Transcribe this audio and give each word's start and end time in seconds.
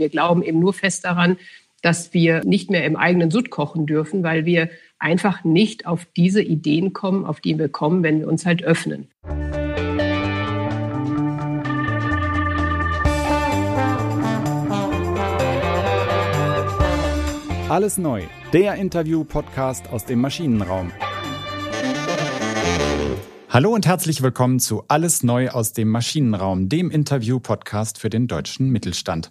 Wir 0.00 0.08
glauben 0.08 0.42
eben 0.42 0.60
nur 0.60 0.72
fest 0.72 1.04
daran, 1.04 1.36
dass 1.82 2.14
wir 2.14 2.42
nicht 2.42 2.70
mehr 2.70 2.86
im 2.86 2.96
eigenen 2.96 3.30
Sud 3.30 3.50
kochen 3.50 3.84
dürfen, 3.84 4.22
weil 4.22 4.46
wir 4.46 4.70
einfach 4.98 5.44
nicht 5.44 5.86
auf 5.86 6.06
diese 6.16 6.40
Ideen 6.42 6.94
kommen, 6.94 7.26
auf 7.26 7.40
die 7.40 7.58
wir 7.58 7.68
kommen, 7.68 8.02
wenn 8.02 8.20
wir 8.20 8.26
uns 8.26 8.46
halt 8.46 8.64
öffnen. 8.64 9.08
Alles 17.68 17.98
neu, 17.98 18.22
der 18.54 18.76
Interview-Podcast 18.76 19.90
aus 19.92 20.06
dem 20.06 20.22
Maschinenraum. 20.22 20.92
Hallo 23.50 23.74
und 23.74 23.86
herzlich 23.86 24.22
willkommen 24.22 24.60
zu 24.60 24.82
Alles 24.88 25.22
neu 25.22 25.50
aus 25.50 25.74
dem 25.74 25.90
Maschinenraum, 25.90 26.70
dem 26.70 26.90
Interview-Podcast 26.90 27.98
für 27.98 28.08
den 28.08 28.28
deutschen 28.28 28.70
Mittelstand. 28.70 29.30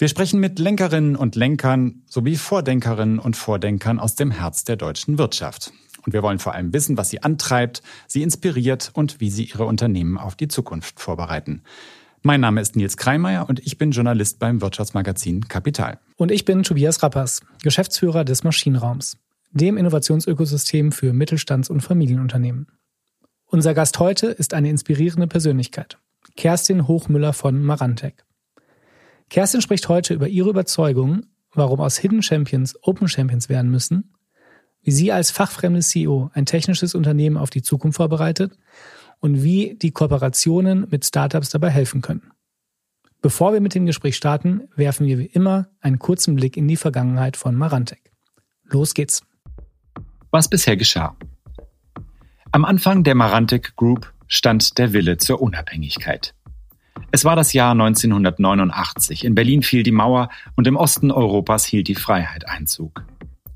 Wir 0.00 0.08
sprechen 0.08 0.40
mit 0.40 0.58
Lenkerinnen 0.58 1.14
und 1.14 1.36
Lenkern 1.36 2.04
sowie 2.06 2.36
Vordenkerinnen 2.36 3.18
und 3.18 3.36
Vordenkern 3.36 3.98
aus 3.98 4.14
dem 4.14 4.30
Herz 4.30 4.64
der 4.64 4.76
deutschen 4.76 5.18
Wirtschaft. 5.18 5.74
Und 6.06 6.14
wir 6.14 6.22
wollen 6.22 6.38
vor 6.38 6.54
allem 6.54 6.72
wissen, 6.72 6.96
was 6.96 7.10
sie 7.10 7.22
antreibt, 7.22 7.82
sie 8.06 8.22
inspiriert 8.22 8.92
und 8.94 9.20
wie 9.20 9.28
sie 9.28 9.44
ihre 9.44 9.66
Unternehmen 9.66 10.16
auf 10.16 10.36
die 10.36 10.48
Zukunft 10.48 11.00
vorbereiten. 11.00 11.60
Mein 12.22 12.40
Name 12.40 12.62
ist 12.62 12.76
Nils 12.76 12.96
Kreimeier 12.96 13.46
und 13.46 13.60
ich 13.60 13.76
bin 13.76 13.90
Journalist 13.90 14.38
beim 14.38 14.62
Wirtschaftsmagazin 14.62 15.48
Kapital. 15.48 15.98
Und 16.16 16.30
ich 16.32 16.46
bin 16.46 16.62
Tobias 16.62 17.02
Rappers, 17.02 17.42
Geschäftsführer 17.62 18.24
des 18.24 18.42
Maschinenraums, 18.42 19.18
dem 19.50 19.76
Innovationsökosystem 19.76 20.92
für 20.92 21.12
Mittelstands- 21.12 21.68
und 21.68 21.82
Familienunternehmen. 21.82 22.68
Unser 23.44 23.74
Gast 23.74 23.98
heute 23.98 24.28
ist 24.28 24.54
eine 24.54 24.70
inspirierende 24.70 25.26
Persönlichkeit, 25.26 25.98
Kerstin 26.38 26.88
Hochmüller 26.88 27.34
von 27.34 27.62
Marantec. 27.62 28.24
Kerstin 29.30 29.62
spricht 29.62 29.88
heute 29.88 30.12
über 30.12 30.26
ihre 30.26 30.50
Überzeugung, 30.50 31.24
warum 31.54 31.80
aus 31.80 31.96
Hidden 31.96 32.22
Champions 32.22 32.76
Open 32.82 33.06
Champions 33.06 33.48
werden 33.48 33.70
müssen, 33.70 34.12
wie 34.82 34.90
sie 34.90 35.12
als 35.12 35.30
fachfremde 35.30 35.80
CEO 35.80 36.30
ein 36.34 36.46
technisches 36.46 36.96
Unternehmen 36.96 37.36
auf 37.36 37.48
die 37.48 37.62
Zukunft 37.62 37.96
vorbereitet 37.96 38.58
und 39.20 39.44
wie 39.44 39.76
die 39.80 39.92
Kooperationen 39.92 40.88
mit 40.90 41.06
Startups 41.06 41.50
dabei 41.50 41.70
helfen 41.70 42.02
können. 42.02 42.32
Bevor 43.22 43.52
wir 43.52 43.60
mit 43.60 43.74
dem 43.74 43.86
Gespräch 43.86 44.16
starten, 44.16 44.62
werfen 44.74 45.06
wir 45.06 45.18
wie 45.18 45.26
immer 45.26 45.68
einen 45.80 46.00
kurzen 46.00 46.34
Blick 46.34 46.56
in 46.56 46.66
die 46.66 46.76
Vergangenheit 46.76 47.36
von 47.36 47.54
Marantec. 47.54 48.10
Los 48.64 48.94
geht's. 48.94 49.22
Was 50.32 50.48
bisher 50.48 50.76
geschah. 50.76 51.16
Am 52.50 52.64
Anfang 52.64 53.04
der 53.04 53.14
Marantec 53.14 53.76
Group 53.76 54.12
stand 54.26 54.78
der 54.78 54.92
Wille 54.92 55.18
zur 55.18 55.40
Unabhängigkeit. 55.40 56.34
Es 57.12 57.24
war 57.24 57.34
das 57.34 57.52
Jahr 57.52 57.72
1989. 57.72 59.24
In 59.24 59.34
Berlin 59.34 59.62
fiel 59.62 59.82
die 59.82 59.90
Mauer 59.90 60.28
und 60.54 60.68
im 60.68 60.76
Osten 60.76 61.10
Europas 61.10 61.64
hielt 61.64 61.88
die 61.88 61.96
Freiheit 61.96 62.48
Einzug. 62.48 63.04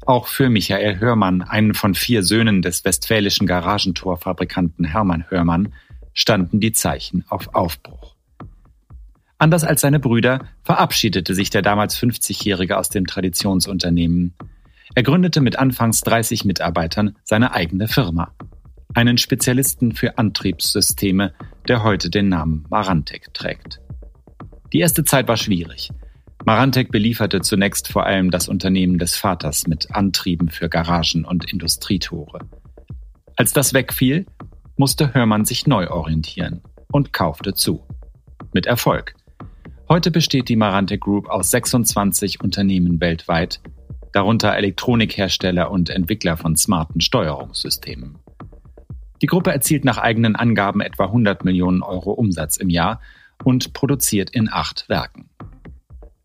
Auch 0.06 0.26
für 0.26 0.50
Michael 0.50 0.98
Hörmann, 0.98 1.42
einen 1.42 1.72
von 1.72 1.94
vier 1.94 2.24
Söhnen 2.24 2.62
des 2.62 2.84
westfälischen 2.84 3.46
Garagentorfabrikanten 3.46 4.84
Hermann 4.84 5.30
Hörmann, 5.30 5.72
standen 6.12 6.58
die 6.58 6.72
Zeichen 6.72 7.24
auf 7.28 7.54
Aufbruch. 7.54 8.16
Anders 9.38 9.62
als 9.62 9.82
seine 9.82 10.00
Brüder 10.00 10.46
verabschiedete 10.62 11.34
sich 11.34 11.50
der 11.50 11.62
damals 11.62 11.96
50-Jährige 11.96 12.76
aus 12.76 12.88
dem 12.88 13.06
Traditionsunternehmen. 13.06 14.34
Er 14.96 15.02
gründete 15.04 15.40
mit 15.40 15.58
anfangs 15.58 16.00
30 16.00 16.44
Mitarbeitern 16.44 17.16
seine 17.24 17.52
eigene 17.52 17.86
Firma 17.88 18.32
einen 18.94 19.18
Spezialisten 19.18 19.92
für 19.92 20.18
Antriebssysteme, 20.18 21.32
der 21.68 21.82
heute 21.82 22.10
den 22.10 22.28
Namen 22.28 22.64
Marantec 22.70 23.34
trägt. 23.34 23.80
Die 24.72 24.80
erste 24.80 25.04
Zeit 25.04 25.28
war 25.28 25.36
schwierig. 25.36 25.90
Marantec 26.44 26.90
belieferte 26.90 27.40
zunächst 27.40 27.88
vor 27.88 28.06
allem 28.06 28.30
das 28.30 28.48
Unternehmen 28.48 28.98
des 28.98 29.16
Vaters 29.16 29.66
mit 29.66 29.94
Antrieben 29.94 30.48
für 30.48 30.68
Garagen 30.68 31.24
und 31.24 31.50
Industrietore. 31.50 32.40
Als 33.36 33.52
das 33.52 33.72
wegfiel, 33.72 34.26
musste 34.76 35.14
Hörmann 35.14 35.44
sich 35.44 35.66
neu 35.66 35.88
orientieren 35.88 36.62
und 36.92 37.12
kaufte 37.12 37.54
zu. 37.54 37.86
Mit 38.52 38.66
Erfolg. 38.66 39.14
Heute 39.88 40.10
besteht 40.10 40.48
die 40.48 40.56
Marantec 40.56 41.00
Group 41.00 41.28
aus 41.28 41.50
26 41.50 42.40
Unternehmen 42.42 43.00
weltweit, 43.00 43.60
darunter 44.12 44.54
Elektronikhersteller 44.54 45.70
und 45.70 45.90
Entwickler 45.90 46.36
von 46.36 46.56
smarten 46.56 47.00
Steuerungssystemen. 47.00 48.18
Die 49.22 49.26
Gruppe 49.26 49.52
erzielt 49.52 49.84
nach 49.84 49.98
eigenen 49.98 50.36
Angaben 50.36 50.80
etwa 50.80 51.06
100 51.06 51.44
Millionen 51.44 51.82
Euro 51.82 52.12
Umsatz 52.12 52.56
im 52.56 52.68
Jahr 52.68 53.00
und 53.42 53.72
produziert 53.72 54.30
in 54.30 54.52
acht 54.52 54.88
Werken. 54.88 55.28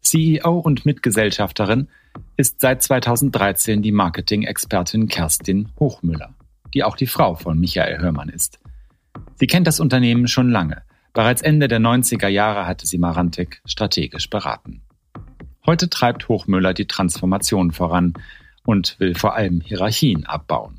CEO 0.02 0.60
und 0.60 0.86
Mitgesellschafterin 0.86 1.90
ist 2.36 2.62
seit 2.62 2.82
2013 2.82 3.82
die 3.82 3.92
Marketing-Expertin 3.92 5.08
Kerstin 5.08 5.70
Hochmüller, 5.80 6.34
die 6.74 6.84
auch 6.84 6.96
die 6.96 7.08
Frau 7.08 7.36
von 7.36 7.60
Michael 7.60 8.00
Hörmann 8.00 8.30
ist. 8.30 8.60
Sie 9.36 9.48
kennt 9.48 9.68
das 9.68 9.80
Unternehmen 9.80 10.28
schon 10.28 10.50
lange. 10.50 10.84
Bereits 11.14 11.42
Ende 11.42 11.68
der 11.68 11.80
90er 11.80 12.28
Jahre 12.28 12.66
hatte 12.66 12.88
sie 12.88 12.98
Marantec 12.98 13.62
strategisch 13.66 14.30
beraten. 14.30 14.82
Heute 15.66 15.90
treibt 15.90 16.28
Hochmüller 16.28 16.74
die 16.74 16.88
Transformation 16.88 17.72
voran 17.72 18.14
und 18.64 19.00
will 19.00 19.16
vor 19.16 19.36
allem 19.36 19.62
Hierarchien 19.62 20.26
abbauen. 20.26 20.79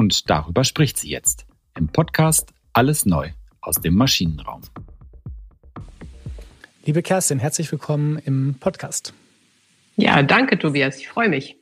Und 0.00 0.30
darüber 0.30 0.64
spricht 0.64 0.96
sie 0.96 1.10
jetzt 1.10 1.44
im 1.76 1.88
Podcast 1.88 2.54
Alles 2.72 3.04
neu 3.04 3.32
aus 3.60 3.82
dem 3.82 3.96
Maschinenraum. 3.96 4.62
Liebe 6.86 7.02
Kerstin, 7.02 7.38
herzlich 7.38 7.70
willkommen 7.70 8.16
im 8.16 8.54
Podcast. 8.58 9.12
Ja, 9.96 10.22
danke 10.22 10.58
Tobias, 10.58 10.96
ich 10.96 11.08
freue 11.08 11.28
mich. 11.28 11.58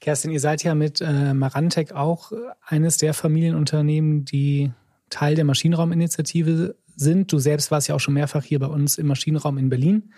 Kerstin, 0.00 0.32
ihr 0.32 0.40
seid 0.40 0.64
ja 0.64 0.74
mit 0.74 1.00
äh, 1.00 1.34
Marantec 1.34 1.92
auch 1.92 2.32
eines 2.66 2.98
der 2.98 3.14
Familienunternehmen, 3.14 4.24
die 4.24 4.72
Teil 5.08 5.36
der 5.36 5.44
Maschinenrauminitiative 5.44 6.74
sind. 6.96 7.32
Du 7.32 7.38
selbst 7.38 7.70
warst 7.70 7.86
ja 7.86 7.94
auch 7.94 8.00
schon 8.00 8.14
mehrfach 8.14 8.42
hier 8.42 8.58
bei 8.58 8.66
uns 8.66 8.98
im 8.98 9.06
Maschinenraum 9.06 9.56
in 9.56 9.68
Berlin. 9.68 10.12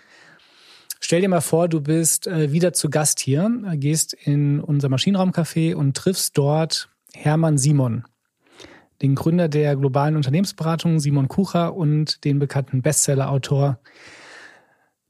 Stell 0.99 1.21
dir 1.21 1.29
mal 1.29 1.41
vor, 1.41 1.67
du 1.67 1.79
bist 1.79 2.25
äh, 2.25 2.51
wieder 2.51 2.73
zu 2.73 2.89
Gast 2.89 3.19
hier, 3.19 3.51
gehst 3.75 4.13
in 4.13 4.59
unser 4.59 4.89
Maschinenraumcafé 4.89 5.75
und 5.75 5.95
triffst 5.95 6.35
dort 6.35 6.88
Hermann 7.21 7.57
Simon 7.57 8.05
den 9.01 9.15
Gründer 9.15 9.47
der 9.47 9.75
globalen 9.75 10.15
Unternehmensberatung 10.15 10.99
Simon 10.99 11.27
Kucher 11.27 11.73
und 11.75 12.23
den 12.25 12.39
bekannten 12.39 12.81
Bestseller-Autor. 12.81 13.79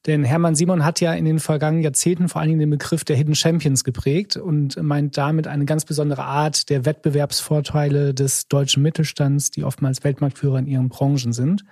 Denn 0.06 0.24
Hermann 0.24 0.56
Simon 0.56 0.86
hat 0.86 1.02
ja 1.02 1.14
in 1.14 1.26
den 1.26 1.40
vergangenen 1.40 1.84
Jahrzehnten 1.84 2.30
vor 2.30 2.40
allen 2.40 2.50
Dingen 2.50 2.60
den 2.62 2.70
Begriff 2.70 3.04
der 3.04 3.16
Hidden 3.16 3.36
Champions 3.36 3.84
geprägt 3.84 4.38
und 4.38 4.82
meint 4.82 5.18
damit 5.18 5.48
eine 5.48 5.66
ganz 5.66 5.86
besondere 5.86 6.24
Art 6.24 6.70
der 6.70 6.86
Wettbewerbsvorteile 6.86 8.14
des 8.14 8.48
deutschen 8.48 8.82
Mittelstands, 8.82 9.52
die 9.52 9.64
oftmals 9.64 10.04
Weltmarktführer 10.04 10.60
in 10.60 10.68
ihren 10.68 10.90
Branchen 10.90 11.34
sind. 11.34 11.66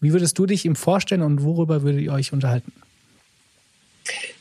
Wie 0.00 0.12
würdest 0.12 0.38
du 0.38 0.46
dich 0.46 0.64
ihm 0.64 0.76
vorstellen 0.76 1.22
und 1.22 1.42
worüber 1.42 1.82
würdet 1.82 2.00
ihr 2.02 2.12
euch 2.12 2.32
unterhalten? 2.32 2.72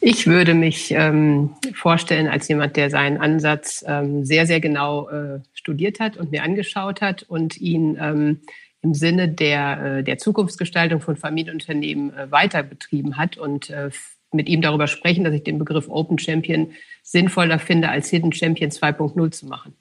Ich 0.08 0.28
würde 0.28 0.54
mich 0.54 0.92
ähm, 0.92 1.56
vorstellen 1.74 2.28
als 2.28 2.48
jemand, 2.48 2.76
der 2.76 2.92
seinen 2.92 3.18
Ansatz 3.18 3.84
ähm, 3.88 4.24
sehr, 4.24 4.46
sehr 4.46 4.60
genau 4.60 5.10
äh, 5.10 5.40
studiert 5.56 6.00
hat 6.00 6.16
und 6.16 6.30
mir 6.30 6.44
angeschaut 6.44 7.02
hat 7.02 7.24
und 7.24 7.58
ihn 7.58 7.98
ähm, 8.00 8.42
im 8.84 8.94
Sinne 8.94 9.30
der, 9.30 9.84
äh, 9.84 10.04
der 10.04 10.20
Zukunftsgestaltung 10.20 11.02
von 11.02 11.18
Familienunternehmen 11.18 12.16
äh, 12.16 12.30
weiter 12.30 12.62
betrieben 12.62 13.18
hat 13.18 13.38
und 13.38 13.72
äh, 13.72 13.90
mit 14.32 14.48
ihm 14.48 14.62
darüber 14.62 14.86
sprechen, 14.86 15.24
dass 15.24 15.34
ich 15.34 15.44
den 15.44 15.58
Begriff 15.58 15.90
Open 15.90 16.20
Champion 16.20 16.70
sinnvoller 17.02 17.58
finde, 17.58 17.90
als 17.90 18.08
Hidden 18.10 18.32
Champion 18.32 18.70
2.0 18.70 19.32
zu 19.32 19.48
machen. 19.48 19.74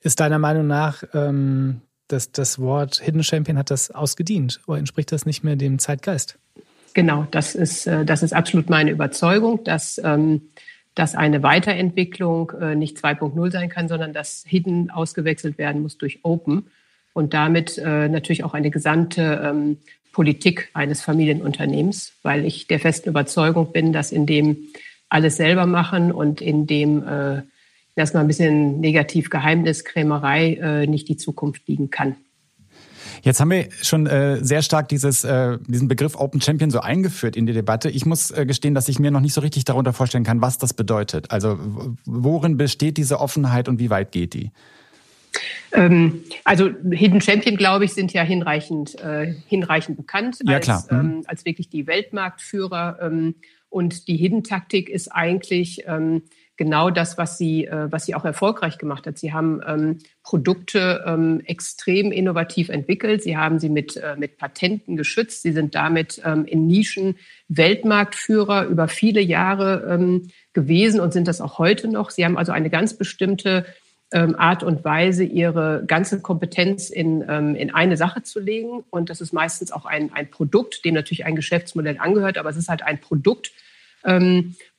Ist 0.00 0.20
deiner 0.20 0.38
Meinung 0.38 0.66
nach 0.66 1.02
ähm, 1.14 1.80
das, 2.08 2.30
das 2.30 2.58
Wort 2.58 3.00
Hidden 3.00 3.24
Champion 3.24 3.56
hat 3.56 3.70
das 3.70 3.90
ausgedient 3.90 4.60
oder 4.66 4.76
entspricht 4.76 5.10
das 5.12 5.24
nicht 5.24 5.44
mehr 5.44 5.56
dem 5.56 5.78
Zeitgeist? 5.78 6.38
Genau, 6.94 7.26
das 7.30 7.54
ist, 7.54 7.86
äh, 7.86 8.04
das 8.04 8.22
ist 8.22 8.32
absolut 8.32 8.68
meine 8.68 8.90
Überzeugung, 8.90 9.62
dass, 9.64 10.00
ähm, 10.02 10.42
dass 10.94 11.14
eine 11.14 11.42
Weiterentwicklung 11.42 12.52
äh, 12.60 12.74
nicht 12.74 12.98
2.0 12.98 13.50
sein 13.50 13.68
kann, 13.68 13.88
sondern 13.88 14.12
dass 14.12 14.44
Hidden 14.46 14.90
ausgewechselt 14.90 15.56
werden 15.58 15.82
muss 15.82 15.98
durch 15.98 16.20
Open 16.24 16.66
und 17.12 17.32
damit 17.32 17.78
äh, 17.78 18.08
natürlich 18.08 18.44
auch 18.44 18.54
eine 18.54 18.70
gesamte 18.70 19.40
ähm, 19.44 19.78
Politik 20.12 20.70
eines 20.74 21.02
Familienunternehmens, 21.02 22.12
weil 22.22 22.44
ich 22.44 22.66
der 22.66 22.80
festen 22.80 23.08
Überzeugung 23.08 23.72
bin, 23.72 23.92
dass 23.92 24.10
in 24.10 24.26
dem 24.26 24.56
alles 25.08 25.36
selber 25.36 25.66
machen 25.66 26.10
und 26.10 26.40
in 26.40 26.66
dem 26.66 27.04
erstmal 27.94 28.24
ein 28.24 28.26
bisschen 28.26 28.80
negativ 28.80 29.30
Geheimniskrämerei 29.30 30.86
nicht 30.88 31.08
die 31.08 31.16
Zukunft 31.16 31.66
liegen 31.68 31.90
kann. 31.90 32.16
Jetzt 33.22 33.40
haben 33.40 33.50
wir 33.50 33.68
schon 33.82 34.06
äh, 34.06 34.42
sehr 34.42 34.62
stark 34.62 34.88
dieses, 34.88 35.24
äh, 35.24 35.58
diesen 35.66 35.88
Begriff 35.88 36.16
Open 36.16 36.40
Champion 36.40 36.70
so 36.70 36.80
eingeführt 36.80 37.36
in 37.36 37.46
die 37.46 37.52
Debatte. 37.52 37.90
Ich 37.90 38.06
muss 38.06 38.30
äh, 38.30 38.46
gestehen, 38.46 38.74
dass 38.74 38.88
ich 38.88 38.98
mir 38.98 39.10
noch 39.10 39.20
nicht 39.20 39.34
so 39.34 39.40
richtig 39.40 39.64
darunter 39.64 39.92
vorstellen 39.92 40.24
kann, 40.24 40.40
was 40.40 40.58
das 40.58 40.74
bedeutet. 40.74 41.30
Also 41.30 41.58
worin 42.04 42.56
besteht 42.56 42.96
diese 42.96 43.20
Offenheit 43.20 43.68
und 43.68 43.78
wie 43.78 43.90
weit 43.90 44.12
geht 44.12 44.34
die? 44.34 44.50
Ähm, 45.72 46.24
also 46.44 46.70
Hidden 46.90 47.20
Champion, 47.20 47.56
glaube 47.56 47.84
ich, 47.84 47.92
sind 47.92 48.12
ja 48.12 48.22
hinreichend, 48.22 48.98
äh, 49.00 49.34
hinreichend 49.46 49.96
bekannt 49.96 50.38
ja, 50.44 50.56
als. 50.56 50.90
Mhm. 50.90 50.98
Ähm, 50.98 51.22
als 51.26 51.44
wirklich 51.44 51.68
die 51.68 51.86
Weltmarktführer. 51.86 52.98
Ähm, 53.02 53.34
und 53.68 54.08
die 54.08 54.16
Hidden-Taktik 54.16 54.88
ist 54.88 55.08
eigentlich 55.08 55.84
ähm, 55.86 56.22
genau 56.60 56.90
das, 56.90 57.16
was 57.16 57.38
sie, 57.38 57.64
äh, 57.64 57.90
was 57.90 58.04
sie 58.04 58.14
auch 58.14 58.26
erfolgreich 58.26 58.76
gemacht 58.76 59.06
hat. 59.06 59.16
Sie 59.16 59.32
haben 59.32 59.62
ähm, 59.66 59.98
Produkte 60.22 61.02
ähm, 61.06 61.40
extrem 61.46 62.12
innovativ 62.12 62.68
entwickelt. 62.68 63.22
Sie 63.22 63.38
haben 63.38 63.58
sie 63.58 63.70
mit, 63.70 63.96
äh, 63.96 64.14
mit 64.18 64.36
Patenten 64.36 64.98
geschützt. 64.98 65.40
Sie 65.40 65.52
sind 65.52 65.74
damit 65.74 66.20
ähm, 66.22 66.44
in 66.44 66.66
Nischen 66.66 67.16
Weltmarktführer 67.48 68.66
über 68.66 68.88
viele 68.88 69.22
Jahre 69.22 69.86
ähm, 69.88 70.28
gewesen 70.52 71.00
und 71.00 71.14
sind 71.14 71.28
das 71.28 71.40
auch 71.40 71.56
heute 71.56 71.88
noch. 71.88 72.10
Sie 72.10 72.26
haben 72.26 72.36
also 72.36 72.52
eine 72.52 72.68
ganz 72.68 72.92
bestimmte 72.92 73.64
ähm, 74.12 74.36
Art 74.36 74.62
und 74.62 74.84
Weise, 74.84 75.24
ihre 75.24 75.82
ganze 75.86 76.20
Kompetenz 76.20 76.90
in, 76.90 77.24
ähm, 77.26 77.54
in 77.54 77.72
eine 77.72 77.96
Sache 77.96 78.22
zu 78.22 78.38
legen. 78.38 78.84
Und 78.90 79.08
das 79.08 79.22
ist 79.22 79.32
meistens 79.32 79.72
auch 79.72 79.86
ein, 79.86 80.12
ein 80.12 80.30
Produkt, 80.30 80.84
dem 80.84 80.92
natürlich 80.92 81.24
ein 81.24 81.36
Geschäftsmodell 81.36 81.96
angehört, 81.98 82.36
aber 82.36 82.50
es 82.50 82.58
ist 82.58 82.68
halt 82.68 82.82
ein 82.82 83.00
Produkt, 83.00 83.50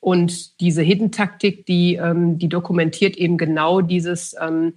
und 0.00 0.60
diese 0.60 0.82
Hidden-Taktik, 0.82 1.66
die, 1.66 1.96
ähm, 1.96 2.38
die 2.38 2.48
dokumentiert 2.48 3.16
eben 3.16 3.38
genau 3.38 3.80
dieses, 3.80 4.34
ähm, 4.40 4.74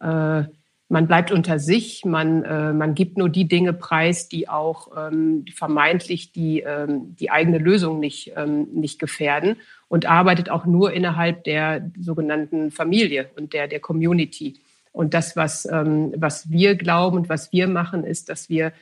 äh, 0.00 0.44
man 0.92 1.06
bleibt 1.06 1.32
unter 1.32 1.58
sich, 1.58 2.04
man, 2.04 2.44
äh, 2.44 2.72
man 2.74 2.94
gibt 2.94 3.16
nur 3.16 3.30
die 3.30 3.48
Dinge 3.48 3.72
preis, 3.72 4.28
die 4.28 4.50
auch 4.50 4.88
ähm, 4.94 5.46
vermeintlich 5.54 6.32
die, 6.32 6.60
ähm, 6.60 7.16
die 7.16 7.30
eigene 7.30 7.56
Lösung 7.56 7.98
nicht, 7.98 8.32
ähm, 8.36 8.68
nicht 8.74 8.98
gefährden 8.98 9.56
und 9.88 10.04
arbeitet 10.04 10.50
auch 10.50 10.66
nur 10.66 10.92
innerhalb 10.92 11.44
der 11.44 11.90
sogenannten 11.98 12.70
Familie 12.70 13.30
und 13.36 13.54
der, 13.54 13.68
der 13.68 13.80
Community. 13.80 14.60
Und 14.92 15.14
das, 15.14 15.34
was, 15.34 15.64
ähm, 15.64 16.12
was 16.14 16.50
wir 16.50 16.74
glauben 16.74 17.16
und 17.16 17.28
was 17.30 17.52
wir 17.52 17.68
machen, 17.68 18.04
ist, 18.04 18.28
dass 18.28 18.50
wir 18.50 18.74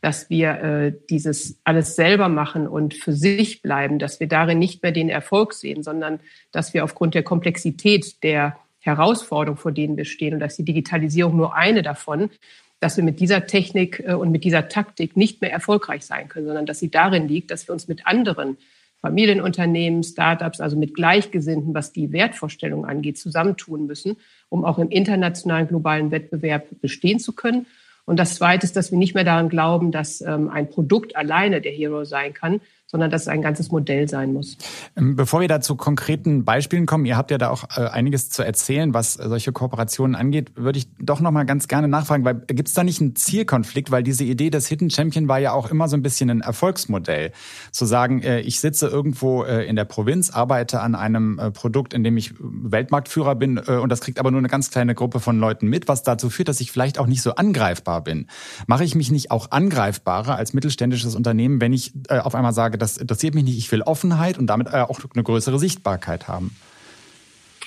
dass 0.00 0.30
wir 0.30 0.50
äh, 0.62 0.92
dieses 1.10 1.58
alles 1.64 1.96
selber 1.96 2.28
machen 2.28 2.68
und 2.68 2.94
für 2.94 3.12
sich 3.12 3.62
bleiben, 3.62 3.98
dass 3.98 4.20
wir 4.20 4.28
darin 4.28 4.58
nicht 4.58 4.82
mehr 4.82 4.92
den 4.92 5.08
Erfolg 5.08 5.52
sehen, 5.52 5.82
sondern 5.82 6.20
dass 6.52 6.74
wir 6.74 6.84
aufgrund 6.84 7.14
der 7.14 7.22
Komplexität 7.22 8.22
der 8.22 8.58
Herausforderungen, 8.80 9.58
vor 9.58 9.72
denen 9.72 9.96
wir 9.96 10.04
stehen, 10.04 10.34
und 10.34 10.40
dass 10.40 10.56
die 10.56 10.64
Digitalisierung 10.64 11.36
nur 11.36 11.54
eine 11.54 11.82
davon, 11.82 12.30
dass 12.78 12.96
wir 12.96 13.04
mit 13.04 13.20
dieser 13.20 13.46
Technik 13.46 14.02
äh, 14.06 14.14
und 14.14 14.30
mit 14.30 14.44
dieser 14.44 14.68
Taktik 14.68 15.16
nicht 15.16 15.40
mehr 15.40 15.52
erfolgreich 15.52 16.04
sein 16.04 16.28
können, 16.28 16.46
sondern 16.46 16.66
dass 16.66 16.78
sie 16.78 16.90
darin 16.90 17.26
liegt, 17.26 17.50
dass 17.50 17.66
wir 17.68 17.72
uns 17.72 17.88
mit 17.88 18.06
anderen 18.06 18.58
Familienunternehmen, 19.00 20.02
Startups, 20.02 20.60
also 20.60 20.76
mit 20.76 20.94
Gleichgesinnten, 20.94 21.74
was 21.74 21.92
die 21.92 22.12
Wertvorstellung 22.12 22.86
angeht, 22.86 23.18
zusammentun 23.18 23.86
müssen, 23.86 24.16
um 24.48 24.64
auch 24.64 24.78
im 24.78 24.88
internationalen 24.90 25.68
globalen 25.68 26.10
Wettbewerb 26.10 26.66
bestehen 26.80 27.18
zu 27.18 27.32
können 27.32 27.66
und 28.06 28.18
das 28.18 28.36
Zweite 28.36 28.64
ist, 28.64 28.76
dass 28.76 28.92
wir 28.92 28.98
nicht 28.98 29.14
mehr 29.14 29.24
daran 29.24 29.48
glauben, 29.48 29.92
dass 29.92 30.20
ähm, 30.20 30.48
ein 30.48 30.70
Produkt 30.70 31.16
alleine 31.16 31.60
der 31.60 31.72
Hero 31.72 32.04
sein 32.04 32.32
kann, 32.32 32.60
sondern 32.86 33.10
dass 33.10 33.22
es 33.22 33.28
ein 33.28 33.42
ganzes 33.42 33.72
Modell 33.72 34.08
sein 34.08 34.32
muss. 34.32 34.56
Ähm, 34.96 35.16
bevor 35.16 35.40
wir 35.40 35.48
da 35.48 35.60
zu 35.60 35.74
konkreten 35.74 36.44
Beispielen 36.44 36.86
kommen, 36.86 37.04
ihr 37.04 37.16
habt 37.16 37.32
ja 37.32 37.38
da 37.38 37.50
auch 37.50 37.64
äh, 37.76 37.86
einiges 37.88 38.30
zu 38.30 38.44
erzählen, 38.44 38.94
was 38.94 39.14
solche 39.14 39.50
Kooperationen 39.50 40.14
angeht, 40.14 40.52
würde 40.54 40.78
ich 40.78 40.86
doch 41.00 41.20
noch 41.20 41.32
mal 41.32 41.44
ganz 41.44 41.66
gerne 41.66 41.88
nachfragen, 41.88 42.24
weil 42.24 42.34
gibt 42.46 42.68
es 42.68 42.74
da 42.74 42.84
nicht 42.84 43.00
einen 43.00 43.16
Zielkonflikt, 43.16 43.90
weil 43.90 44.04
diese 44.04 44.22
Idee 44.22 44.50
des 44.50 44.68
Hidden 44.68 44.90
Champion 44.90 45.26
war 45.26 45.40
ja 45.40 45.52
auch 45.52 45.68
immer 45.68 45.88
so 45.88 45.96
ein 45.96 46.02
bisschen 46.02 46.30
ein 46.30 46.42
Erfolgsmodell, 46.42 47.32
zu 47.72 47.86
sagen, 47.86 48.22
äh, 48.22 48.40
ich 48.40 48.60
sitze 48.60 48.86
irgendwo 48.86 49.42
äh, 49.42 49.66
in 49.66 49.74
der 49.74 49.84
Provinz, 49.84 50.30
arbeite 50.30 50.80
an 50.80 50.94
einem 50.94 51.40
Produkt, 51.54 51.92
in 51.92 52.04
dem 52.04 52.16
ich 52.16 52.34
Weltmarktführer 52.38 53.34
bin 53.34 53.58
und 53.58 53.90
das 53.90 54.00
kriegt 54.00 54.18
aber 54.18 54.30
nur 54.30 54.38
eine 54.38 54.48
ganz 54.48 54.70
kleine 54.70 54.94
Gruppe 54.94 55.20
von 55.20 55.38
Leuten 55.38 55.68
mit, 55.68 55.88
was 55.88 56.02
dazu 56.02 56.30
führt, 56.30 56.48
dass 56.48 56.60
ich 56.60 56.70
vielleicht 56.70 56.98
auch 56.98 57.06
nicht 57.06 57.22
so 57.22 57.34
angreifbar 57.34 58.02
bin. 58.02 58.26
Mache 58.66 58.84
ich 58.84 58.94
mich 58.94 59.10
nicht 59.10 59.30
auch 59.30 59.50
angreifbarer 59.50 60.36
als 60.36 60.52
mittelständisches 60.52 61.14
Unternehmen, 61.14 61.60
wenn 61.60 61.72
ich 61.72 61.92
auf 62.08 62.34
einmal 62.34 62.52
sage, 62.52 62.75
sage, 62.76 62.78
das 62.78 62.96
interessiert 62.96 63.34
mich 63.34 63.44
nicht, 63.44 63.58
ich 63.58 63.72
will 63.72 63.82
Offenheit 63.82 64.38
und 64.38 64.46
damit 64.46 64.68
äh, 64.68 64.80
auch 64.80 65.00
eine 65.14 65.22
größere 65.22 65.58
Sichtbarkeit 65.58 66.28
haben. 66.28 66.56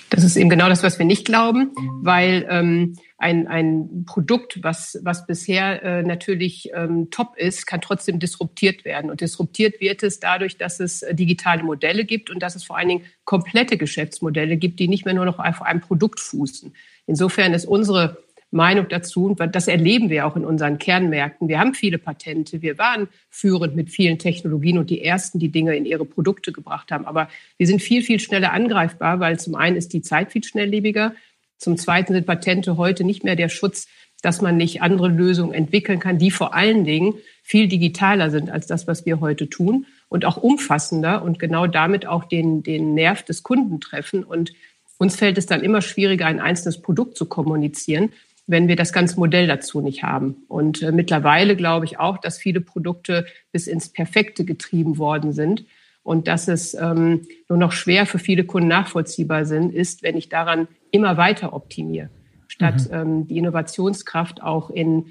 Das 0.10 0.24
ist 0.24 0.38
eben 0.38 0.50
genau 0.50 0.70
das, 0.70 0.82
was 0.82 0.98
wir 0.98 1.06
nicht 1.06 1.26
glauben, 1.26 1.72
weil 2.02 2.48
ähm, 2.50 2.96
ein, 3.20 3.48
ein 3.48 4.06
Produkt, 4.08 4.64
was, 4.64 4.98
was 5.04 5.28
bisher 5.28 5.84
äh, 5.84 6.02
natürlich 6.02 6.72
ähm, 6.74 7.12
top 7.12 7.38
ist, 7.38 7.68
kann 7.68 7.80
trotzdem 7.80 8.18
disruptiert 8.18 8.86
werden. 8.86 9.12
Und 9.12 9.22
disruptiert 9.22 9.80
wird 9.80 10.02
es 10.02 10.20
dadurch, 10.20 10.58
dass 10.58 10.80
es 10.80 11.04
äh, 11.04 11.14
digitale 11.14 11.62
Modelle 11.62 12.06
gibt 12.06 12.32
und 12.32 12.42
dass 12.42 12.56
es 12.56 12.64
vor 12.64 12.78
allen 12.78 12.88
Dingen 12.88 13.06
komplette 13.24 13.78
Geschäftsmodelle 13.78 14.58
gibt, 14.58 14.80
die 14.80 14.88
nicht 14.88 15.06
mehr 15.06 15.14
nur 15.14 15.26
noch 15.26 15.38
auf 15.38 15.62
einem 15.62 15.82
Produkt 15.82 16.20
fußen. 16.20 16.74
Insofern 17.06 17.54
ist 17.54 17.66
unsere 17.66 18.18
Meinung 18.52 18.88
dazu. 18.90 19.26
Und 19.26 19.56
das 19.56 19.68
erleben 19.68 20.10
wir 20.10 20.26
auch 20.26 20.36
in 20.36 20.46
unseren 20.46 20.80
Kernmärkten. 20.80 21.48
Wir 21.48 21.60
haben 21.60 21.74
viele 21.74 21.98
Patente. 21.98 22.62
Wir 22.62 22.78
waren 22.78 23.08
führend 23.30 23.76
mit 23.76 23.90
vielen 23.90 24.18
Technologien 24.18 24.78
und 24.78 24.90
die 24.90 25.04
ersten, 25.04 25.40
die 25.40 25.50
Dinge 25.50 25.76
in 25.76 25.86
ihre 25.86 26.06
Produkte 26.06 26.52
gebracht 26.52 26.92
haben. 26.92 27.06
Aber 27.06 27.30
wir 27.58 27.68
sind 27.68 27.82
viel, 27.82 28.02
viel 28.02 28.20
schneller 28.20 28.54
angreifbar, 28.54 29.20
weil 29.20 29.40
zum 29.40 29.56
einen 29.56 29.76
ist 29.76 29.94
die 29.94 30.02
Zeit 30.02 30.32
viel 30.32 30.44
schnelllebiger. 30.44 31.14
Zum 31.58 31.78
zweiten 31.78 32.14
sind 32.14 32.26
Patente 32.26 32.78
heute 32.78 33.04
nicht 33.04 33.24
mehr 33.24 33.36
der 33.36 33.50
Schutz, 33.50 33.88
dass 34.22 34.42
man 34.42 34.58
nicht 34.58 34.82
andere 34.82 35.08
Lösungen 35.08 35.54
entwickeln 35.54 36.00
kann, 36.00 36.18
die 36.18 36.32
vor 36.32 36.54
allen 36.54 36.84
Dingen 36.84 37.16
viel 37.44 37.68
digitaler 37.68 38.32
sind 38.32 38.50
als 38.50 38.68
das, 38.68 38.88
was 38.88 39.06
wir 39.06 39.20
heute 39.20 39.50
tun 39.50 39.86
und 40.10 40.26
auch 40.26 40.38
umfassender 40.38 41.24
und 41.24 41.40
genau 41.40 41.68
damit 41.68 42.06
auch 42.06 42.26
den, 42.26 42.64
den 42.64 42.94
Nerv 42.94 43.24
des 43.24 43.44
Kunden 43.44 43.80
treffen. 43.80 44.24
Und 44.24 44.54
uns 44.98 45.16
fällt 45.16 45.38
es 45.38 45.46
dann 45.46 45.62
immer 45.62 45.82
schwieriger, 45.82 46.26
ein 46.26 46.42
einzelnes 46.42 46.82
Produkt 46.82 47.18
zu 47.18 47.26
kommunizieren, 47.26 48.12
wenn 48.50 48.68
wir 48.68 48.76
das 48.76 48.92
ganze 48.92 49.20
Modell 49.20 49.46
dazu 49.46 49.80
nicht 49.80 50.02
haben. 50.02 50.38
Und 50.48 50.82
äh, 50.82 50.92
mittlerweile 50.92 51.56
glaube 51.56 51.86
ich 51.86 52.00
auch, 52.00 52.18
dass 52.18 52.40
viele 52.40 52.62
Produkte 52.62 53.28
bis 53.52 53.68
ins 53.68 53.90
Perfekte 53.90 54.44
getrieben 54.44 54.98
worden 54.98 55.34
sind 55.34 55.66
und 56.02 56.28
dass 56.28 56.48
es 56.48 56.74
ähm, 56.74 57.28
nur 57.48 57.60
noch 57.60 57.72
schwer 57.72 58.08
für 58.08 58.18
viele 58.18 58.44
Kunden 58.46 58.68
nachvollziehbar 58.68 59.46
sind, 59.46 59.72
ist, 59.72 60.02
wenn 60.02 60.18
ich 60.18 60.30
daran 60.30 60.68
immer 60.90 61.16
weiter 61.16 61.54
optimiere, 61.54 62.10
statt 62.48 62.90
mhm. 62.90 62.96
ähm, 62.96 63.28
die 63.28 63.38
Innovationskraft 63.38 64.42
auch 64.42 64.72
in 64.72 65.06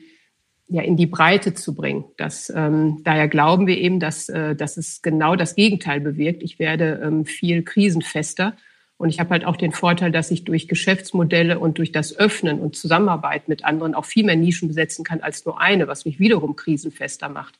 ja, 0.70 0.82
in 0.82 0.98
die 0.98 1.06
Breite 1.06 1.54
zu 1.54 1.74
bringen. 1.74 2.04
Das, 2.18 2.52
ähm, 2.54 3.00
daher 3.02 3.26
glauben 3.26 3.66
wir 3.66 3.78
eben, 3.78 4.00
dass, 4.00 4.28
äh, 4.28 4.54
dass 4.54 4.76
es 4.76 5.00
genau 5.00 5.34
das 5.34 5.54
Gegenteil 5.54 5.98
bewirkt. 5.98 6.42
Ich 6.42 6.58
werde 6.58 7.00
ähm, 7.02 7.24
viel 7.24 7.62
krisenfester 7.62 8.54
und 8.98 9.08
ich 9.08 9.20
habe 9.20 9.30
halt 9.30 9.44
auch 9.44 9.56
den 9.56 9.72
Vorteil, 9.72 10.10
dass 10.10 10.30
ich 10.30 10.44
durch 10.44 10.68
Geschäftsmodelle 10.68 11.58
und 11.58 11.78
durch 11.78 11.92
das 11.92 12.16
Öffnen 12.18 12.58
und 12.58 12.76
Zusammenarbeit 12.76 13.48
mit 13.48 13.64
anderen 13.64 13.94
auch 13.94 14.04
viel 14.04 14.24
mehr 14.24 14.36
Nischen 14.36 14.68
besetzen 14.68 15.04
kann 15.04 15.20
als 15.20 15.46
nur 15.46 15.60
eine, 15.60 15.88
was 15.88 16.04
mich 16.04 16.18
wiederum 16.18 16.56
krisenfester 16.56 17.28
macht 17.28 17.54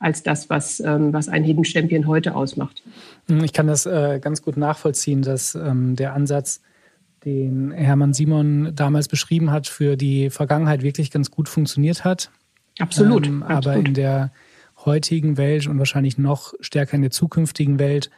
als 0.00 0.22
das, 0.22 0.48
was, 0.48 0.80
ähm, 0.80 1.12
was 1.12 1.28
ein 1.28 1.44
Hidden 1.44 1.64
Champion 1.64 2.06
heute 2.06 2.34
ausmacht. 2.34 2.82
Hm, 3.26 3.42
ich 3.44 3.52
kann 3.52 3.66
das 3.66 3.86
äh, 3.86 4.20
ganz 4.22 4.42
gut 4.42 4.56
nachvollziehen, 4.56 5.22
dass 5.22 5.54
ähm, 5.54 5.96
der 5.96 6.14
Ansatz, 6.14 6.62
den 7.24 7.72
Hermann 7.72 8.14
Simon 8.14 8.76
damals 8.76 9.08
beschrieben 9.08 9.50
hat, 9.50 9.66
für 9.66 9.96
die 9.96 10.30
Vergangenheit 10.30 10.82
wirklich 10.82 11.10
ganz 11.10 11.32
gut 11.32 11.48
funktioniert 11.48 12.04
hat. 12.04 12.30
Absolut. 12.78 13.26
Ähm, 13.26 13.42
absolut. 13.42 13.66
Aber 13.66 13.86
in 13.86 13.94
der 13.94 14.30
heutigen 14.84 15.36
Welt 15.36 15.66
und 15.66 15.80
wahrscheinlich 15.80 16.16
noch 16.16 16.54
stärker 16.60 16.94
in 16.94 17.02
der 17.02 17.10
zukünftigen 17.10 17.80
Welt 17.80 18.10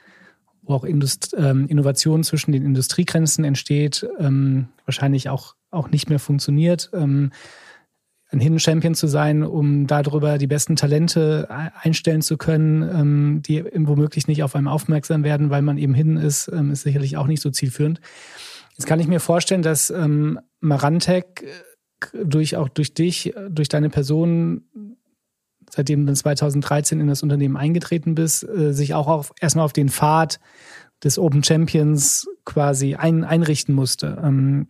wo 0.63 0.75
auch 0.75 0.85
Indust 0.85 1.35
ähm, 1.39 1.67
Innovation 1.67 2.25
zwischen 2.25 2.53
den 2.53 2.65
Industriegrenzen 2.65 3.45
entsteht, 3.45 4.07
ähm, 4.19 4.69
wahrscheinlich 4.85 5.29
auch, 5.29 5.55
auch 5.71 5.91
nicht 5.91 6.09
mehr 6.09 6.19
funktioniert. 6.19 6.91
Ähm, 6.93 7.31
ein 8.33 8.41
Hidden 8.41 8.61
Champion 8.61 8.95
zu 8.95 9.09
sein, 9.09 9.43
um 9.43 9.87
darüber 9.87 10.39
die 10.39 10.47
besten 10.47 10.77
Talente 10.77 11.49
einstellen 11.51 12.23
zu 12.23 12.37
können, 12.37 12.83
ähm, 12.83 13.43
die 13.45 13.65
womöglich 13.75 14.29
nicht 14.29 14.43
auf 14.43 14.55
einem 14.55 14.69
aufmerksam 14.69 15.25
werden, 15.25 15.51
weil 15.51 15.63
man 15.63 15.79
eben 15.79 15.95
hidden 15.95 16.17
ist, 16.17 16.49
ähm, 16.53 16.71
ist 16.71 16.83
sicherlich 16.83 17.17
auch 17.17 17.27
nicht 17.27 17.41
so 17.41 17.51
zielführend. 17.51 18.01
Jetzt 18.77 18.87
kann 18.87 19.01
ich 19.01 19.09
mir 19.09 19.21
vorstellen, 19.21 19.63
dass 19.63 19.91
ähm, 19.91 20.39
Marantec 20.61 21.43
äh, 21.43 22.25
durch 22.25 22.57
auch 22.57 22.69
durch 22.69 22.95
dich, 22.95 23.35
durch 23.51 23.69
deine 23.69 23.91
Person 23.91 24.63
seitdem 25.71 26.07
du 26.07 26.13
2013 26.13 27.01
in 27.01 27.07
das 27.07 27.23
Unternehmen 27.23 27.57
eingetreten 27.57 28.15
bist, 28.15 28.47
äh, 28.47 28.73
sich 28.73 28.95
auch 28.95 29.07
auf, 29.07 29.33
erstmal 29.41 29.65
auf 29.65 29.73
den 29.73 29.89
Pfad 29.89 30.41
des 31.03 31.19
Open 31.19 31.43
Champions 31.43 32.29
quasi 32.45 32.95
ein, 32.95 33.25
einrichten 33.25 33.75
musste. 33.75 34.19
Ähm, 34.23 34.69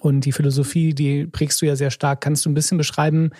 und 0.00 0.24
die 0.24 0.32
Philosophie, 0.32 0.94
die 0.94 1.26
prägst 1.26 1.60
du 1.62 1.66
ja 1.66 1.76
sehr 1.76 1.90
stark. 1.90 2.20
Kannst 2.20 2.44
du 2.44 2.50
ein 2.50 2.54
bisschen 2.54 2.78
beschreiben, 2.78 3.30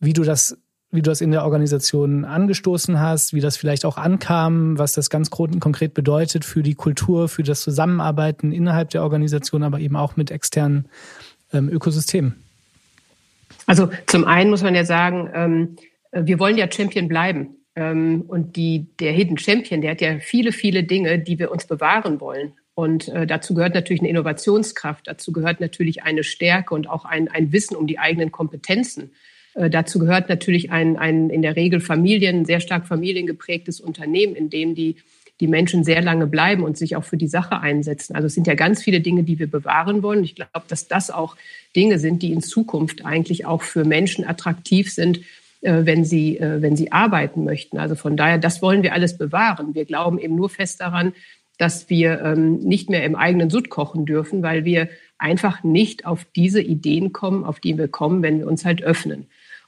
wie 0.00 0.12
du 0.12 0.22
das, 0.22 0.58
wie 0.90 1.02
du 1.02 1.10
das 1.10 1.20
in 1.20 1.30
der 1.30 1.44
Organisation 1.44 2.24
angestoßen 2.24 3.00
hast, 3.00 3.32
wie 3.32 3.40
das 3.40 3.56
vielleicht 3.56 3.84
auch 3.84 3.96
ankam, 3.96 4.78
was 4.78 4.92
das 4.92 5.10
ganz 5.10 5.30
konkret 5.30 5.94
bedeutet 5.94 6.44
für 6.44 6.62
die 6.62 6.74
Kultur, 6.74 7.28
für 7.28 7.42
das 7.42 7.62
Zusammenarbeiten 7.62 8.52
innerhalb 8.52 8.90
der 8.90 9.02
Organisation, 9.02 9.62
aber 9.62 9.80
eben 9.80 9.96
auch 9.96 10.16
mit 10.16 10.30
externen 10.30 10.88
ähm, 11.52 11.68
Ökosystemen? 11.68 12.45
Also 13.66 13.90
zum 14.06 14.24
einen 14.24 14.50
muss 14.50 14.62
man 14.62 14.74
ja 14.74 14.84
sagen, 14.84 15.30
ähm, 15.34 15.76
wir 16.12 16.38
wollen 16.38 16.56
ja 16.56 16.70
Champion 16.70 17.08
bleiben. 17.08 17.56
Ähm, 17.74 18.24
und 18.26 18.56
die, 18.56 18.86
der 18.98 19.12
Hidden 19.12 19.38
Champion, 19.38 19.82
der 19.82 19.92
hat 19.92 20.00
ja 20.00 20.18
viele, 20.18 20.52
viele 20.52 20.84
Dinge, 20.84 21.18
die 21.18 21.38
wir 21.38 21.50
uns 21.50 21.66
bewahren 21.66 22.20
wollen. 22.20 22.54
Und 22.74 23.08
äh, 23.08 23.26
dazu 23.26 23.54
gehört 23.54 23.74
natürlich 23.74 24.00
eine 24.00 24.10
Innovationskraft, 24.10 25.06
dazu 25.06 25.32
gehört 25.32 25.60
natürlich 25.60 26.02
eine 26.02 26.22
Stärke 26.22 26.74
und 26.74 26.90
auch 26.90 27.04
ein, 27.04 27.28
ein 27.28 27.52
Wissen 27.52 27.74
um 27.74 27.86
die 27.86 27.98
eigenen 27.98 28.32
Kompetenzen. 28.32 29.12
Äh, 29.54 29.70
dazu 29.70 29.98
gehört 29.98 30.28
natürlich 30.28 30.70
ein, 30.70 30.96
ein 30.96 31.30
in 31.30 31.42
der 31.42 31.56
Regel 31.56 31.80
Familien, 31.80 32.44
sehr 32.44 32.60
stark 32.60 32.86
familiengeprägtes 32.86 33.80
Unternehmen, 33.80 34.36
in 34.36 34.50
dem 34.50 34.74
die, 34.74 34.96
die 35.40 35.48
Menschen 35.48 35.84
sehr 35.84 36.00
lange 36.00 36.26
bleiben 36.26 36.64
und 36.64 36.78
sich 36.78 36.96
auch 36.96 37.04
für 37.04 37.16
die 37.16 37.28
Sache 37.28 37.60
einsetzen. 37.60 38.14
Also 38.14 38.26
es 38.26 38.34
sind 38.34 38.46
ja 38.46 38.54
ganz 38.54 38.82
viele 38.82 39.00
Dinge, 39.00 39.22
die 39.22 39.38
wir 39.38 39.50
bewahren 39.50 40.02
wollen. 40.02 40.24
Ich 40.24 40.34
glaube, 40.34 40.64
dass 40.68 40.88
das 40.88 41.10
auch 41.10 41.36
Dinge 41.74 41.98
sind, 41.98 42.22
die 42.22 42.32
in 42.32 42.42
Zukunft 42.42 43.04
eigentlich 43.04 43.44
auch 43.44 43.62
für 43.62 43.84
Menschen 43.84 44.26
attraktiv 44.26 44.90
sind, 44.92 45.20
äh, 45.60 45.84
wenn 45.84 46.04
sie, 46.04 46.38
äh, 46.38 46.62
wenn 46.62 46.76
sie 46.76 46.92
arbeiten 46.92 47.44
möchten. 47.44 47.78
Also 47.78 47.96
von 47.96 48.16
daher, 48.16 48.38
das 48.38 48.62
wollen 48.62 48.82
wir 48.82 48.94
alles 48.94 49.18
bewahren. 49.18 49.74
Wir 49.74 49.84
glauben 49.84 50.18
eben 50.18 50.36
nur 50.36 50.48
fest 50.48 50.80
daran, 50.80 51.12
dass 51.58 51.88
wir 51.90 52.20
ähm, 52.22 52.58
nicht 52.58 52.90
mehr 52.90 53.04
im 53.04 53.16
eigenen 53.16 53.50
Sud 53.50 53.70
kochen 53.70 54.06
dürfen, 54.06 54.42
weil 54.42 54.64
wir 54.64 54.88
einfach 55.18 55.64
nicht 55.64 56.04
auf 56.04 56.26
diese 56.36 56.60
Ideen 56.60 57.12
kommen, 57.12 57.44
auf 57.44 57.60
die 57.60 57.78
wir 57.78 57.88
kommen, 57.88 58.22
wenn 58.22 58.38
wir 58.38 58.46
uns 58.46 58.64
halt 58.64 58.82
öffnen. 58.82 59.26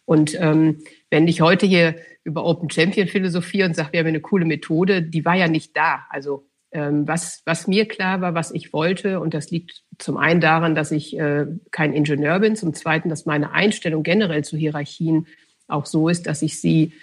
Und 0.08 0.40
ähm, 0.40 0.78
wenn 1.10 1.28
ich 1.28 1.42
heute 1.42 1.66
hier 1.66 1.96
über 2.24 2.46
Open 2.46 2.70
Champion 2.70 3.08
philosophiere 3.08 3.68
und 3.68 3.74
sage, 3.74 3.92
wir 3.92 4.00
haben 4.00 4.06
eine 4.06 4.22
coole 4.22 4.46
Methode, 4.46 5.02
die 5.02 5.26
war 5.26 5.34
ja 5.34 5.48
nicht 5.48 5.76
da. 5.76 6.06
Also 6.08 6.46
ähm, 6.72 7.06
was, 7.06 7.42
was 7.44 7.66
mir 7.66 7.86
klar 7.86 8.22
war, 8.22 8.32
was 8.32 8.50
ich 8.50 8.72
wollte, 8.72 9.20
und 9.20 9.34
das 9.34 9.50
liegt 9.50 9.82
zum 9.98 10.16
einen 10.16 10.40
daran, 10.40 10.74
dass 10.74 10.92
ich 10.92 11.18
äh, 11.18 11.44
kein 11.72 11.92
Ingenieur 11.92 12.38
bin, 12.40 12.56
zum 12.56 12.72
zweiten, 12.72 13.10
dass 13.10 13.26
meine 13.26 13.52
Einstellung 13.52 14.02
generell 14.02 14.42
zu 14.44 14.56
Hierarchien 14.56 15.26
auch 15.66 15.84
so 15.84 16.08
ist, 16.08 16.26
dass 16.26 16.40
ich 16.40 16.58
sie, 16.58 16.94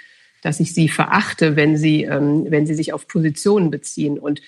dass 0.42 0.60
ich 0.60 0.74
sie 0.74 0.90
verachte, 0.90 1.56
wenn 1.56 1.78
sie, 1.78 2.06
ähm, 2.06 2.48
wenn 2.50 2.66
sie 2.66 2.74
sich 2.74 2.92
auf 2.92 3.08
Positionen 3.08 3.70
beziehen. 3.70 4.18
Und 4.18 4.42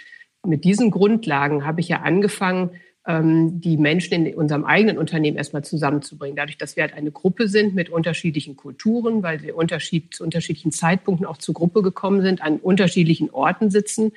mit 0.44 0.64
diesen 0.64 0.90
Grundlagen 0.90 1.64
habe 1.64 1.80
ich 1.80 1.90
ja 1.90 2.02
angefangen, 2.02 2.72
die 3.10 3.78
Menschen 3.78 4.26
in 4.26 4.36
unserem 4.36 4.66
eigenen 4.66 4.98
Unternehmen 4.98 5.38
erstmal 5.38 5.64
zusammenzubringen. 5.64 6.36
Dadurch, 6.36 6.58
dass 6.58 6.76
wir 6.76 6.84
halt 6.84 6.94
eine 6.94 7.12
Gruppe 7.12 7.48
sind 7.48 7.74
mit 7.74 7.90
unterschiedlichen 7.90 8.58
Kulturen, 8.58 9.24
weil 9.24 9.42
wir 9.42 9.56
Unterschied, 9.56 10.14
zu 10.14 10.26
unterschiedlichen 10.26 10.74
Zeitpunkten 10.74 11.26
auch 11.26 11.38
zur 11.38 11.54
Gruppe 11.54 11.82
gekommen 11.84 12.22
sind, 12.22 12.42
an 12.42 12.58
unterschiedlichen 12.58 13.30
Orten 13.30 13.70
sitzen, 13.70 14.12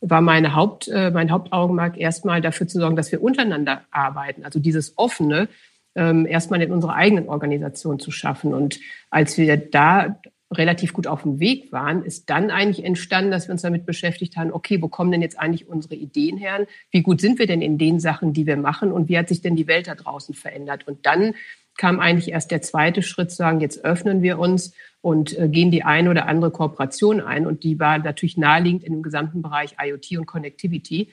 war 0.00 0.22
meine 0.22 0.54
Haupt, 0.54 0.88
äh, 0.88 1.10
mein 1.10 1.30
Hauptaugenmerk 1.30 1.98
erstmal 1.98 2.40
dafür 2.40 2.66
zu 2.66 2.78
sorgen, 2.78 2.96
dass 2.96 3.12
wir 3.12 3.22
untereinander 3.22 3.82
arbeiten. 3.90 4.44
Also 4.44 4.58
dieses 4.58 4.96
offene 4.96 5.48
ähm, 5.94 6.24
erstmal 6.24 6.62
in 6.62 6.72
unserer 6.72 6.94
eigenen 6.94 7.28
Organisation 7.28 7.98
zu 7.98 8.10
schaffen. 8.10 8.54
Und 8.54 8.80
als 9.10 9.36
wir 9.36 9.56
da 9.58 10.18
relativ 10.52 10.92
gut 10.92 11.06
auf 11.06 11.22
dem 11.22 11.38
Weg 11.38 11.70
waren, 11.70 12.04
ist 12.04 12.28
dann 12.28 12.50
eigentlich 12.50 12.84
entstanden, 12.84 13.30
dass 13.30 13.46
wir 13.46 13.52
uns 13.52 13.62
damit 13.62 13.86
beschäftigt 13.86 14.36
haben, 14.36 14.52
okay, 14.52 14.82
wo 14.82 14.88
kommen 14.88 15.12
denn 15.12 15.22
jetzt 15.22 15.38
eigentlich 15.38 15.68
unsere 15.68 15.94
Ideen 15.94 16.36
her? 16.38 16.66
Wie 16.90 17.02
gut 17.02 17.20
sind 17.20 17.38
wir 17.38 17.46
denn 17.46 17.62
in 17.62 17.78
den 17.78 18.00
Sachen, 18.00 18.32
die 18.32 18.46
wir 18.46 18.56
machen? 18.56 18.90
Und 18.90 19.08
wie 19.08 19.16
hat 19.16 19.28
sich 19.28 19.42
denn 19.42 19.54
die 19.54 19.68
Welt 19.68 19.86
da 19.86 19.94
draußen 19.94 20.34
verändert? 20.34 20.88
Und 20.88 21.06
dann 21.06 21.34
kam 21.76 22.00
eigentlich 22.00 22.32
erst 22.32 22.50
der 22.50 22.62
zweite 22.62 23.02
Schritt, 23.02 23.30
zu 23.30 23.36
sagen, 23.36 23.60
jetzt 23.60 23.84
öffnen 23.84 24.22
wir 24.22 24.38
uns 24.38 24.74
und 25.00 25.38
äh, 25.38 25.48
gehen 25.48 25.70
die 25.70 25.84
eine 25.84 26.10
oder 26.10 26.26
andere 26.26 26.50
Kooperation 26.50 27.20
ein. 27.20 27.46
Und 27.46 27.62
die 27.62 27.78
war 27.78 27.98
natürlich 27.98 28.36
naheliegend 28.36 28.82
in 28.84 28.92
dem 28.92 29.02
gesamten 29.02 29.42
Bereich 29.42 29.76
IoT 29.80 30.18
und 30.18 30.26
Connectivity, 30.26 31.10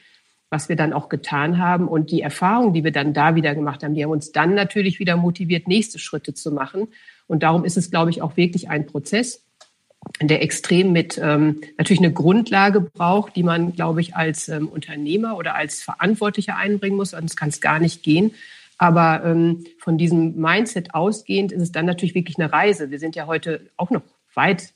was 0.50 0.70
wir 0.70 0.76
dann 0.76 0.94
auch 0.94 1.10
getan 1.10 1.58
haben. 1.58 1.88
Und 1.88 2.12
die 2.12 2.22
Erfahrungen, 2.22 2.74
die 2.74 2.84
wir 2.84 2.92
dann 2.92 3.14
da 3.14 3.36
wieder 3.36 3.54
gemacht 3.54 3.84
haben, 3.84 3.94
die 3.94 4.04
haben 4.04 4.12
uns 4.12 4.32
dann 4.32 4.56
natürlich 4.56 5.00
wieder 5.00 5.18
motiviert, 5.18 5.68
nächste 5.68 6.00
Schritte 6.00 6.34
zu 6.34 6.52
machen. 6.52 6.88
Und 7.28 7.44
darum 7.44 7.66
ist 7.66 7.78
es, 7.78 7.92
glaube 7.92 8.12
ich, 8.12 8.22
auch 8.22 8.38
wirklich 8.38 8.70
ein 8.70 8.86
Prozess, 8.86 9.44
der 10.22 10.42
extrem 10.42 10.94
mit 10.94 11.20
ähm, 11.22 11.62
natürlich 11.78 12.00
eine 12.00 12.14
Grundlage 12.14 12.80
braucht, 12.80 13.36
die 13.36 13.44
man, 13.44 13.74
glaube 13.74 14.00
ich, 14.00 14.16
als 14.16 14.48
ähm, 14.48 14.70
Unternehmer 14.70 15.38
oder 15.38 15.56
als 15.56 15.84
Verantwortlicher 15.84 16.56
einbringen 16.56 16.96
muss. 16.96 17.12
Sonst 17.12 17.36
kann 17.36 17.50
es 17.50 17.60
gar 17.60 17.80
nicht 17.80 18.04
gehen. 18.04 18.32
Aber 18.78 19.24
ähm, 19.26 19.66
von 19.80 19.98
diesem 19.98 20.36
Mindset 20.40 20.94
ausgehend 20.94 21.52
ist 21.52 21.62
es 21.62 21.72
dann 21.72 21.86
natürlich 21.86 22.16
wirklich 22.16 22.38
eine 22.40 22.54
Reise. 22.54 22.92
Wir 22.92 23.00
sind 23.00 23.16
ja 23.16 23.26
heute 23.26 23.70
auch 23.76 23.90
noch 23.90 24.04
weit, 24.34 24.74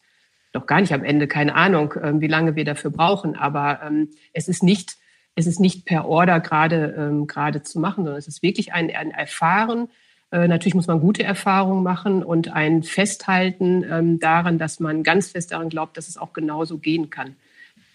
noch 0.53 0.65
gar 0.65 0.81
nicht 0.81 0.93
am 0.93 1.03
Ende, 1.03 1.27
keine 1.27 1.55
Ahnung, 1.55 1.93
ähm, 2.01 2.19
wie 2.19 2.27
lange 2.27 2.55
wir 2.55 2.65
dafür 2.65 2.91
brauchen. 2.91 3.35
Aber 3.35 3.79
ähm, 3.85 4.09
es 4.33 4.47
ist 4.47 4.63
nicht, 4.63 4.97
es 5.35 5.47
ist 5.47 5.59
nicht 5.59 5.85
per 5.85 6.05
Order 6.05 6.39
gerade 6.39 6.95
ähm, 6.97 7.27
gerade 7.27 7.63
zu 7.63 7.79
machen, 7.79 8.03
sondern 8.03 8.19
es 8.19 8.27
ist 8.27 8.43
wirklich 8.43 8.73
ein, 8.73 8.93
ein 8.93 9.11
Erfahren, 9.11 9.87
äh, 10.31 10.47
natürlich 10.47 10.75
muss 10.75 10.87
man 10.87 11.01
gute 11.01 11.23
Erfahrungen 11.23 11.83
machen 11.83 12.23
und 12.23 12.53
ein 12.53 12.83
Festhalten 12.83 13.83
ähm, 13.89 14.19
daran, 14.19 14.57
dass 14.57 14.79
man 14.79 15.03
ganz 15.03 15.29
fest 15.29 15.51
daran 15.51 15.69
glaubt, 15.69 15.97
dass 15.97 16.07
es 16.07 16.17
auch 16.17 16.31
genauso 16.31 16.77
gehen 16.77 17.09
kann. 17.09 17.35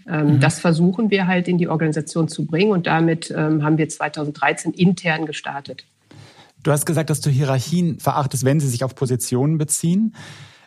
Ähm, 0.06 0.34
mhm. 0.34 0.40
Das 0.40 0.60
versuchen 0.60 1.10
wir 1.10 1.26
halt 1.26 1.48
in 1.48 1.56
die 1.56 1.68
Organisation 1.68 2.28
zu 2.28 2.44
bringen 2.46 2.72
und 2.72 2.86
damit 2.86 3.32
ähm, 3.34 3.64
haben 3.64 3.78
wir 3.78 3.88
2013 3.88 4.72
intern 4.72 5.24
gestartet. 5.24 5.86
Du 6.62 6.72
hast 6.72 6.84
gesagt, 6.84 7.10
dass 7.10 7.20
du 7.20 7.30
Hierarchien 7.30 8.00
verachtest, 8.00 8.44
wenn 8.44 8.60
sie 8.60 8.68
sich 8.68 8.84
auf 8.84 8.94
Positionen 8.94 9.56
beziehen. 9.56 10.14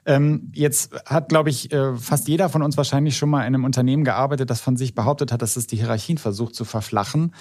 Ähm, 0.10 0.52
jetzt 0.56 0.92
hat, 1.06 1.30
glaube 1.30 1.52
ich, 1.52 1.72
äh, 1.72 1.96
fast 1.96 2.28
jeder 2.28 2.50
von 2.50 2.64
uns 2.64 2.78
wahrscheinlich 2.78 3.16
schon 3.16 3.30
mal 3.30 3.42
in 3.42 3.54
einem 3.54 3.64
Unternehmen 3.64 4.04
gearbeitet, 4.04 4.50
das 4.50 4.60
von 4.60 4.76
sich 4.76 4.96
behauptet 4.96 5.32
hat, 5.32 5.44
dass 5.44 5.56
es 5.56 5.68
die 5.68 5.76
Hierarchien 5.76 6.18
versucht 6.18 6.56
zu 6.56 6.66
verflachen. 6.66 7.36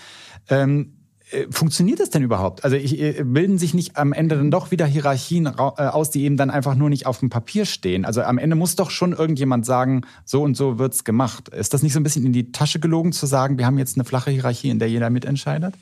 Ähm, 0.51 0.93
äh, 1.31 1.47
funktioniert 1.51 1.99
das 1.99 2.11
denn 2.11 2.23
überhaupt? 2.23 2.65
Also 2.65 2.77
ich, 2.77 3.01
äh, 3.01 3.25
bilden 3.25 3.57
sich 3.57 3.73
nicht 3.73 3.97
am 3.97 4.13
Ende 4.13 4.37
dann 4.37 4.51
doch 4.51 4.71
wieder 4.71 4.85
Hierarchien 4.85 5.47
äh, 5.47 5.51
aus, 5.51 6.11
die 6.11 6.25
eben 6.25 6.37
dann 6.37 6.51
einfach 6.51 6.75
nur 6.75 6.91
nicht 6.91 7.07
auf 7.07 7.21
dem 7.21 7.31
Papier 7.31 7.65
stehen? 7.65 8.05
Also 8.05 8.21
am 8.21 8.37
Ende 8.37 8.55
muss 8.55 8.77
doch 8.77 8.91
schon 8.91 9.15
irgendjemand 9.15 9.65
sagen, 9.65 10.03
so 10.27 10.43
und 10.43 10.55
so 10.55 10.79
wird's 10.79 11.05
gemacht. 11.05 11.49
Ist 11.49 11.73
das 11.73 11.83
nicht 11.83 11.95
so 11.95 12.01
ein 12.01 12.03
bisschen 12.03 12.27
in 12.27 12.35
die 12.35 12.53
Tasche 12.53 12.81
gelogen 12.81 13.13
zu 13.13 13.25
sagen, 13.25 13.57
wir 13.57 13.65
haben 13.65 13.79
jetzt 13.79 13.97
eine 13.97 14.05
flache 14.05 14.31
Hierarchie, 14.31 14.69
in 14.69 14.79
der 14.79 14.91
jeder 14.91 15.09
mitentscheidet? 15.09 15.75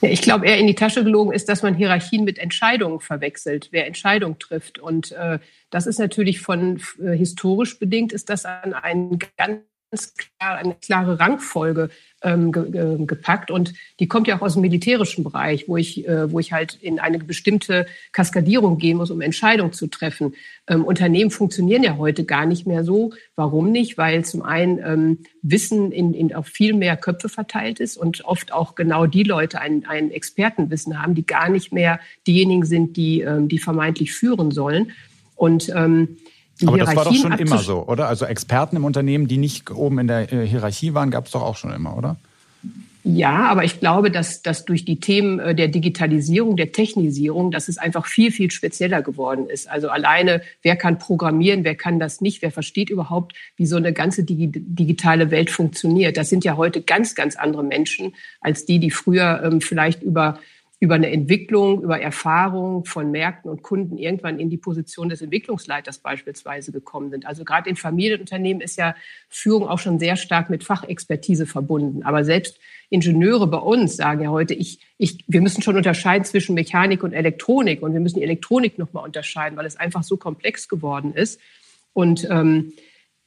Ich 0.00 0.22
glaube, 0.22 0.46
eher 0.46 0.58
in 0.58 0.66
die 0.66 0.74
Tasche 0.74 1.04
gelogen 1.04 1.32
ist, 1.32 1.48
dass 1.48 1.62
man 1.62 1.74
Hierarchien 1.74 2.24
mit 2.24 2.38
Entscheidungen 2.38 3.00
verwechselt, 3.00 3.68
wer 3.70 3.86
Entscheidungen 3.86 4.38
trifft. 4.38 4.78
Und 4.78 5.12
äh, 5.12 5.38
das 5.70 5.86
ist 5.86 5.98
natürlich 5.98 6.40
von 6.40 6.80
äh, 7.00 7.16
historisch 7.16 7.78
bedingt, 7.78 8.12
ist 8.12 8.28
das 8.28 8.44
an 8.44 8.74
einen 8.74 9.18
ganz 9.36 9.62
klar, 9.92 10.56
eine 10.56 10.74
klare 10.74 11.20
Rangfolge 11.20 11.90
ähm, 12.22 12.50
ge, 12.52 12.70
ge, 12.70 13.06
gepackt. 13.06 13.50
Und 13.50 13.74
die 14.00 14.08
kommt 14.08 14.26
ja 14.26 14.36
auch 14.36 14.42
aus 14.42 14.54
dem 14.54 14.62
militärischen 14.62 15.22
Bereich, 15.22 15.68
wo 15.68 15.76
ich, 15.76 16.06
äh, 16.08 16.30
wo 16.32 16.38
ich 16.38 16.52
halt 16.52 16.74
in 16.80 16.98
eine 16.98 17.18
bestimmte 17.18 17.86
Kaskadierung 18.12 18.78
gehen 18.78 18.96
muss, 18.96 19.10
um 19.10 19.20
Entscheidungen 19.20 19.72
zu 19.72 19.86
treffen. 19.88 20.34
Ähm, 20.66 20.84
Unternehmen 20.84 21.30
funktionieren 21.30 21.82
ja 21.82 21.98
heute 21.98 22.24
gar 22.24 22.46
nicht 22.46 22.66
mehr 22.66 22.84
so. 22.84 23.12
Warum 23.36 23.70
nicht? 23.70 23.98
Weil 23.98 24.24
zum 24.24 24.42
einen 24.42 24.78
ähm, 24.78 25.18
Wissen 25.42 25.92
in, 25.92 26.14
in 26.14 26.34
auf 26.34 26.46
viel 26.46 26.72
mehr 26.74 26.96
Köpfe 26.96 27.28
verteilt 27.28 27.80
ist 27.80 27.96
und 27.96 28.24
oft 28.24 28.52
auch 28.52 28.74
genau 28.74 29.06
die 29.06 29.24
Leute 29.24 29.60
ein, 29.60 29.84
ein 29.86 30.10
Expertenwissen 30.10 31.02
haben, 31.02 31.14
die 31.14 31.26
gar 31.26 31.48
nicht 31.48 31.72
mehr 31.72 32.00
diejenigen 32.26 32.64
sind, 32.64 32.96
die, 32.96 33.20
ähm, 33.20 33.48
die 33.48 33.58
vermeintlich 33.58 34.12
führen 34.12 34.50
sollen. 34.52 34.92
Und 35.34 35.70
ähm, 35.74 36.18
aber 36.64 36.78
das 36.78 36.94
war 36.94 37.04
doch 37.04 37.14
schon 37.14 37.32
immer 37.32 37.58
so, 37.58 37.86
oder? 37.86 38.08
Also 38.08 38.24
Experten 38.24 38.76
im 38.76 38.84
Unternehmen, 38.84 39.28
die 39.28 39.38
nicht 39.38 39.70
oben 39.70 39.98
in 39.98 40.06
der 40.06 40.32
äh, 40.32 40.46
Hierarchie 40.46 40.94
waren, 40.94 41.10
gab 41.10 41.26
es 41.26 41.32
doch 41.32 41.42
auch 41.42 41.56
schon 41.56 41.72
immer, 41.72 41.96
oder? 41.96 42.16
Ja, 43.04 43.48
aber 43.48 43.64
ich 43.64 43.80
glaube, 43.80 44.12
dass, 44.12 44.42
dass 44.42 44.64
durch 44.64 44.84
die 44.84 45.00
Themen 45.00 45.40
äh, 45.40 45.54
der 45.56 45.66
Digitalisierung, 45.66 46.56
der 46.56 46.70
Technisierung, 46.70 47.50
dass 47.50 47.66
es 47.68 47.76
einfach 47.76 48.06
viel, 48.06 48.30
viel 48.30 48.52
spezieller 48.52 49.02
geworden 49.02 49.48
ist. 49.48 49.68
Also 49.68 49.88
alleine, 49.88 50.42
wer 50.62 50.76
kann 50.76 51.00
programmieren, 51.00 51.64
wer 51.64 51.74
kann 51.74 51.98
das 51.98 52.20
nicht, 52.20 52.42
wer 52.42 52.52
versteht 52.52 52.90
überhaupt, 52.90 53.34
wie 53.56 53.66
so 53.66 53.76
eine 53.76 53.92
ganze 53.92 54.22
digitale 54.22 55.32
Welt 55.32 55.50
funktioniert. 55.50 56.16
Das 56.16 56.28
sind 56.28 56.44
ja 56.44 56.56
heute 56.56 56.80
ganz, 56.80 57.16
ganz 57.16 57.34
andere 57.34 57.64
Menschen 57.64 58.14
als 58.40 58.66
die, 58.66 58.78
die 58.78 58.92
früher 58.92 59.42
ähm, 59.44 59.60
vielleicht 59.60 60.02
über 60.02 60.38
über 60.82 60.96
eine 60.96 61.12
Entwicklung, 61.12 61.80
über 61.80 62.00
Erfahrung 62.00 62.84
von 62.84 63.12
Märkten 63.12 63.48
und 63.48 63.62
Kunden 63.62 63.98
irgendwann 63.98 64.40
in 64.40 64.50
die 64.50 64.56
Position 64.56 65.08
des 65.08 65.22
Entwicklungsleiters 65.22 65.98
beispielsweise 65.98 66.72
gekommen 66.72 67.10
sind. 67.10 67.24
Also 67.24 67.44
gerade 67.44 67.70
in 67.70 67.76
Familienunternehmen 67.76 68.60
ist 68.60 68.76
ja 68.76 68.96
Führung 69.28 69.68
auch 69.68 69.78
schon 69.78 70.00
sehr 70.00 70.16
stark 70.16 70.50
mit 70.50 70.64
Fachexpertise 70.64 71.46
verbunden. 71.46 72.02
Aber 72.02 72.24
selbst 72.24 72.58
Ingenieure 72.90 73.46
bei 73.46 73.58
uns 73.58 73.96
sagen 73.96 74.24
ja 74.24 74.30
heute, 74.30 74.54
ich, 74.54 74.80
ich, 74.98 75.24
wir 75.28 75.40
müssen 75.40 75.62
schon 75.62 75.76
unterscheiden 75.76 76.24
zwischen 76.24 76.56
Mechanik 76.56 77.04
und 77.04 77.12
Elektronik 77.12 77.80
und 77.80 77.92
wir 77.92 78.00
müssen 78.00 78.18
die 78.18 78.24
Elektronik 78.24 78.76
nochmal 78.76 79.04
unterscheiden, 79.04 79.56
weil 79.56 79.66
es 79.66 79.76
einfach 79.76 80.02
so 80.02 80.16
komplex 80.16 80.68
geworden 80.68 81.14
ist. 81.14 81.40
Und 81.92 82.26
ähm, 82.28 82.72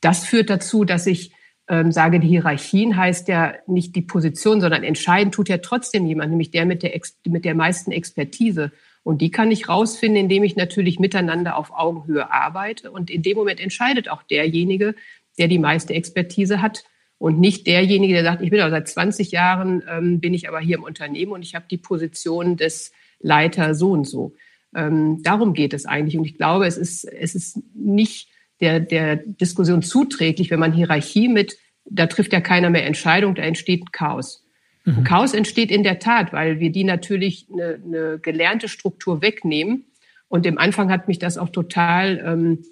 das 0.01 0.25
führt 0.25 0.49
dazu, 0.49 0.83
dass 0.83 1.07
ich 1.07 1.31
ähm, 1.67 1.91
sage, 1.91 2.19
die 2.19 2.27
Hierarchien 2.27 2.95
heißt 2.95 3.27
ja 3.27 3.53
nicht 3.67 3.95
die 3.95 4.01
Position, 4.01 4.61
sondern 4.61 4.83
entscheiden 4.83 5.31
tut 5.31 5.49
ja 5.49 5.57
trotzdem 5.57 6.05
jemand, 6.05 6.29
nämlich 6.29 6.51
der 6.51 6.65
mit 6.65 6.83
der, 6.83 6.95
Ex 6.95 7.17
mit 7.25 7.45
der 7.45 7.55
meisten 7.55 7.91
Expertise. 7.91 8.71
Und 9.03 9.21
die 9.21 9.31
kann 9.31 9.51
ich 9.51 9.67
rausfinden, 9.67 10.19
indem 10.19 10.43
ich 10.43 10.55
natürlich 10.55 10.99
miteinander 10.99 11.57
auf 11.57 11.71
Augenhöhe 11.71 12.31
arbeite. 12.31 12.91
Und 12.91 13.09
in 13.09 13.21
dem 13.21 13.37
Moment 13.37 13.59
entscheidet 13.59 14.09
auch 14.09 14.23
derjenige, 14.23 14.95
der 15.37 15.47
die 15.47 15.59
meiste 15.59 15.93
Expertise 15.93 16.61
hat 16.61 16.83
und 17.17 17.39
nicht 17.39 17.67
derjenige, 17.67 18.13
der 18.13 18.23
sagt, 18.23 18.41
ich 18.41 18.51
bin 18.51 18.59
aber 18.59 18.71
seit 18.71 18.87
20 18.87 19.31
Jahren, 19.31 19.83
ähm, 19.89 20.19
bin 20.19 20.33
ich 20.33 20.47
aber 20.47 20.59
hier 20.59 20.77
im 20.77 20.83
Unternehmen 20.83 21.31
und 21.31 21.41
ich 21.41 21.55
habe 21.55 21.65
die 21.69 21.77
Position 21.77 22.57
des 22.57 22.91
Leiter 23.19 23.73
so 23.73 23.91
und 23.91 24.05
so. 24.05 24.35
Ähm, 24.75 25.23
darum 25.23 25.53
geht 25.53 25.73
es 25.73 25.85
eigentlich. 25.85 26.17
Und 26.17 26.25
ich 26.25 26.37
glaube, 26.37 26.67
es 26.67 26.77
ist, 26.77 27.05
es 27.05 27.33
ist 27.33 27.59
nicht 27.73 28.29
der, 28.61 28.79
der 28.79 29.17
Diskussion 29.17 29.81
zuträglich, 29.81 30.49
wenn 30.51 30.59
man 30.59 30.73
Hierarchie 30.73 31.27
mit, 31.27 31.57
da 31.85 32.07
trifft 32.07 32.33
ja 32.33 32.41
keiner 32.41 32.69
mehr 32.69 32.85
Entscheidung, 32.85 33.35
da 33.35 33.43
entsteht 33.43 33.91
Chaos. 33.91 34.45
Mhm. 34.85 35.03
Chaos 35.03 35.33
entsteht 35.33 35.71
in 35.71 35.83
der 35.83 35.99
Tat, 35.99 36.33
weil 36.33 36.59
wir 36.59 36.71
die 36.71 36.83
natürlich 36.83 37.47
eine, 37.51 37.79
eine 37.83 38.19
gelernte 38.19 38.67
Struktur 38.67 39.21
wegnehmen. 39.21 39.85
Und 40.27 40.45
im 40.45 40.57
Anfang 40.57 40.91
hat 40.91 41.07
mich 41.07 41.19
das 41.19 41.37
auch 41.37 41.49
total 41.49 42.23
ähm, 42.25 42.63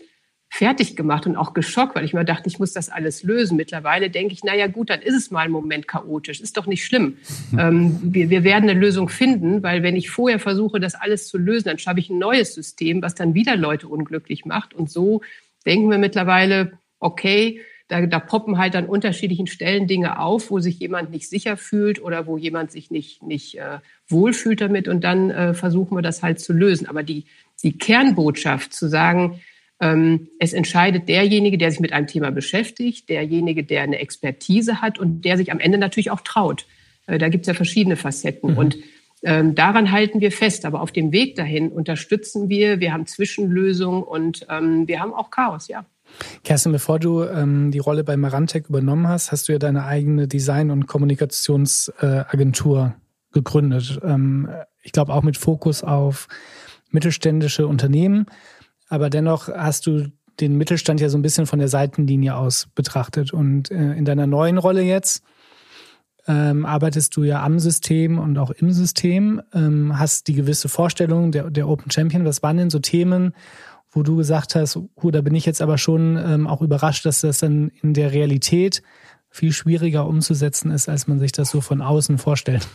fertig 0.50 0.96
gemacht 0.96 1.26
und 1.26 1.36
auch 1.36 1.56
geschockt, 1.56 1.96
weil 1.96 2.06
ich 2.06 2.14
mir 2.14 2.26
dachte, 2.26 2.48
ich 2.48 2.60
muss 2.60 2.74
das 2.74 2.90
alles 2.90 3.24
lösen. 3.24 3.58
Mittlerweile 3.58 4.12
denke 4.12 4.34
ich, 4.34 4.42
na 4.44 4.56
ja, 4.56 4.68
gut, 4.68 4.92
dann 4.92 5.02
ist 5.02 5.16
es 5.16 5.32
mal 5.32 5.46
ein 5.46 5.52
Moment 5.52 5.88
chaotisch. 5.88 6.42
Ist 6.42 6.58
doch 6.58 6.68
nicht 6.68 6.86
schlimm. 6.86 7.18
Ähm, 7.56 8.00
wir, 8.02 8.32
wir 8.32 8.44
werden 8.44 8.68
eine 8.68 8.80
Lösung 8.80 9.10
finden, 9.10 9.62
weil 9.62 9.84
wenn 9.84 9.96
ich 9.96 10.10
vorher 10.10 10.40
versuche, 10.40 10.80
das 10.80 10.96
alles 10.96 11.28
zu 11.28 11.38
lösen, 11.38 11.68
dann 11.68 11.78
schaffe 11.78 12.00
ich 12.00 12.10
ein 12.10 12.18
neues 12.18 12.56
System, 12.56 13.04
was 13.04 13.14
dann 13.14 13.36
wieder 13.36 13.56
Leute 13.56 13.88
unglücklich 13.88 14.44
macht. 14.46 14.74
Und 14.74 14.90
so 14.90 15.22
denken 15.66 15.90
wir 15.90 15.98
mittlerweile, 15.98 16.74
okay, 17.00 17.62
da, 17.88 18.06
da 18.06 18.20
poppen 18.20 18.58
halt 18.58 18.76
an 18.76 18.86
unterschiedlichen 18.86 19.48
Stellen 19.48 19.88
Dinge 19.88 20.20
auf, 20.20 20.50
wo 20.50 20.60
sich 20.60 20.80
jemand 20.80 21.12
nicht 21.12 21.30
sicher 21.30 21.58
fühlt 21.58 22.02
oder 22.02 22.26
wo 22.26 22.38
jemand 22.38 22.72
sich 22.72 22.90
nicht, 22.92 23.22
nicht 23.22 23.58
äh, 23.58 23.80
wohlfühlt 24.08 24.62
damit. 24.62 24.88
Und 24.88 25.04
dann 25.04 25.30
äh, 25.30 25.54
versuchen 25.54 25.96
wir 25.98 26.02
das 26.02 26.24
halt 26.24 26.40
zu 26.40 26.54
lösen. 26.54 26.88
Aber 26.88 27.04
die, 27.04 27.26
die 27.62 27.78
Kernbotschaft 27.78 28.74
zu 28.74 28.88
sagen, 28.88 29.42
ähm, 29.80 30.30
es 30.40 30.54
entscheidet 30.54 31.10
derjenige, 31.10 31.58
der 31.58 31.72
sich 31.72 31.82
mit 31.82 31.94
einem 31.94 32.08
Thema 32.08 32.32
beschäftigt, 32.32 33.10
derjenige, 33.10 33.64
der 33.64 33.84
eine 33.84 34.00
Expertise 34.00 34.82
hat 34.82 34.98
und 34.98 35.24
der 35.24 35.38
sich 35.38 35.52
am 35.52 35.60
Ende 35.60 35.78
natürlich 35.78 36.10
auch 36.10 36.22
traut. 36.22 36.66
Äh, 37.06 37.18
da 37.18 37.28
gibt 37.30 37.44
es 37.44 37.48
ja 37.48 37.54
verschiedene 37.54 37.98
Facetten. 37.98 38.52
Mhm. 38.52 38.58
Und 38.58 38.78
ähm, 39.24 39.56
daran 39.56 39.92
halten 39.92 40.22
wir 40.22 40.32
fest. 40.32 40.66
Aber 40.66 40.82
auf 40.82 40.92
dem 40.92 41.12
Weg 41.12 41.36
dahin 41.36 41.72
unterstützen 41.72 42.50
wir. 42.50 42.80
Wir 42.80 42.94
haben 42.94 43.06
Zwischenlösungen 43.06 44.04
und 44.04 44.46
ähm, 44.50 44.88
wir 44.88 45.00
haben 45.00 45.14
auch 45.14 45.32
Chaos, 45.32 45.68
ja. 45.68 45.86
Kerstin, 46.44 46.72
bevor 46.72 47.00
du 47.00 47.24
ähm, 47.24 47.72
die 47.72 47.80
Rolle 47.80 48.04
bei 48.04 48.18
Marantec 48.18 48.70
übernommen 48.70 49.08
hast, 49.08 49.32
hast 49.32 49.48
du 49.48 49.54
ja 49.54 49.60
deine 49.60 49.86
eigene 49.86 50.28
Design- 50.28 50.70
und 50.70 50.86
Kommunikationsagentur 50.86 52.86
äh, 52.86 53.34
gegründet. 53.34 54.00
Ähm, 54.04 54.48
ich 54.84 54.92
glaube 54.92 55.14
auch 55.14 55.24
mit 55.24 55.38
Fokus 55.38 55.84
auf 55.84 56.28
mittelständische 56.92 57.68
Unternehmen. 57.68 58.28
Aber 58.90 59.10
dennoch 59.10 59.50
hast 59.50 59.88
du 59.88 60.12
den 60.40 60.58
Mittelstand 60.58 61.02
ja 61.02 61.10
so 61.10 61.18
ein 61.18 61.22
bisschen 61.22 61.46
von 61.46 61.60
der 61.60 61.68
Seitenlinie 61.68 62.36
aus 62.36 62.68
betrachtet. 62.76 63.34
Und 63.34 63.72
äh, 63.72 63.94
in 63.94 64.06
deiner 64.06 64.28
neuen 64.28 64.58
Rolle 64.58 64.84
jetzt 64.84 65.24
ähm, 66.28 66.66
arbeitest 66.66 67.16
du 67.16 67.24
ja 67.24 67.44
am 67.44 67.60
System 67.60 68.18
und 68.18 68.38
auch 68.38 68.52
im 68.52 68.72
System, 68.72 69.42
ähm, 69.54 69.98
hast 70.00 70.28
die 70.28 70.34
gewisse 70.34 70.70
Vorstellung 70.70 71.32
der, 71.32 71.50
der 71.50 71.68
Open 71.68 71.92
Champion. 71.92 72.26
Was 72.26 72.42
waren 72.44 72.58
denn 72.58 72.70
so 72.70 72.80
Themen, 72.80 73.34
wo 73.92 74.04
du 74.04 74.16
gesagt 74.16 74.56
hast, 74.56 74.78
oh, 74.96 75.12
da 75.12 75.22
bin 75.22 75.36
ich 75.36 75.46
jetzt 75.46 75.62
aber 75.62 75.78
schon 75.78 76.18
ähm, 76.18 76.48
auch 76.48 76.62
überrascht, 76.62 77.06
dass 77.06 77.22
das 77.22 77.40
dann 77.40 77.72
in 77.82 77.94
der 77.94 78.12
Realität 78.12 78.82
viel 79.30 79.52
schwieriger 79.52 80.08
umzusetzen 80.08 80.72
ist, 80.72 80.88
als 80.88 81.08
man 81.08 81.20
sich 81.20 81.32
das 81.32 81.50
so 81.50 81.60
von 81.60 81.82
außen 81.82 82.18
vorstellt? 82.18 82.68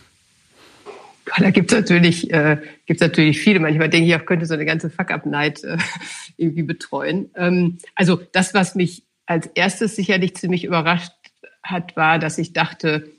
Da 1.36 1.50
gibt 1.50 1.70
es 1.70 1.78
natürlich, 1.78 2.32
äh, 2.32 2.58
gibt's 2.86 3.02
natürlich 3.02 3.40
viele. 3.40 3.60
Manchmal 3.60 3.88
denke 3.88 4.08
ich 4.08 4.16
auch, 4.16 4.24
könnte 4.24 4.46
so 4.46 4.54
eine 4.54 4.64
ganze 4.64 4.90
Fuck-Up-Night 4.90 5.64
äh, 5.64 5.78
irgendwie 6.36 6.62
betreuen. 6.62 7.30
Ähm, 7.36 7.78
also 7.94 8.20
das, 8.32 8.54
was 8.54 8.74
mich 8.74 9.04
als 9.26 9.46
erstes 9.46 9.94
sicherlich 9.94 10.36
ziemlich 10.36 10.64
überrascht 10.64 11.12
hat, 11.62 11.96
war, 11.96 12.18
dass 12.18 12.38
ich 12.38 12.54
dachte, 12.54 13.10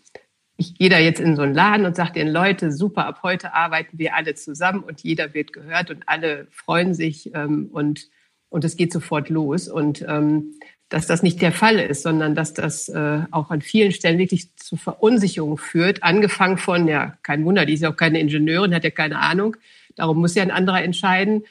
ich 0.59 0.75
gehe 0.75 0.89
da 0.89 0.99
jetzt 0.99 1.21
in 1.21 1.37
so 1.37 1.41
einen 1.41 1.53
Laden 1.53 1.85
und 1.85 1.95
sage 1.95 2.11
den 2.11 2.27
Leute, 2.27 2.73
super, 2.73 3.05
ab 3.05 3.21
heute 3.23 3.53
arbeiten 3.53 3.97
wir 3.97 4.13
alle 4.13 4.35
zusammen 4.35 4.83
und 4.83 5.01
jeder 5.01 5.33
wird 5.33 5.53
gehört 5.53 5.89
und 5.89 6.03
alle 6.05 6.47
freuen 6.51 6.93
sich 6.93 7.33
ähm, 7.33 7.69
und, 7.71 8.09
und 8.49 8.65
es 8.65 8.75
geht 8.75 8.91
sofort 8.91 9.29
los. 9.29 9.69
Und 9.69 10.05
ähm, 10.05 10.55
dass 10.89 11.07
das 11.07 11.23
nicht 11.23 11.41
der 11.41 11.53
Fall 11.53 11.79
ist, 11.79 12.03
sondern 12.03 12.35
dass 12.35 12.53
das 12.53 12.89
äh, 12.89 13.21
auch 13.31 13.51
an 13.51 13.61
vielen 13.61 13.93
Stellen 13.93 14.17
wirklich 14.17 14.53
zu 14.57 14.75
Verunsicherung 14.75 15.57
führt. 15.57 16.03
Angefangen 16.03 16.57
von, 16.57 16.89
ja, 16.89 17.17
kein 17.23 17.45
Wunder, 17.45 17.65
die 17.65 17.73
ist 17.73 17.83
ja 17.83 17.91
auch 17.91 17.97
keine 17.97 18.19
Ingenieurin, 18.19 18.75
hat 18.75 18.83
ja 18.83 18.89
keine 18.89 19.19
Ahnung. 19.19 19.55
Darum 19.95 20.17
muss 20.17 20.35
ja 20.35 20.43
ein 20.43 20.51
anderer 20.51 20.83
entscheiden. 20.83 21.43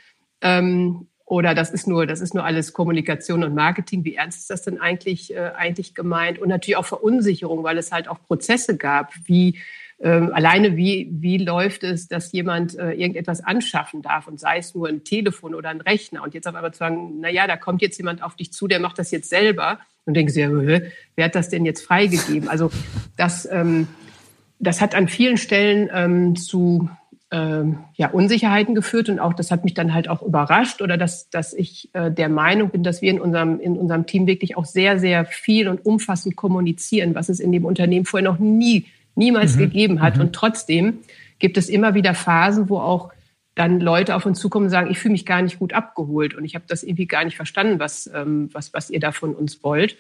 Ähm, 0.42 1.06
oder 1.28 1.54
das 1.54 1.70
ist 1.70 1.86
nur, 1.86 2.06
das 2.06 2.20
ist 2.20 2.34
nur 2.34 2.44
alles 2.44 2.72
Kommunikation 2.72 3.44
und 3.44 3.54
Marketing. 3.54 4.02
Wie 4.04 4.14
ernst 4.14 4.38
ist 4.38 4.50
das 4.50 4.62
denn 4.62 4.80
eigentlich, 4.80 5.34
äh, 5.34 5.52
eigentlich 5.54 5.94
gemeint? 5.94 6.38
Und 6.38 6.48
natürlich 6.48 6.76
auch 6.76 6.86
Verunsicherung, 6.86 7.62
weil 7.62 7.76
es 7.76 7.92
halt 7.92 8.08
auch 8.08 8.18
Prozesse 8.26 8.78
gab, 8.78 9.12
wie 9.26 9.58
ähm, 10.00 10.32
alleine 10.32 10.76
wie, 10.76 11.08
wie 11.10 11.38
läuft 11.38 11.82
es, 11.82 12.08
dass 12.08 12.32
jemand 12.32 12.78
äh, 12.78 12.92
irgendetwas 12.92 13.44
anschaffen 13.44 14.00
darf 14.00 14.28
und 14.28 14.38
sei 14.38 14.58
es 14.58 14.74
nur 14.74 14.88
ein 14.88 15.04
Telefon 15.04 15.54
oder 15.54 15.70
ein 15.70 15.80
Rechner 15.80 16.22
und 16.22 16.34
jetzt 16.34 16.46
auf 16.46 16.54
einmal 16.54 16.72
zu 16.72 16.78
sagen, 16.78 17.18
na 17.20 17.28
ja, 17.28 17.46
da 17.46 17.56
kommt 17.56 17.82
jetzt 17.82 17.98
jemand 17.98 18.22
auf 18.22 18.36
dich 18.36 18.52
zu, 18.52 18.68
der 18.68 18.78
macht 18.78 18.98
das 18.98 19.10
jetzt 19.10 19.28
selber 19.28 19.80
und 20.06 20.14
denken 20.14 20.32
sie, 20.32 20.40
ja, 20.40 20.50
wer 20.50 21.24
hat 21.24 21.34
das 21.34 21.48
denn 21.48 21.66
jetzt 21.66 21.84
freigegeben? 21.84 22.48
Also 22.48 22.70
das, 23.16 23.46
ähm, 23.50 23.88
das 24.60 24.80
hat 24.80 24.94
an 24.94 25.08
vielen 25.08 25.36
Stellen 25.36 25.90
ähm, 25.92 26.36
zu 26.36 26.88
ähm, 27.30 27.80
ja, 27.94 28.08
Unsicherheiten 28.08 28.74
geführt 28.74 29.08
und 29.08 29.18
auch 29.18 29.34
das 29.34 29.50
hat 29.50 29.64
mich 29.64 29.74
dann 29.74 29.92
halt 29.92 30.08
auch 30.08 30.22
überrascht 30.22 30.80
oder 30.80 30.96
dass, 30.96 31.28
dass 31.28 31.52
ich 31.52 31.90
äh, 31.92 32.10
der 32.10 32.28
Meinung 32.28 32.70
bin, 32.70 32.82
dass 32.82 33.02
wir 33.02 33.10
in 33.10 33.20
unserem, 33.20 33.60
in 33.60 33.76
unserem 33.76 34.06
Team 34.06 34.26
wirklich 34.26 34.56
auch 34.56 34.64
sehr, 34.64 34.98
sehr 34.98 35.26
viel 35.26 35.68
und 35.68 35.84
umfassend 35.84 36.36
kommunizieren, 36.36 37.14
was 37.14 37.28
es 37.28 37.40
in 37.40 37.52
dem 37.52 37.66
Unternehmen 37.66 38.06
vorher 38.06 38.28
noch 38.28 38.38
nie 38.38 38.86
niemals 39.14 39.56
mhm. 39.56 39.60
gegeben 39.60 40.00
hat. 40.00 40.16
Mhm. 40.16 40.22
Und 40.22 40.32
trotzdem 40.32 40.98
gibt 41.38 41.58
es 41.58 41.68
immer 41.68 41.94
wieder 41.94 42.14
Phasen, 42.14 42.70
wo 42.70 42.78
auch 42.78 43.12
dann 43.54 43.80
Leute 43.80 44.14
auf 44.14 44.24
uns 44.24 44.38
zukommen 44.38 44.66
und 44.66 44.70
sagen, 44.70 44.90
ich 44.90 44.98
fühle 44.98 45.12
mich 45.12 45.26
gar 45.26 45.42
nicht 45.42 45.58
gut 45.58 45.72
abgeholt 45.72 46.34
und 46.34 46.44
ich 46.44 46.54
habe 46.54 46.64
das 46.68 46.82
irgendwie 46.82 47.06
gar 47.06 47.24
nicht 47.24 47.36
verstanden, 47.36 47.78
was, 47.78 48.08
ähm, 48.14 48.48
was, 48.52 48.72
was 48.72 48.88
ihr 48.88 49.00
da 49.00 49.12
von 49.12 49.34
uns 49.34 49.62
wollt. 49.62 49.96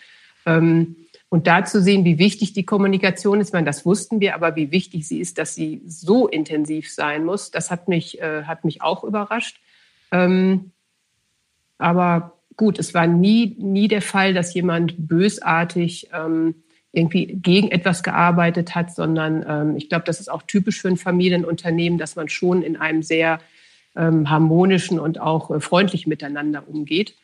Ähm, 0.46 0.96
und 1.30 1.46
da 1.46 1.64
zu 1.64 1.82
sehen, 1.82 2.04
wie 2.04 2.18
wichtig 2.18 2.54
die 2.54 2.64
Kommunikation 2.64 3.40
ist, 3.40 3.48
ich 3.48 3.52
meine, 3.52 3.66
das 3.66 3.84
wussten 3.84 4.20
wir, 4.20 4.34
aber 4.34 4.56
wie 4.56 4.70
wichtig 4.70 5.06
sie 5.06 5.20
ist, 5.20 5.38
dass 5.38 5.54
sie 5.54 5.82
so 5.86 6.26
intensiv 6.26 6.90
sein 6.90 7.24
muss, 7.24 7.50
das 7.50 7.70
hat 7.70 7.88
mich, 7.88 8.20
äh, 8.20 8.44
hat 8.44 8.64
mich 8.64 8.80
auch 8.80 9.04
überrascht. 9.04 9.60
Ähm, 10.10 10.72
aber 11.76 12.38
gut, 12.56 12.78
es 12.78 12.94
war 12.94 13.06
nie, 13.06 13.56
nie 13.58 13.88
der 13.88 14.02
Fall, 14.02 14.32
dass 14.32 14.54
jemand 14.54 14.94
bösartig 14.96 16.08
ähm, 16.14 16.56
irgendwie 16.92 17.26
gegen 17.26 17.70
etwas 17.70 18.02
gearbeitet 18.02 18.74
hat, 18.74 18.94
sondern 18.94 19.44
ähm, 19.46 19.76
ich 19.76 19.90
glaube, 19.90 20.04
das 20.06 20.20
ist 20.20 20.30
auch 20.30 20.42
typisch 20.42 20.80
für 20.80 20.88
ein 20.88 20.96
Familienunternehmen, 20.96 21.98
dass 21.98 22.16
man 22.16 22.30
schon 22.30 22.62
in 22.62 22.76
einem 22.76 23.02
sehr 23.02 23.40
ähm, 23.94 24.30
harmonischen 24.30 24.98
und 24.98 25.20
auch 25.20 25.50
äh, 25.50 25.60
freundlichen 25.60 26.08
Miteinander 26.08 26.66
umgeht. 26.66 27.14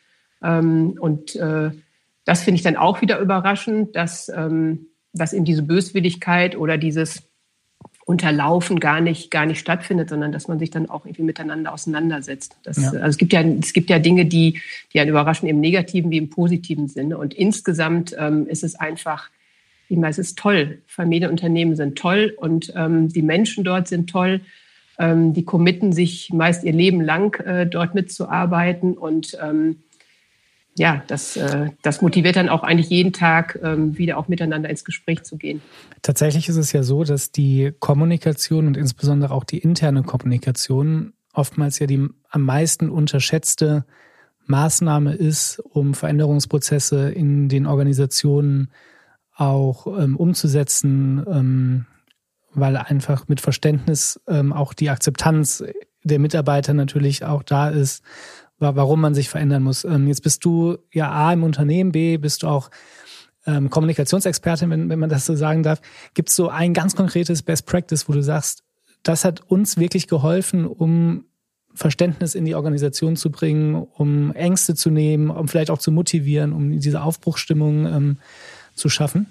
Ähm, 0.43 0.95
und 0.99 1.35
äh, 1.35 1.71
das 2.25 2.43
finde 2.43 2.57
ich 2.57 2.63
dann 2.63 2.75
auch 2.75 3.01
wieder 3.01 3.19
überraschend, 3.19 3.95
dass, 3.95 4.29
ähm, 4.29 4.87
dass 5.13 5.33
eben 5.33 5.45
diese 5.45 5.63
Böswilligkeit 5.63 6.57
oder 6.57 6.77
dieses 6.77 7.23
Unterlaufen 8.05 8.79
gar 8.79 9.01
nicht, 9.01 9.31
gar 9.31 9.45
nicht 9.45 9.59
stattfindet, 9.59 10.09
sondern 10.09 10.31
dass 10.31 10.47
man 10.47 10.59
sich 10.59 10.69
dann 10.69 10.89
auch 10.89 11.05
irgendwie 11.05 11.23
miteinander 11.23 11.73
auseinandersetzt. 11.73 12.57
Das, 12.63 12.77
ja. 12.77 12.89
Also 12.89 13.07
es 13.07 13.17
gibt 13.17 13.33
ja, 13.33 13.41
es 13.41 13.73
gibt 13.73 13.89
ja 13.89 13.97
Dinge, 13.99 14.25
die, 14.25 14.61
die 14.93 14.99
einen 14.99 15.09
überraschen 15.09 15.47
im 15.47 15.59
negativen 15.59 16.11
wie 16.11 16.17
im 16.17 16.29
positiven 16.29 16.87
Sinne. 16.87 17.17
Und 17.17 17.33
insgesamt 17.33 18.15
ähm, 18.17 18.45
ist 18.47 18.63
es 18.63 18.75
einfach 18.75 19.29
ich 19.89 19.97
meine, 19.97 20.11
es 20.11 20.17
ist 20.17 20.37
toll. 20.37 20.81
Familienunternehmen 20.87 21.75
sind 21.75 21.97
toll 21.97 22.33
und 22.37 22.73
ähm, 22.75 23.09
die 23.09 23.21
Menschen 23.21 23.63
dort 23.63 23.87
sind 23.87 24.09
toll. 24.09 24.41
Ähm, 24.97 25.33
die 25.33 25.43
committen 25.43 25.93
sich 25.93 26.31
meist 26.33 26.63
ihr 26.63 26.73
Leben 26.73 27.01
lang, 27.01 27.39
äh, 27.45 27.67
dort 27.67 27.93
mitzuarbeiten. 27.93 28.97
Und 28.97 29.37
ähm, 29.41 29.83
ja, 30.77 31.03
das, 31.07 31.37
äh, 31.37 31.69
das 31.81 32.01
motiviert 32.01 32.35
dann 32.35 32.49
auch 32.49 32.63
eigentlich 32.63 32.89
jeden 32.89 33.13
Tag 33.13 33.57
ähm, 33.63 33.97
wieder 33.97 34.17
auch 34.17 34.27
miteinander 34.27 34.69
ins 34.69 34.83
Gespräch 34.83 35.23
zu 35.23 35.37
gehen. 35.37 35.61
Tatsächlich 36.01 36.49
ist 36.49 36.57
es 36.57 36.73
ja 36.73 36.83
so, 36.83 37.03
dass 37.03 37.31
die 37.31 37.73
Kommunikation 37.79 38.67
und 38.67 38.75
insbesondere 38.75 39.33
auch 39.33 39.45
die 39.45 39.59
interne 39.59 40.03
Kommunikation 40.03 41.13
oftmals 41.33 41.79
ja 41.79 41.87
die 41.87 42.07
am 42.29 42.41
meisten 42.41 42.89
unterschätzte 42.89 43.85
Maßnahme 44.47 45.13
ist, 45.13 45.59
um 45.59 45.93
Veränderungsprozesse 45.93 47.09
in 47.09 47.49
den 47.49 47.65
Organisationen 47.65 48.71
auch 49.33 49.87
ähm, 49.87 50.17
umzusetzen, 50.17 51.25
ähm, 51.29 51.85
weil 52.53 52.77
einfach 52.77 53.27
mit 53.27 53.41
Verständnis 53.41 54.19
ähm, 54.27 54.53
auch 54.53 54.73
die 54.73 54.89
Akzeptanz 54.89 55.63
der 56.03 56.19
Mitarbeiter 56.19 56.73
natürlich 56.73 57.25
auch 57.25 57.43
da 57.43 57.69
ist, 57.69 58.03
warum 58.59 59.01
man 59.01 59.13
sich 59.13 59.29
verändern 59.29 59.63
muss. 59.63 59.83
Ähm, 59.83 60.07
jetzt 60.07 60.23
bist 60.23 60.45
du 60.45 60.77
ja 60.91 61.11
A 61.11 61.33
im 61.33 61.43
Unternehmen, 61.43 61.91
B 61.91 62.17
bist 62.17 62.43
du 62.43 62.47
auch 62.47 62.69
ähm, 63.45 63.69
Kommunikationsexpertin, 63.69 64.69
wenn, 64.69 64.89
wenn 64.89 64.99
man 64.99 65.09
das 65.09 65.25
so 65.25 65.35
sagen 65.35 65.63
darf. 65.63 65.81
Gibt 66.13 66.29
es 66.29 66.35
so 66.35 66.49
ein 66.49 66.73
ganz 66.73 66.95
konkretes 66.95 67.43
Best 67.43 67.65
Practice, 67.65 68.07
wo 68.07 68.13
du 68.13 68.23
sagst, 68.23 68.63
das 69.03 69.23
hat 69.23 69.41
uns 69.49 69.77
wirklich 69.77 70.07
geholfen, 70.07 70.65
um 70.65 71.25
Verständnis 71.73 72.35
in 72.35 72.45
die 72.45 72.55
Organisation 72.55 73.17
zu 73.17 73.29
bringen, 73.29 73.75
um 73.75 74.31
Ängste 74.33 74.75
zu 74.75 74.89
nehmen, 74.89 75.29
um 75.29 75.47
vielleicht 75.47 75.69
auch 75.69 75.77
zu 75.77 75.91
motivieren, 75.91 76.53
um 76.53 76.79
diese 76.79 77.01
Aufbruchstimmung 77.01 77.85
ähm, 77.85 78.17
zu 78.73 78.89
schaffen? 78.89 79.27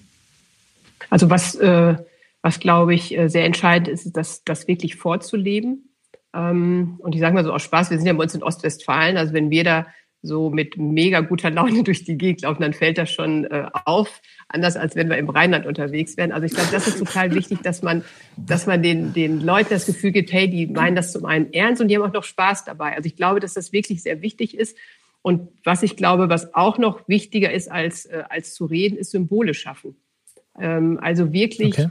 Also 1.10 1.30
was, 1.30 1.54
äh, 1.56 1.96
was 2.42 2.60
glaube 2.60 2.94
ich 2.94 3.16
äh, 3.16 3.28
sehr 3.28 3.44
entscheidend 3.44 3.88
ist, 3.88 4.12
das, 4.12 4.44
das 4.44 4.68
wirklich 4.68 4.96
vorzuleben. 4.96 5.93
Ähm, 6.34 6.96
und 6.98 7.14
ich 7.14 7.20
sage 7.20 7.34
mal 7.34 7.44
so 7.44 7.52
aus 7.52 7.62
Spaß, 7.62 7.90
wir 7.90 7.98
sind 7.98 8.06
ja 8.06 8.12
bei 8.12 8.24
uns 8.24 8.34
in 8.34 8.42
Ostwestfalen, 8.42 9.16
also 9.16 9.32
wenn 9.32 9.50
wir 9.50 9.64
da 9.64 9.86
so 10.24 10.48
mit 10.50 10.78
mega 10.78 11.20
guter 11.20 11.50
Laune 11.50 11.82
durch 11.84 12.04
die 12.04 12.16
Gegend 12.16 12.42
laufen, 12.42 12.62
dann 12.62 12.72
fällt 12.72 12.98
das 12.98 13.10
schon 13.10 13.44
äh, 13.44 13.66
auf. 13.84 14.20
Anders 14.48 14.76
als 14.76 14.96
wenn 14.96 15.08
wir 15.08 15.18
im 15.18 15.28
Rheinland 15.28 15.66
unterwegs 15.66 16.16
wären. 16.16 16.32
Also 16.32 16.46
ich 16.46 16.52
glaube, 16.52 16.70
das 16.72 16.86
ist 16.88 16.98
total 16.98 17.34
wichtig, 17.34 17.62
dass 17.62 17.82
man, 17.82 18.04
dass 18.36 18.66
man 18.66 18.82
den, 18.82 19.12
den 19.12 19.40
Leuten 19.40 19.70
das 19.70 19.86
Gefühl 19.86 20.12
gibt, 20.12 20.32
hey, 20.32 20.48
die 20.48 20.66
meinen 20.66 20.96
das 20.96 21.12
zum 21.12 21.24
einen 21.24 21.52
ernst 21.52 21.80
und 21.80 21.88
die 21.88 21.96
haben 21.96 22.02
auch 22.02 22.12
noch 22.12 22.24
Spaß 22.24 22.64
dabei. 22.64 22.94
Also 22.94 23.06
ich 23.06 23.16
glaube, 23.16 23.40
dass 23.40 23.54
das 23.54 23.72
wirklich 23.72 24.02
sehr 24.02 24.22
wichtig 24.22 24.56
ist. 24.56 24.76
Und 25.22 25.48
was 25.64 25.82
ich 25.82 25.96
glaube, 25.96 26.28
was 26.28 26.54
auch 26.54 26.78
noch 26.78 27.08
wichtiger 27.08 27.50
ist 27.50 27.70
als, 27.70 28.06
äh, 28.06 28.24
als 28.28 28.54
zu 28.54 28.66
reden, 28.66 28.98
ist 28.98 29.10
Symbole 29.10 29.54
schaffen. 29.54 29.96
Ähm, 30.58 30.98
also 31.00 31.32
wirklich 31.32 31.78
okay. 31.78 31.88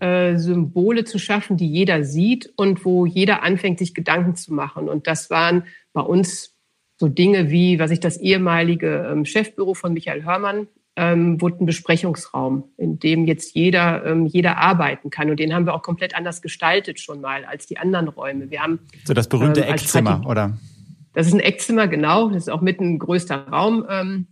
Äh, 0.00 0.36
Symbole 0.36 1.04
zu 1.04 1.18
schaffen, 1.18 1.56
die 1.56 1.68
jeder 1.68 2.04
sieht 2.04 2.52
und 2.56 2.84
wo 2.84 3.06
jeder 3.06 3.42
anfängt, 3.42 3.78
sich 3.78 3.94
Gedanken 3.94 4.36
zu 4.36 4.52
machen. 4.52 4.88
Und 4.88 5.06
das 5.06 5.30
waren 5.30 5.64
bei 5.92 6.02
uns 6.02 6.54
so 6.98 7.08
Dinge 7.08 7.50
wie, 7.50 7.78
was 7.78 7.90
ich 7.90 8.00
das 8.00 8.16
ehemalige 8.16 9.08
ähm, 9.10 9.24
Chefbüro 9.24 9.74
von 9.74 9.92
Michael 9.92 10.24
Hörmann 10.24 10.68
ähm, 10.96 11.40
wurde 11.40 11.62
ein 11.62 11.66
Besprechungsraum, 11.66 12.64
in 12.78 12.98
dem 12.98 13.26
jetzt 13.26 13.54
jeder, 13.54 14.04
ähm, 14.06 14.26
jeder 14.26 14.56
arbeiten 14.56 15.10
kann. 15.10 15.30
Und 15.30 15.38
den 15.38 15.54
haben 15.54 15.66
wir 15.66 15.74
auch 15.74 15.82
komplett 15.82 16.16
anders 16.16 16.40
gestaltet 16.40 16.98
schon 17.00 17.20
mal 17.20 17.44
als 17.44 17.66
die 17.66 17.76
anderen 17.76 18.08
Räume. 18.08 18.50
Wir 18.50 18.62
haben 18.62 18.80
so 19.04 19.12
das 19.12 19.28
berühmte 19.28 19.60
ähm, 19.60 19.74
Eckzimmer, 19.74 20.24
oder? 20.26 20.58
Das 21.12 21.26
ist 21.26 21.34
ein 21.34 21.40
Eckzimmer, 21.40 21.86
genau. 21.86 22.28
Das 22.28 22.44
ist 22.44 22.48
auch 22.48 22.62
mit 22.62 22.80
ein 22.80 22.98
größter 22.98 23.48
Raum. 23.48 23.84
Ähm, 23.88 24.26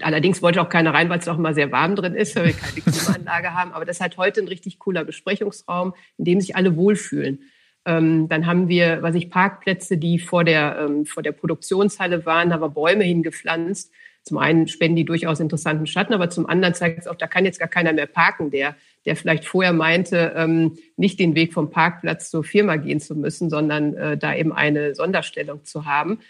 allerdings 0.00 0.42
wollte 0.42 0.60
auch 0.60 0.68
keiner 0.68 0.92
rein, 0.92 1.08
weil 1.08 1.18
es 1.18 1.28
auch 1.28 1.38
immer 1.38 1.54
sehr 1.54 1.72
warm 1.72 1.96
drin 1.96 2.14
ist, 2.14 2.36
weil 2.36 2.46
wir 2.46 2.52
keine 2.52 2.80
Klimaanlage 2.80 3.54
haben. 3.54 3.72
Aber 3.72 3.84
das 3.84 3.96
ist 3.96 4.00
halt 4.00 4.16
heute 4.16 4.40
ein 4.40 4.48
richtig 4.48 4.78
cooler 4.78 5.04
Besprechungsraum, 5.04 5.94
in 6.18 6.24
dem 6.24 6.40
sich 6.40 6.56
alle 6.56 6.76
wohlfühlen. 6.76 7.42
Ähm, 7.86 8.28
dann 8.28 8.46
haben 8.46 8.68
wir, 8.68 9.02
was 9.02 9.14
ich 9.14 9.30
Parkplätze, 9.30 9.96
die 9.96 10.18
vor 10.18 10.44
der, 10.44 10.78
ähm, 10.80 11.06
vor 11.06 11.22
der 11.22 11.32
Produktionshalle 11.32 12.26
waren, 12.26 12.52
haben 12.52 12.60
wir 12.60 12.68
Bäume 12.68 13.04
hingepflanzt. 13.04 13.90
Zum 14.24 14.36
einen 14.36 14.68
spenden 14.68 14.96
die 14.96 15.06
durchaus 15.06 15.40
interessanten 15.40 15.86
Schatten, 15.86 16.12
aber 16.12 16.28
zum 16.28 16.46
anderen 16.46 16.74
zeigt 16.74 16.98
es 16.98 17.06
auch, 17.06 17.14
da 17.14 17.26
kann 17.26 17.46
jetzt 17.46 17.58
gar 17.58 17.68
keiner 17.68 17.94
mehr 17.94 18.06
parken, 18.06 18.50
der, 18.50 18.76
der 19.06 19.16
vielleicht 19.16 19.46
vorher 19.46 19.72
meinte, 19.72 20.34
ähm, 20.36 20.76
nicht 20.98 21.18
den 21.18 21.34
Weg 21.34 21.54
vom 21.54 21.70
Parkplatz 21.70 22.30
zur 22.30 22.44
Firma 22.44 22.76
gehen 22.76 23.00
zu 23.00 23.14
müssen, 23.14 23.48
sondern 23.48 23.94
äh, 23.94 24.18
da 24.18 24.34
eben 24.34 24.52
eine 24.52 24.94
Sonderstellung 24.94 25.64
zu 25.64 25.86
haben. 25.86 26.20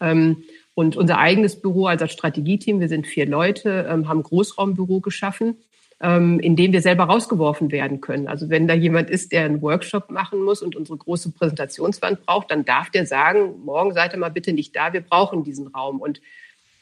Ähm, 0.00 0.44
und 0.80 0.96
unser 0.96 1.18
eigenes 1.18 1.60
Büro, 1.60 1.86
also 1.86 2.06
das 2.06 2.12
Strategieteam, 2.12 2.80
wir 2.80 2.88
sind 2.88 3.06
vier 3.06 3.26
Leute, 3.26 3.86
ähm, 3.88 4.08
haben 4.08 4.22
Großraumbüro 4.22 5.00
geschaffen 5.00 5.56
ähm, 6.00 6.40
in 6.40 6.56
dem 6.56 6.72
wir 6.72 6.80
selber 6.80 7.04
rausgeworfen 7.04 7.70
werden 7.70 8.00
können. 8.00 8.26
Also 8.26 8.48
wenn 8.48 8.66
da 8.66 8.74
jemand 8.74 9.10
ist, 9.10 9.32
der 9.32 9.44
einen 9.44 9.60
Workshop 9.60 10.10
machen 10.10 10.42
muss 10.42 10.62
und 10.62 10.74
unsere 10.74 10.96
große 10.96 11.32
Präsentationswand 11.32 12.24
braucht, 12.24 12.50
dann 12.50 12.64
darf 12.64 12.90
der 12.90 13.06
sagen, 13.06 13.60
morgen 13.64 13.92
seid 13.92 14.14
ihr 14.14 14.18
mal 14.18 14.30
bitte 14.30 14.52
nicht 14.52 14.74
da, 14.74 14.92
wir 14.92 15.02
brauchen 15.02 15.44
diesen 15.44 15.68
Raum. 15.68 16.00
Und 16.00 16.20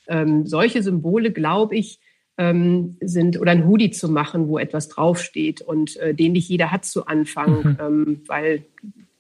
ähm, 0.07 0.47
solche 0.47 0.83
Symbole, 0.83 1.33
glaube 1.33 1.77
ich, 1.77 1.99
ähm, 2.39 2.97
sind 3.01 3.41
oder 3.41 3.51
ein 3.51 3.67
Hoodie 3.67 3.91
zu 3.91 4.09
machen, 4.09 4.47
wo 4.47 4.59
etwas 4.59 4.89
draufsteht 4.89 5.61
und 5.61 5.97
äh, 5.97 6.15
den 6.15 6.33
nicht 6.33 6.49
jeder 6.49 6.71
hat 6.71 6.85
zu 6.85 7.07
Anfang, 7.07 7.63
mhm. 7.63 7.79
ähm, 7.81 8.21
weil 8.29 8.65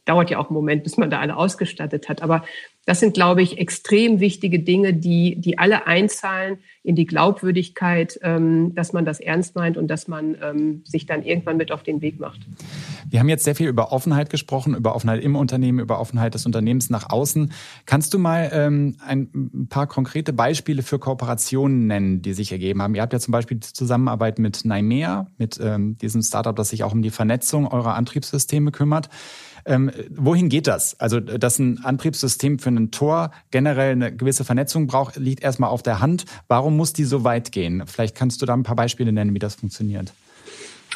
dauert 0.08 0.30
ja 0.30 0.38
auch 0.38 0.48
einen 0.48 0.54
Moment, 0.54 0.82
bis 0.84 0.96
man 0.96 1.10
da 1.10 1.20
alle 1.20 1.36
ausgestattet 1.36 2.08
hat. 2.08 2.22
Aber 2.22 2.44
das 2.86 3.00
sind, 3.00 3.12
glaube 3.12 3.42
ich, 3.42 3.58
extrem 3.58 4.18
wichtige 4.18 4.60
Dinge, 4.60 4.94
die, 4.94 5.36
die 5.38 5.58
alle 5.58 5.86
einzahlen 5.86 6.56
in 6.82 6.96
die 6.96 7.04
Glaubwürdigkeit, 7.04 8.18
ähm, 8.22 8.74
dass 8.74 8.94
man 8.94 9.04
das 9.04 9.20
ernst 9.20 9.54
meint 9.56 9.76
und 9.76 9.88
dass 9.88 10.08
man 10.08 10.38
ähm, 10.42 10.80
sich 10.86 11.04
dann 11.04 11.22
irgendwann 11.22 11.58
mit 11.58 11.70
auf 11.70 11.82
den 11.82 12.00
Weg 12.00 12.18
macht. 12.18 12.40
Wir 13.10 13.20
haben 13.20 13.28
jetzt 13.28 13.44
sehr 13.44 13.54
viel 13.54 13.68
über 13.68 13.92
Offenheit 13.92 14.30
gesprochen, 14.30 14.74
über 14.74 14.94
Offenheit 14.94 15.22
im 15.22 15.36
Unternehmen, 15.36 15.80
über 15.80 16.00
Offenheit 16.00 16.32
des 16.32 16.46
Unternehmens 16.46 16.88
nach 16.88 17.10
außen. 17.10 17.52
Kannst 17.84 18.14
du 18.14 18.18
mal 18.18 18.48
ähm, 18.54 18.96
ein 19.06 19.66
paar 19.68 19.86
konkrete 19.86 20.32
Beispiele 20.32 20.82
für 20.82 20.98
Kooperationen 20.98 21.86
nennen, 21.86 22.22
die 22.22 22.32
sich 22.32 22.50
ergeben 22.52 22.80
haben? 22.80 22.94
Ihr 22.94 23.02
habt 23.02 23.12
ja 23.12 23.20
zum 23.20 23.32
Beispiel 23.32 23.58
die 23.58 23.70
Zusammenarbeit 23.70 24.38
mit 24.38 24.64
Naimea, 24.64 25.26
mit 25.36 25.60
diesem 26.00 26.22
Startup, 26.22 26.56
das 26.56 26.70
sich 26.70 26.84
auch 26.84 26.92
um 26.92 27.02
die 27.02 27.10
Vernetzung 27.10 27.66
eurer 27.66 27.94
Antriebssysteme 27.94 28.70
kümmert. 28.70 29.10
Ähm, 29.68 29.90
wohin 30.10 30.48
geht 30.48 30.66
das? 30.66 30.98
Also, 30.98 31.20
dass 31.20 31.58
ein 31.58 31.84
Antriebssystem 31.84 32.58
für 32.58 32.70
ein 32.70 32.90
Tor 32.90 33.32
generell 33.50 33.92
eine 33.92 34.16
gewisse 34.16 34.44
Vernetzung 34.44 34.86
braucht, 34.86 35.16
liegt 35.16 35.42
erstmal 35.42 35.68
auf 35.68 35.82
der 35.82 36.00
Hand. 36.00 36.24
Warum 36.48 36.76
muss 36.76 36.94
die 36.94 37.04
so 37.04 37.22
weit 37.22 37.52
gehen? 37.52 37.84
Vielleicht 37.86 38.16
kannst 38.16 38.40
du 38.40 38.46
da 38.46 38.54
ein 38.54 38.62
paar 38.62 38.76
Beispiele 38.76 39.12
nennen, 39.12 39.34
wie 39.34 39.38
das 39.38 39.56
funktioniert. 39.56 40.12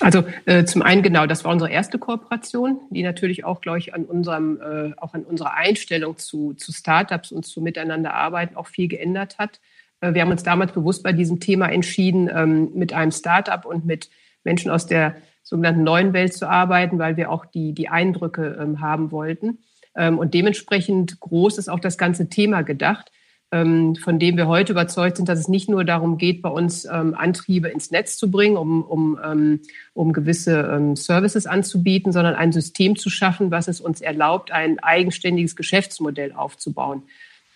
Also 0.01 0.25
äh, 0.47 0.65
zum 0.65 0.81
einen 0.81 1.03
genau, 1.03 1.27
das 1.27 1.45
war 1.45 1.53
unsere 1.53 1.71
erste 1.71 1.99
Kooperation, 1.99 2.81
die 2.89 3.03
natürlich 3.03 3.45
auch, 3.45 3.61
glaube 3.61 3.79
ich, 3.79 3.93
an 3.93 4.07
unserem, 4.07 4.59
äh, 4.61 4.93
auch 4.97 5.13
an 5.13 5.25
unserer 5.25 5.53
Einstellung 5.53 6.17
zu, 6.17 6.55
zu 6.55 6.73
Startups 6.73 7.31
und 7.31 7.45
zu 7.45 7.61
Miteinanderarbeiten 7.61 8.57
auch 8.57 8.69
viel 8.69 8.89
geändert 8.89 9.37
hat. 9.39 9.61
Äh, 10.01 10.15
wir 10.15 10.23
haben 10.23 10.31
uns 10.31 10.43
damals 10.43 10.73
bewusst 10.73 11.03
bei 11.03 11.13
diesem 11.13 11.41
Thema 11.41 11.69
entschieden, 11.69 12.31
ähm, 12.35 12.71
mit 12.75 12.95
einem 12.95 13.13
Startup 13.13 13.67
und 13.67 13.85
mit 13.85 14.09
Menschen 14.45 14.71
aus 14.71 14.87
der 14.87 15.15
sogenannten 15.43 15.83
neuen 15.83 16.13
Welt 16.13 16.35
zu 16.35 16.49
arbeiten, 16.49 16.99
weil 16.99 17.17
wir 17.17 17.31
auch 17.31 17.45
die, 17.47 17.73
die 17.73 17.89
Eindrücke 17.89 18.59
ähm, 18.61 18.81
haben 18.81 19.11
wollten. 19.11 19.59
Ähm, 19.97 20.19
und 20.19 20.35
dementsprechend 20.35 21.21
groß 21.21 21.59
ist 21.59 21.69
auch 21.69 21.81
das 21.81 21.99
ganze 21.99 22.29
Thema 22.29 22.63
gedacht, 22.63 23.11
ähm, 23.51 23.97
von 23.97 24.19
dem 24.19 24.39
wir 24.39 24.47
heute 24.47 24.73
überzeugt 24.73 25.19
sind, 25.19 25.29
dass 25.29 25.39
es 25.39 25.49
nicht 25.49 25.69
nur 25.69 25.85
darum 25.85 26.17
geht, 26.17 26.41
bei 26.41 26.49
uns 26.49 26.87
ähm, 26.87 27.15
Antriebe 27.15 27.69
ins 27.69 27.91
Netz 27.91 28.17
zu 28.17 28.31
bringen, 28.31 28.57
um, 28.57 28.83
um, 28.83 29.19
ähm, 29.23 29.61
um 29.93 30.15
gewisse 30.15 30.71
ähm, 30.73 30.97
Services 30.97 31.47
anzubieten, 31.47 32.13
sondern 32.13 32.35
ein 32.35 32.53
System 32.53 32.97
zu 32.97 33.11
schaffen, 33.11 33.51
was 33.51 33.69
es 33.69 33.81
uns 33.81 34.01
erlaubt, 34.01 34.53
ein 34.53 34.79
eigenständiges 34.79 35.55
Geschäftsmodell 35.57 36.33
aufzubauen. 36.33 37.03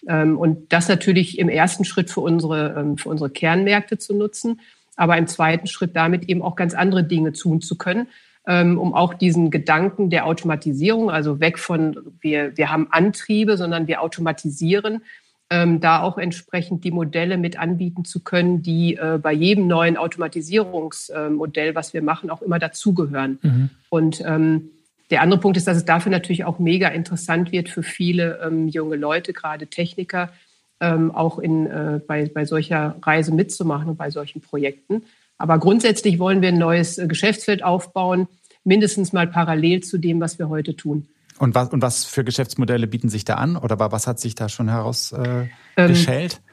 und 0.08 0.72
das 0.72 0.88
natürlich 0.88 1.38
im 1.38 1.48
ersten 1.48 1.84
Schritt 1.84 2.10
für 2.10 2.20
unsere, 2.20 2.94
für 2.96 3.08
unsere 3.08 3.30
Kernmärkte 3.30 3.98
zu 3.98 4.14
nutzen 4.14 4.60
aber 4.96 5.16
im 5.16 5.26
zweiten 5.26 5.66
Schritt 5.66 5.94
damit 5.94 6.28
eben 6.28 6.42
auch 6.42 6.56
ganz 6.56 6.74
andere 6.74 7.04
Dinge 7.04 7.32
tun 7.32 7.60
zu 7.60 7.76
können, 7.76 8.08
ähm, 8.46 8.78
um 8.78 8.94
auch 8.94 9.14
diesen 9.14 9.50
Gedanken 9.50 10.10
der 10.10 10.26
Automatisierung, 10.26 11.10
also 11.10 11.40
weg 11.40 11.58
von 11.58 11.98
wir, 12.20 12.56
wir 12.56 12.70
haben 12.70 12.88
Antriebe, 12.90 13.56
sondern 13.56 13.86
wir 13.86 14.02
automatisieren, 14.02 15.02
ähm, 15.48 15.80
da 15.80 16.02
auch 16.02 16.18
entsprechend 16.18 16.82
die 16.82 16.90
Modelle 16.90 17.36
mit 17.36 17.58
anbieten 17.58 18.04
zu 18.04 18.20
können, 18.20 18.62
die 18.62 18.96
äh, 18.96 19.18
bei 19.20 19.32
jedem 19.32 19.68
neuen 19.68 19.96
Automatisierungsmodell, 19.96 21.74
was 21.74 21.94
wir 21.94 22.02
machen, 22.02 22.30
auch 22.30 22.42
immer 22.42 22.58
dazugehören. 22.58 23.38
Mhm. 23.42 23.70
Und 23.88 24.20
ähm, 24.26 24.70
der 25.10 25.22
andere 25.22 25.38
Punkt 25.38 25.56
ist, 25.56 25.68
dass 25.68 25.76
es 25.76 25.84
dafür 25.84 26.10
natürlich 26.10 26.44
auch 26.44 26.58
mega 26.58 26.88
interessant 26.88 27.52
wird 27.52 27.68
für 27.68 27.84
viele 27.84 28.50
junge 28.66 28.96
Leute, 28.96 29.32
gerade 29.32 29.68
Techniker, 29.68 30.32
ähm, 30.80 31.10
auch 31.10 31.38
in, 31.38 31.66
äh, 31.66 32.00
bei, 32.06 32.30
bei 32.32 32.44
solcher 32.44 32.96
Reise 33.02 33.32
mitzumachen 33.34 33.88
und 33.88 33.96
bei 33.96 34.10
solchen 34.10 34.40
Projekten. 34.40 35.02
Aber 35.38 35.58
grundsätzlich 35.58 36.18
wollen 36.18 36.42
wir 36.42 36.48
ein 36.48 36.58
neues 36.58 36.98
äh, 36.98 37.06
Geschäftsfeld 37.06 37.62
aufbauen, 37.62 38.28
mindestens 38.64 39.12
mal 39.12 39.26
parallel 39.26 39.82
zu 39.82 39.98
dem, 39.98 40.20
was 40.20 40.38
wir 40.38 40.48
heute 40.48 40.76
tun. 40.76 41.06
Und 41.38 41.54
was, 41.54 41.68
und 41.68 41.82
was 41.82 42.04
für 42.04 42.24
Geschäftsmodelle 42.24 42.86
bieten 42.86 43.08
sich 43.08 43.24
da 43.24 43.34
an 43.34 43.56
oder 43.56 43.78
was 43.78 44.06
hat 44.06 44.18
sich 44.18 44.34
da 44.34 44.48
schon 44.48 44.68
herausgeschält? 44.68 45.48
Äh, 45.76 45.86
ähm, 45.86 46.45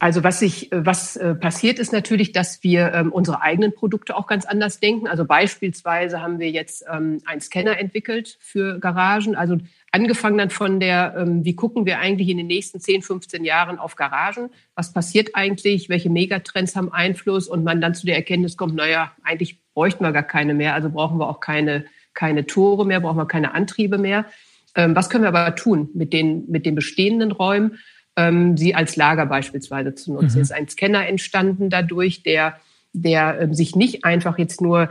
also 0.00 0.22
was 0.22 0.38
sich, 0.38 0.68
was 0.70 1.16
äh, 1.16 1.34
passiert 1.34 1.78
ist 1.78 1.92
natürlich, 1.92 2.32
dass 2.32 2.62
wir 2.62 2.92
ähm, 2.92 3.12
unsere 3.12 3.42
eigenen 3.42 3.74
Produkte 3.74 4.16
auch 4.16 4.26
ganz 4.26 4.44
anders 4.44 4.78
denken. 4.78 5.08
Also 5.08 5.24
beispielsweise 5.24 6.22
haben 6.22 6.38
wir 6.38 6.50
jetzt 6.50 6.84
ähm, 6.92 7.20
einen 7.26 7.40
Scanner 7.40 7.78
entwickelt 7.78 8.36
für 8.40 8.78
Garagen. 8.78 9.34
Also 9.34 9.58
angefangen 9.90 10.38
dann 10.38 10.50
von 10.50 10.78
der, 10.78 11.16
ähm, 11.18 11.44
wie 11.44 11.56
gucken 11.56 11.84
wir 11.84 11.98
eigentlich 11.98 12.28
in 12.28 12.36
den 12.36 12.46
nächsten 12.46 12.80
10, 12.80 13.02
15 13.02 13.44
Jahren 13.44 13.78
auf 13.78 13.96
Garagen? 13.96 14.50
Was 14.76 14.92
passiert 14.92 15.30
eigentlich? 15.34 15.88
Welche 15.88 16.10
Megatrends 16.10 16.76
haben 16.76 16.92
Einfluss? 16.92 17.48
Und 17.48 17.64
man 17.64 17.80
dann 17.80 17.94
zu 17.94 18.06
der 18.06 18.16
Erkenntnis 18.16 18.56
kommt, 18.56 18.76
naja, 18.76 19.12
eigentlich 19.24 19.58
bräuchten 19.74 20.04
wir 20.04 20.12
gar 20.12 20.22
keine 20.22 20.54
mehr. 20.54 20.74
Also 20.74 20.90
brauchen 20.90 21.18
wir 21.18 21.28
auch 21.28 21.40
keine, 21.40 21.86
keine 22.14 22.46
Tore 22.46 22.86
mehr, 22.86 23.00
brauchen 23.00 23.18
wir 23.18 23.26
keine 23.26 23.52
Antriebe 23.52 23.98
mehr. 23.98 24.26
Was 24.74 25.10
können 25.10 25.24
wir 25.24 25.28
aber 25.28 25.56
tun 25.56 25.88
mit 25.94 26.12
den, 26.12 26.48
mit 26.48 26.64
den 26.64 26.76
bestehenden 26.76 27.32
Räumen? 27.32 27.78
Ähm, 28.18 28.56
sie 28.56 28.74
als 28.74 28.96
Lager 28.96 29.26
beispielsweise 29.26 29.94
zu 29.94 30.12
nutzen. 30.12 30.36
Mhm. 30.36 30.42
Es 30.42 30.50
ist 30.50 30.52
ein 30.52 30.68
Scanner 30.68 31.06
entstanden 31.06 31.70
dadurch, 31.70 32.24
der, 32.24 32.58
der 32.92 33.40
ähm, 33.40 33.54
sich 33.54 33.76
nicht 33.76 34.04
einfach 34.04 34.38
jetzt 34.38 34.60
nur 34.60 34.90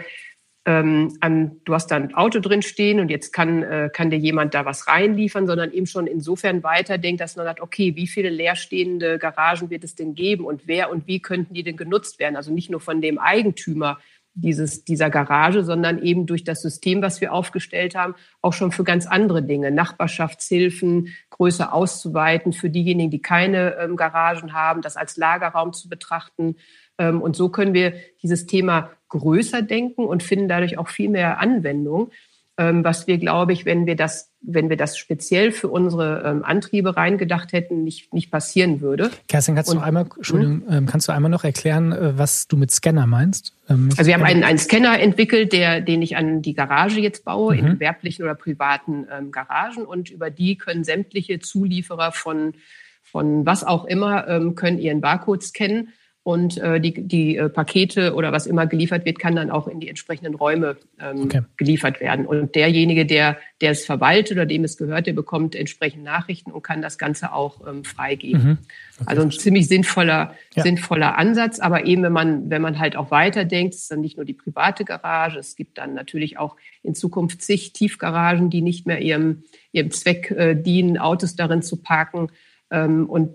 ähm, 0.66 1.18
an, 1.20 1.58
du 1.66 1.74
hast 1.74 1.88
da 1.88 1.98
ein 1.98 2.16
Auto 2.16 2.40
drin 2.40 2.62
stehen 2.62 3.02
und 3.02 3.10
jetzt 3.10 3.34
kann, 3.34 3.64
äh, 3.64 3.90
kann 3.92 4.10
dir 4.10 4.18
jemand 4.18 4.54
da 4.54 4.64
was 4.64 4.88
reinliefern, 4.88 5.46
sondern 5.46 5.74
eben 5.74 5.88
schon 5.88 6.08
insofern 6.08 6.64
weiterdenkt, 6.64 7.20
dass 7.20 7.36
man 7.36 7.46
sagt, 7.46 7.60
okay, 7.60 7.96
wie 7.98 8.08
viele 8.08 8.30
leerstehende 8.30 9.20
Garagen 9.20 9.70
wird 9.70 9.84
es 9.84 9.96
denn 9.96 10.16
geben 10.16 10.46
und 10.46 10.62
wer 10.66 10.90
und 10.90 11.06
wie 11.06 11.22
könnten 11.22 11.54
die 11.54 11.64
denn 11.64 11.78
genutzt 11.78 12.20
werden? 12.20 12.38
Also 12.38 12.54
nicht 12.54 12.70
nur 12.70 12.80
von 12.80 13.02
dem 13.02 13.18
Eigentümer 13.18 14.00
dieses, 14.40 14.86
dieser 14.86 15.10
Garage, 15.10 15.64
sondern 15.64 16.02
eben 16.02 16.28
durch 16.28 16.44
das 16.44 16.62
System, 16.62 17.02
was 17.02 17.22
wir 17.22 17.34
aufgestellt 17.34 17.96
haben, 17.96 18.14
auch 18.42 18.54
schon 18.54 18.72
für 18.72 18.84
ganz 18.84 19.08
andere 19.08 19.42
Dinge, 19.42 19.72
Nachbarschaftshilfen 19.72 21.10
größer 21.32 21.74
auszuweiten, 21.74 22.54
für 22.54 22.70
diejenigen, 22.70 23.10
die 23.10 23.22
keine 23.22 23.76
ähm, 23.78 23.96
Garagen 23.96 24.54
haben, 24.54 24.82
das 24.82 24.96
als 24.96 25.18
Lagerraum 25.18 25.74
zu 25.74 25.90
betrachten. 25.90 26.56
Ähm, 27.00 27.22
und 27.22 27.36
so 27.36 27.50
können 27.50 27.74
wir 27.74 27.94
dieses 28.22 28.46
Thema 28.46 28.92
größer 29.10 29.64
denken 29.64 30.06
und 30.06 30.22
finden 30.22 30.48
dadurch 30.48 30.78
auch 30.78 30.90
viel 30.90 31.10
mehr 31.10 31.40
Anwendung. 31.40 32.12
Ähm, 32.60 32.84
was 32.84 33.06
wir, 33.06 33.20
glaube 33.20 33.54
ich, 33.54 33.66
wenn 33.66 33.86
wir 33.86 33.96
das, 33.96 34.32
wenn 34.42 34.70
wir 34.70 34.78
das 34.78 34.98
speziell 34.98 35.52
für 35.52 35.68
unsere 35.68 36.24
ähm, 36.26 36.44
Antriebe 36.44 36.98
reingedacht 36.98 37.54
hätten, 37.54 37.84
nicht, 37.84 38.14
nicht 38.14 38.32
passieren 38.32 38.82
würde. 38.82 39.12
Kerstin, 39.28 39.54
kannst 39.54 39.70
Und, 39.70 39.78
du 39.78 39.84
einmal, 39.84 40.08
Entschuldigung, 40.16 40.64
hm? 40.68 40.86
kannst 40.88 41.08
du 41.08 41.12
einmal 41.12 41.30
noch 41.30 41.44
erklären, 41.44 41.92
äh, 41.92 42.18
was 42.18 42.48
du 42.48 42.58
mit 42.58 42.72
Scanner 42.72 43.06
meinst? 43.06 43.54
Ähm, 43.70 43.90
also 43.96 44.08
wir 44.08 44.16
haben 44.16 44.24
einen, 44.24 44.44
einen 44.44 44.58
Scanner 44.58 45.00
entwickelt, 45.00 45.54
der, 45.54 45.82
den 45.82 46.02
ich 46.02 46.18
an 46.18 46.42
die 46.42 46.56
Garage 46.56 47.00
jetzt 47.00 47.26
baue, 47.26 47.54
mhm. 47.54 47.60
in 47.60 47.66
gewerblichen 47.74 48.26
oder 48.26 48.34
privaten 48.34 49.08
ähm, 49.12 49.32
Garagen. 49.32 49.86
Und 49.86 50.10
über 50.10 50.32
die 50.32 50.58
können 50.58 50.84
sämtliche 50.84 51.40
Zulieferer 51.40 52.12
von, 52.12 52.56
von 53.04 53.46
was 53.46 53.64
auch 53.64 53.86
immer, 53.86 54.28
ähm, 54.28 54.56
können 54.56 54.80
ihren 54.80 55.00
Barcode 55.02 55.44
scannen 55.44 55.90
und 56.28 56.58
äh, 56.58 56.82
die, 56.82 57.08
die 57.08 57.38
äh, 57.38 57.48
Pakete 57.48 58.14
oder 58.14 58.34
was 58.34 58.48
immer 58.48 58.68
geliefert 58.68 59.06
wird, 59.06 59.18
kann 59.18 59.38
dann 59.38 59.50
auch 59.50 59.66
in 59.66 59.80
die 59.80 59.88
entsprechenden 59.88 60.36
Räume 60.36 60.76
ähm, 61.00 61.22
okay. 61.22 61.44
geliefert 61.56 62.02
werden. 62.02 62.26
Und 62.26 62.54
derjenige, 62.54 63.06
der, 63.06 63.38
der 63.62 63.72
es 63.72 63.86
verwaltet 63.86 64.34
oder 64.34 64.46
dem 64.46 64.66
es 64.66 64.76
gehört, 64.76 65.08
der 65.08 65.14
bekommt 65.14 65.56
entsprechend 65.56 66.04
Nachrichten 66.04 66.52
und 66.52 66.64
kann 66.64 66.82
das 66.82 66.98
Ganze 66.98 67.32
auch 67.32 67.66
ähm, 67.66 67.86
freigeben. 67.86 68.44
Mhm. 68.44 68.58
Okay. 68.96 69.04
Also 69.06 69.22
ein 69.22 69.32
ziemlich 69.32 69.70
sinnvoller, 69.70 70.36
ja. 70.54 70.64
sinnvoller 70.64 71.18
Ansatz. 71.18 71.62
Aber 71.62 71.86
eben, 71.86 72.04
wenn 72.04 72.12
man, 72.12 72.50
wenn 72.50 72.62
man 72.62 72.78
halt 72.78 72.98
auch 72.98 73.10
weiterdenkt, 73.10 73.76
ist 73.76 73.90
dann 73.90 74.02
nicht 74.02 74.18
nur 74.18 74.26
die 74.26 74.34
private 74.34 74.84
Garage, 74.84 75.40
es 75.40 75.56
gibt 75.56 75.78
dann 75.78 75.94
natürlich 75.94 76.38
auch 76.38 76.58
in 76.84 76.94
Zukunft 76.94 77.42
zig 77.42 77.72
Tiefgaragen, 77.72 78.50
die 78.50 78.62
nicht 78.62 78.86
mehr 78.86 79.00
ihrem, 79.00 79.44
ihrem 79.72 79.92
Zweck 79.92 80.30
äh, 80.32 80.56
dienen, 80.56 80.98
Autos 80.98 81.38
darin 81.38 81.62
zu 81.62 81.78
parken. 81.78 82.28
Ähm, 82.70 83.10
und 83.10 83.34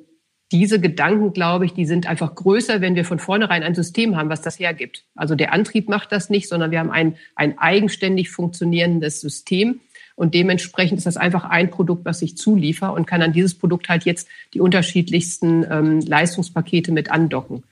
diese 0.53 0.79
Gedanken, 0.79 1.33
glaube 1.33 1.65
ich, 1.65 1.73
die 1.73 1.87
sind 1.87 2.07
einfach 2.07 2.35
größer, 2.35 2.81
wenn 2.81 2.95
wir 2.95 3.05
von 3.05 3.19
vornherein 3.19 3.63
ein 3.63 3.75
System 3.75 4.17
haben, 4.17 4.29
was 4.29 4.43
das 4.43 4.59
hergibt. 4.59 5.05
Also 5.17 5.35
der 5.35 5.53
Antrieb 5.53 5.89
macht 5.89 6.13
das 6.13 6.31
nicht, 6.31 6.49
sondern 6.49 6.71
wir 6.71 6.79
haben 6.79 6.91
ein, 6.91 7.17
ein 7.35 7.59
eigenständig 7.59 8.31
funktionierendes 8.31 9.21
System. 9.21 9.81
Und 10.15 10.35
dementsprechend 10.35 10.99
ist 10.99 11.07
das 11.07 11.17
einfach 11.17 11.45
ein 11.45 11.71
Produkt, 11.71 12.05
was 12.05 12.21
ich 12.23 12.37
zuliefer 12.37 12.93
und 12.93 13.07
kann 13.07 13.23
an 13.23 13.33
dieses 13.33 13.55
Produkt 13.55 13.89
halt 13.89 14.05
jetzt 14.05 14.29
die 14.53 14.61
unterschiedlichsten 14.61 15.65
ähm, 15.69 16.01
Leistungspakete 16.01 16.93
mit 16.93 17.11
andocken. 17.11 17.63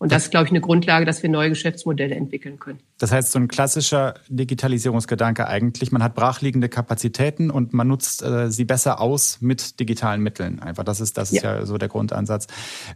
Und 0.00 0.12
das 0.12 0.24
ist, 0.24 0.30
glaube 0.30 0.46
ich, 0.46 0.50
eine 0.50 0.62
Grundlage, 0.62 1.04
dass 1.04 1.22
wir 1.22 1.28
neue 1.28 1.50
Geschäftsmodelle 1.50 2.14
entwickeln 2.14 2.58
können. 2.58 2.78
Das 2.96 3.12
heißt, 3.12 3.32
so 3.32 3.38
ein 3.38 3.48
klassischer 3.48 4.14
Digitalisierungsgedanke 4.30 5.46
eigentlich, 5.46 5.92
man 5.92 6.02
hat 6.02 6.14
brachliegende 6.14 6.70
Kapazitäten 6.70 7.50
und 7.50 7.74
man 7.74 7.86
nutzt 7.86 8.22
äh, 8.22 8.50
sie 8.50 8.64
besser 8.64 8.98
aus 8.98 9.42
mit 9.42 9.78
digitalen 9.78 10.22
Mitteln. 10.22 10.58
Einfach, 10.58 10.84
das 10.84 11.02
ist, 11.02 11.18
das 11.18 11.32
ist 11.32 11.42
ja, 11.42 11.56
ja 11.56 11.66
so 11.66 11.76
der 11.76 11.88
Grundansatz. 11.88 12.46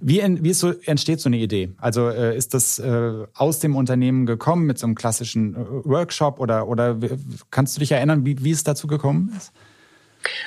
Wie, 0.00 0.20
in, 0.20 0.42
wie 0.42 0.54
so, 0.54 0.72
entsteht 0.86 1.20
so 1.20 1.28
eine 1.28 1.36
Idee? 1.36 1.72
Also 1.76 2.08
äh, 2.08 2.34
ist 2.34 2.54
das 2.54 2.78
äh, 2.78 3.26
aus 3.34 3.58
dem 3.58 3.76
Unternehmen 3.76 4.24
gekommen 4.24 4.64
mit 4.64 4.78
so 4.78 4.86
einem 4.86 4.94
klassischen 4.94 5.56
äh, 5.56 5.58
Workshop 5.84 6.40
oder, 6.40 6.68
oder 6.68 6.96
kannst 7.50 7.76
du 7.76 7.80
dich 7.80 7.92
erinnern, 7.92 8.24
wie, 8.24 8.42
wie 8.42 8.50
es 8.50 8.64
dazu 8.64 8.86
gekommen 8.86 9.30
ist? 9.36 9.52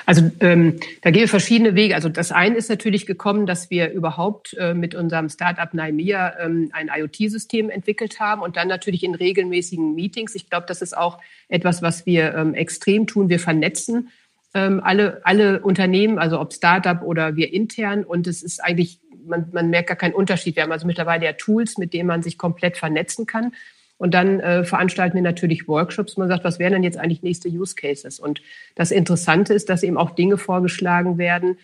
Also 0.06 0.30
ähm, 0.40 0.78
da 1.02 1.10
gehen 1.10 1.28
verschiedene 1.28 1.74
Wege. 1.74 1.94
Also 1.94 2.08
das 2.08 2.32
eine 2.32 2.56
ist 2.56 2.70
natürlich 2.70 3.06
gekommen, 3.06 3.46
dass 3.46 3.70
wir 3.70 3.90
überhaupt 3.90 4.54
äh, 4.54 4.74
mit 4.74 4.94
unserem 4.94 5.28
Startup 5.28 5.72
Naimia 5.72 6.38
ähm, 6.40 6.70
ein 6.72 6.90
IoT-System 6.94 7.70
entwickelt 7.70 8.20
haben 8.20 8.42
und 8.42 8.56
dann 8.56 8.68
natürlich 8.68 9.04
in 9.04 9.14
regelmäßigen 9.14 9.94
Meetings. 9.94 10.34
Ich 10.34 10.48
glaube, 10.50 10.66
das 10.66 10.82
ist 10.82 10.96
auch 10.96 11.18
etwas, 11.48 11.82
was 11.82 12.06
wir 12.06 12.34
ähm, 12.34 12.54
extrem 12.54 13.06
tun. 13.06 13.28
Wir 13.28 13.40
vernetzen 13.40 14.10
ähm, 14.54 14.80
alle, 14.82 15.20
alle 15.24 15.60
Unternehmen, 15.60 16.18
also 16.18 16.40
ob 16.40 16.52
Startup 16.52 17.02
oder 17.02 17.36
wir 17.36 17.52
intern. 17.52 18.04
Und 18.04 18.26
es 18.26 18.42
ist 18.42 18.62
eigentlich, 18.64 19.00
man, 19.26 19.48
man 19.52 19.70
merkt 19.70 19.88
gar 19.88 19.96
keinen 19.96 20.14
Unterschied. 20.14 20.56
Wir 20.56 20.62
haben 20.62 20.72
also 20.72 20.86
mittlerweile 20.86 21.24
ja 21.24 21.32
Tools, 21.32 21.78
mit 21.78 21.92
denen 21.92 22.06
man 22.06 22.22
sich 22.22 22.38
komplett 22.38 22.76
vernetzen 22.76 23.26
kann. 23.26 23.52
Und 23.98 24.14
dann 24.14 24.40
äh, 24.40 24.64
veranstalten 24.64 25.16
wir 25.16 25.22
natürlich 25.22 25.68
Workshops. 25.68 26.16
Man 26.16 26.28
sagt, 26.28 26.44
was 26.44 26.58
wären 26.58 26.72
denn 26.72 26.84
jetzt 26.84 26.98
eigentlich 26.98 27.22
nächste 27.22 27.48
Use 27.48 27.74
Cases? 27.74 28.18
Und 28.18 28.40
das 28.76 28.90
Interessante 28.90 29.52
ist, 29.52 29.68
dass 29.68 29.82
eben 29.82 29.98
auch 29.98 30.12
Dinge 30.12 30.38
vorgeschlagen 30.38 31.18
werden, 31.18 31.58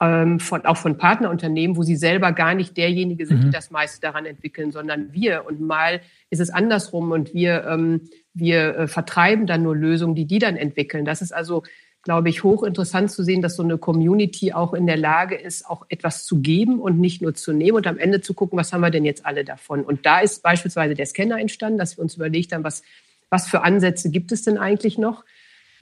ähm, 0.00 0.40
von, 0.40 0.64
auch 0.64 0.78
von 0.78 0.96
Partnerunternehmen, 0.96 1.76
wo 1.76 1.82
sie 1.82 1.96
selber 1.96 2.32
gar 2.32 2.54
nicht 2.54 2.76
derjenige 2.76 3.26
sind, 3.26 3.40
mhm. 3.40 3.42
die 3.46 3.50
das 3.50 3.70
meiste 3.70 4.00
daran 4.00 4.24
entwickeln, 4.24 4.70
sondern 4.70 5.12
wir. 5.12 5.44
Und 5.46 5.60
mal 5.60 6.00
ist 6.30 6.40
es 6.40 6.48
andersrum 6.48 7.10
und 7.10 7.34
wir, 7.34 7.66
ähm, 7.66 8.08
wir 8.32 8.76
äh, 8.76 8.86
vertreiben 8.88 9.46
dann 9.46 9.62
nur 9.62 9.76
Lösungen, 9.76 10.14
die 10.14 10.24
die 10.24 10.38
dann 10.38 10.56
entwickeln. 10.56 11.04
Das 11.04 11.20
ist 11.20 11.32
also 11.32 11.64
glaube 12.02 12.30
ich, 12.30 12.42
hochinteressant 12.42 13.10
zu 13.10 13.22
sehen, 13.22 13.42
dass 13.42 13.56
so 13.56 13.62
eine 13.62 13.76
Community 13.76 14.52
auch 14.52 14.72
in 14.72 14.86
der 14.86 14.96
Lage 14.96 15.34
ist, 15.34 15.68
auch 15.68 15.84
etwas 15.88 16.24
zu 16.24 16.40
geben 16.40 16.80
und 16.80 16.98
nicht 16.98 17.20
nur 17.20 17.34
zu 17.34 17.52
nehmen 17.52 17.76
und 17.76 17.86
am 17.86 17.98
Ende 17.98 18.20
zu 18.20 18.32
gucken, 18.32 18.58
was 18.58 18.72
haben 18.72 18.80
wir 18.80 18.90
denn 18.90 19.04
jetzt 19.04 19.26
alle 19.26 19.44
davon. 19.44 19.82
Und 19.82 20.06
da 20.06 20.20
ist 20.20 20.42
beispielsweise 20.42 20.94
der 20.94 21.06
Scanner 21.06 21.38
entstanden, 21.38 21.78
dass 21.78 21.98
wir 21.98 22.02
uns 22.02 22.16
überlegt 22.16 22.52
haben, 22.52 22.64
was, 22.64 22.82
was 23.28 23.48
für 23.48 23.62
Ansätze 23.62 24.10
gibt 24.10 24.32
es 24.32 24.42
denn 24.42 24.56
eigentlich 24.56 24.96
noch? 24.96 25.24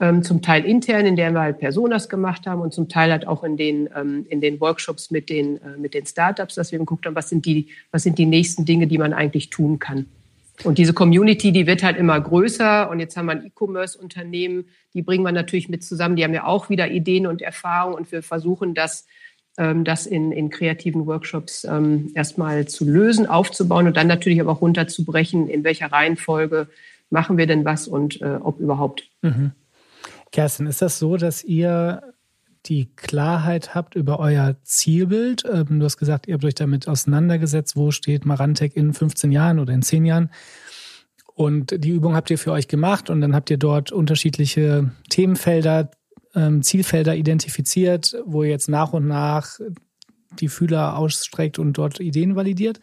Ähm, 0.01 0.23
zum 0.23 0.41
Teil 0.41 0.63
intern, 0.63 1.05
in 1.05 1.17
der 1.17 1.31
wir 1.31 1.41
halt 1.41 1.59
Personas 1.59 2.07
gemacht 2.07 2.47
haben 2.47 2.61
und 2.61 2.73
zum 2.73 2.87
Teil 2.87 3.11
halt 3.11 3.27
auch 3.27 3.43
in 3.43 3.57
den, 3.57 3.89
ähm, 3.93 4.25
in 4.29 4.39
den 4.39 4.61
Workshops 4.61 5.11
mit 5.11 5.29
den, 5.29 5.61
äh, 5.61 5.77
mit 5.77 5.93
den 5.93 6.05
Startups, 6.05 6.55
dass 6.55 6.71
wir 6.71 6.79
geguckt 6.79 7.05
haben, 7.05 7.15
was 7.15 7.27
sind 7.27 7.45
die, 7.45 7.67
was 7.91 8.03
sind 8.03 8.17
die 8.17 8.25
nächsten 8.25 8.63
Dinge, 8.63 8.87
die 8.87 8.97
man 8.97 9.11
eigentlich 9.11 9.49
tun 9.49 9.77
kann. 9.77 10.05
Und 10.63 10.77
diese 10.77 10.93
Community, 10.93 11.51
die 11.51 11.67
wird 11.67 11.83
halt 11.83 11.97
immer 11.97 12.19
größer. 12.19 12.89
Und 12.89 12.99
jetzt 12.99 13.15
haben 13.15 13.27
wir 13.27 13.33
ein 13.33 13.45
E-Commerce-Unternehmen, 13.45 14.65
die 14.93 15.01
bringen 15.01 15.23
wir 15.23 15.31
natürlich 15.31 15.69
mit 15.69 15.83
zusammen. 15.83 16.15
Die 16.15 16.23
haben 16.23 16.33
ja 16.33 16.45
auch 16.45 16.69
wieder 16.69 16.89
Ideen 16.89 17.27
und 17.27 17.41
Erfahrungen. 17.41 17.95
Und 17.95 18.11
wir 18.11 18.23
versuchen 18.23 18.73
das, 18.73 19.07
ähm, 19.57 19.83
das 19.85 20.05
in, 20.05 20.31
in 20.31 20.49
kreativen 20.49 21.05
Workshops 21.05 21.63
ähm, 21.63 22.11
erstmal 22.13 22.67
zu 22.67 22.85
lösen, 22.85 23.25
aufzubauen 23.25 23.87
und 23.87 23.95
dann 23.95 24.07
natürlich 24.07 24.41
aber 24.41 24.51
auch 24.51 24.61
runterzubrechen, 24.61 25.47
in 25.49 25.63
welcher 25.63 25.91
Reihenfolge 25.91 26.67
machen 27.09 27.37
wir 27.37 27.47
denn 27.47 27.65
was 27.65 27.87
und 27.87 28.21
äh, 28.21 28.37
ob 28.41 28.59
überhaupt. 28.59 29.09
Mhm. 29.21 29.51
Kerstin, 30.31 30.67
ist 30.67 30.81
das 30.81 30.99
so, 30.99 31.17
dass 31.17 31.43
ihr 31.43 32.03
die 32.65 32.93
Klarheit 32.95 33.73
habt 33.73 33.95
über 33.95 34.19
euer 34.19 34.57
Zielbild. 34.63 35.43
Ähm, 35.51 35.79
du 35.79 35.85
hast 35.85 35.97
gesagt, 35.97 36.27
ihr 36.27 36.33
habt 36.33 36.45
euch 36.45 36.55
damit 36.55 36.87
auseinandergesetzt, 36.87 37.75
wo 37.75 37.91
steht 37.91 38.25
Marantec 38.25 38.75
in 38.75 38.93
15 38.93 39.31
Jahren 39.31 39.59
oder 39.59 39.73
in 39.73 39.81
10 39.81 40.05
Jahren. 40.05 40.29
Und 41.33 41.83
die 41.83 41.91
Übung 41.91 42.15
habt 42.15 42.29
ihr 42.29 42.37
für 42.37 42.51
euch 42.51 42.67
gemacht 42.67 43.09
und 43.09 43.21
dann 43.21 43.33
habt 43.33 43.49
ihr 43.49 43.57
dort 43.57 43.91
unterschiedliche 43.93 44.91
Themenfelder, 45.09 45.89
ähm, 46.35 46.61
Zielfelder 46.61 47.15
identifiziert, 47.15 48.17
wo 48.25 48.43
ihr 48.43 48.49
jetzt 48.49 48.67
nach 48.67 48.91
und 48.91 49.07
nach 49.07 49.57
die 50.31 50.49
Fühler 50.49 50.97
ausstreckt 50.97 51.57
und 51.57 51.73
dort 51.73 51.99
Ideen 51.99 52.35
validiert. 52.35 52.79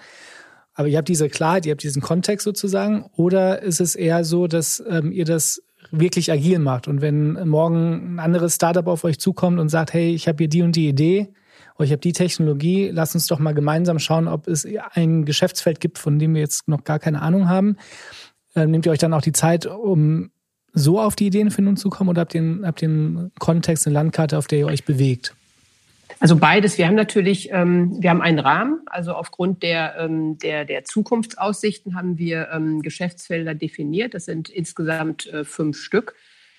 Aber 0.73 0.89
ihr 0.89 0.99
habt 0.99 1.09
diese 1.09 1.29
Klarheit, 1.29 1.67
ihr 1.67 1.73
habt 1.73 1.83
diesen 1.83 2.03
Kontext 2.03 2.45
sozusagen. 2.45 3.07
Oder 3.17 3.63
ist 3.63 3.81
es 3.81 3.95
eher 3.95 4.25
so, 4.25 4.47
dass 4.47 4.83
ähm, 4.89 5.13
ihr 5.13 5.25
das 5.25 5.63
wirklich 5.91 6.31
agil 6.33 6.59
macht. 6.59 6.89
Und 6.89 7.01
wenn 7.01 7.49
morgen 7.49 8.15
ein 8.15 8.19
anderes 8.19 8.55
Startup 8.55 8.87
auf 8.87 9.05
euch 9.05 9.19
zukommt 9.19 9.59
und 9.59 9.69
sagt, 9.69 9.93
hey, 9.93 10.15
ich 10.15 10.29
habe 10.29 10.39
hier 10.39 10.49
die 10.49 10.63
und 10.63 10.77
die 10.77 10.89
Idee, 10.89 11.29
oder 11.77 11.85
ich 11.85 11.93
habe 11.93 12.01
die 12.01 12.13
Technologie, 12.13 12.91
lass 12.93 13.15
uns 13.15 13.27
doch 13.27 13.39
mal 13.39 13.53
gemeinsam 13.53 13.99
schauen, 13.99 14.29
ob 14.29 14.49
es 14.49 14.67
ein 14.95 15.25
Geschäftsfeld 15.25 15.81
gibt, 15.81 15.99
von 15.99 16.19
dem 16.19 16.35
wir 16.35 16.41
jetzt 16.41 16.69
noch 16.69 16.85
gar 16.85 16.99
keine 16.99 17.21
Ahnung 17.23 17.49
haben. 17.49 17.77
Ähm, 18.55 18.71
nehmt 18.71 18.87
ihr 18.87 18.93
euch 18.93 18.99
dann 18.99 19.13
auch 19.13 19.21
die 19.21 19.33
Zeit, 19.33 19.67
um 19.67 20.31
so 20.73 21.01
auf 21.01 21.17
die 21.17 21.27
Ideenfindung 21.27 21.77
zu 21.77 21.91
kommen 21.91 22.11
oder 22.11 22.23
habt 22.23 22.35
ihr, 22.35 22.41
einen 22.41 23.33
Kontext, 23.39 23.87
eine 23.87 23.95
Landkarte, 23.95 24.39
auf 24.39 24.47
der 24.47 24.61
ihr 24.61 24.67
euch 24.67 24.85
bewegt? 24.85 25.35
Also 26.19 26.37
beides. 26.37 26.79
Wir 26.79 26.87
haben 26.87 26.95
natürlich, 26.95 27.51
ähm, 27.53 27.97
wir 28.01 28.11
haben 28.11 28.23
einen 28.23 28.39
Rahmen. 28.39 28.81
Also 28.87 29.13
aufgrund 29.13 29.63
der, 29.63 29.97
ähm, 29.99 30.39
der, 30.39 30.65
der 30.65 30.85
Zukunftsaussichten 30.85 31.95
haben 31.95 32.19
wir 32.19 32.49
ähm, 32.53 32.83
Geschäftsfelder 32.83 33.55
definiert. 33.55 34.15
Das 34.15 34.25
sind 34.25 34.49
insgesamt 34.49 35.27
äh, 35.27 35.45
fünf 35.45 35.79
Stück. 35.79 36.15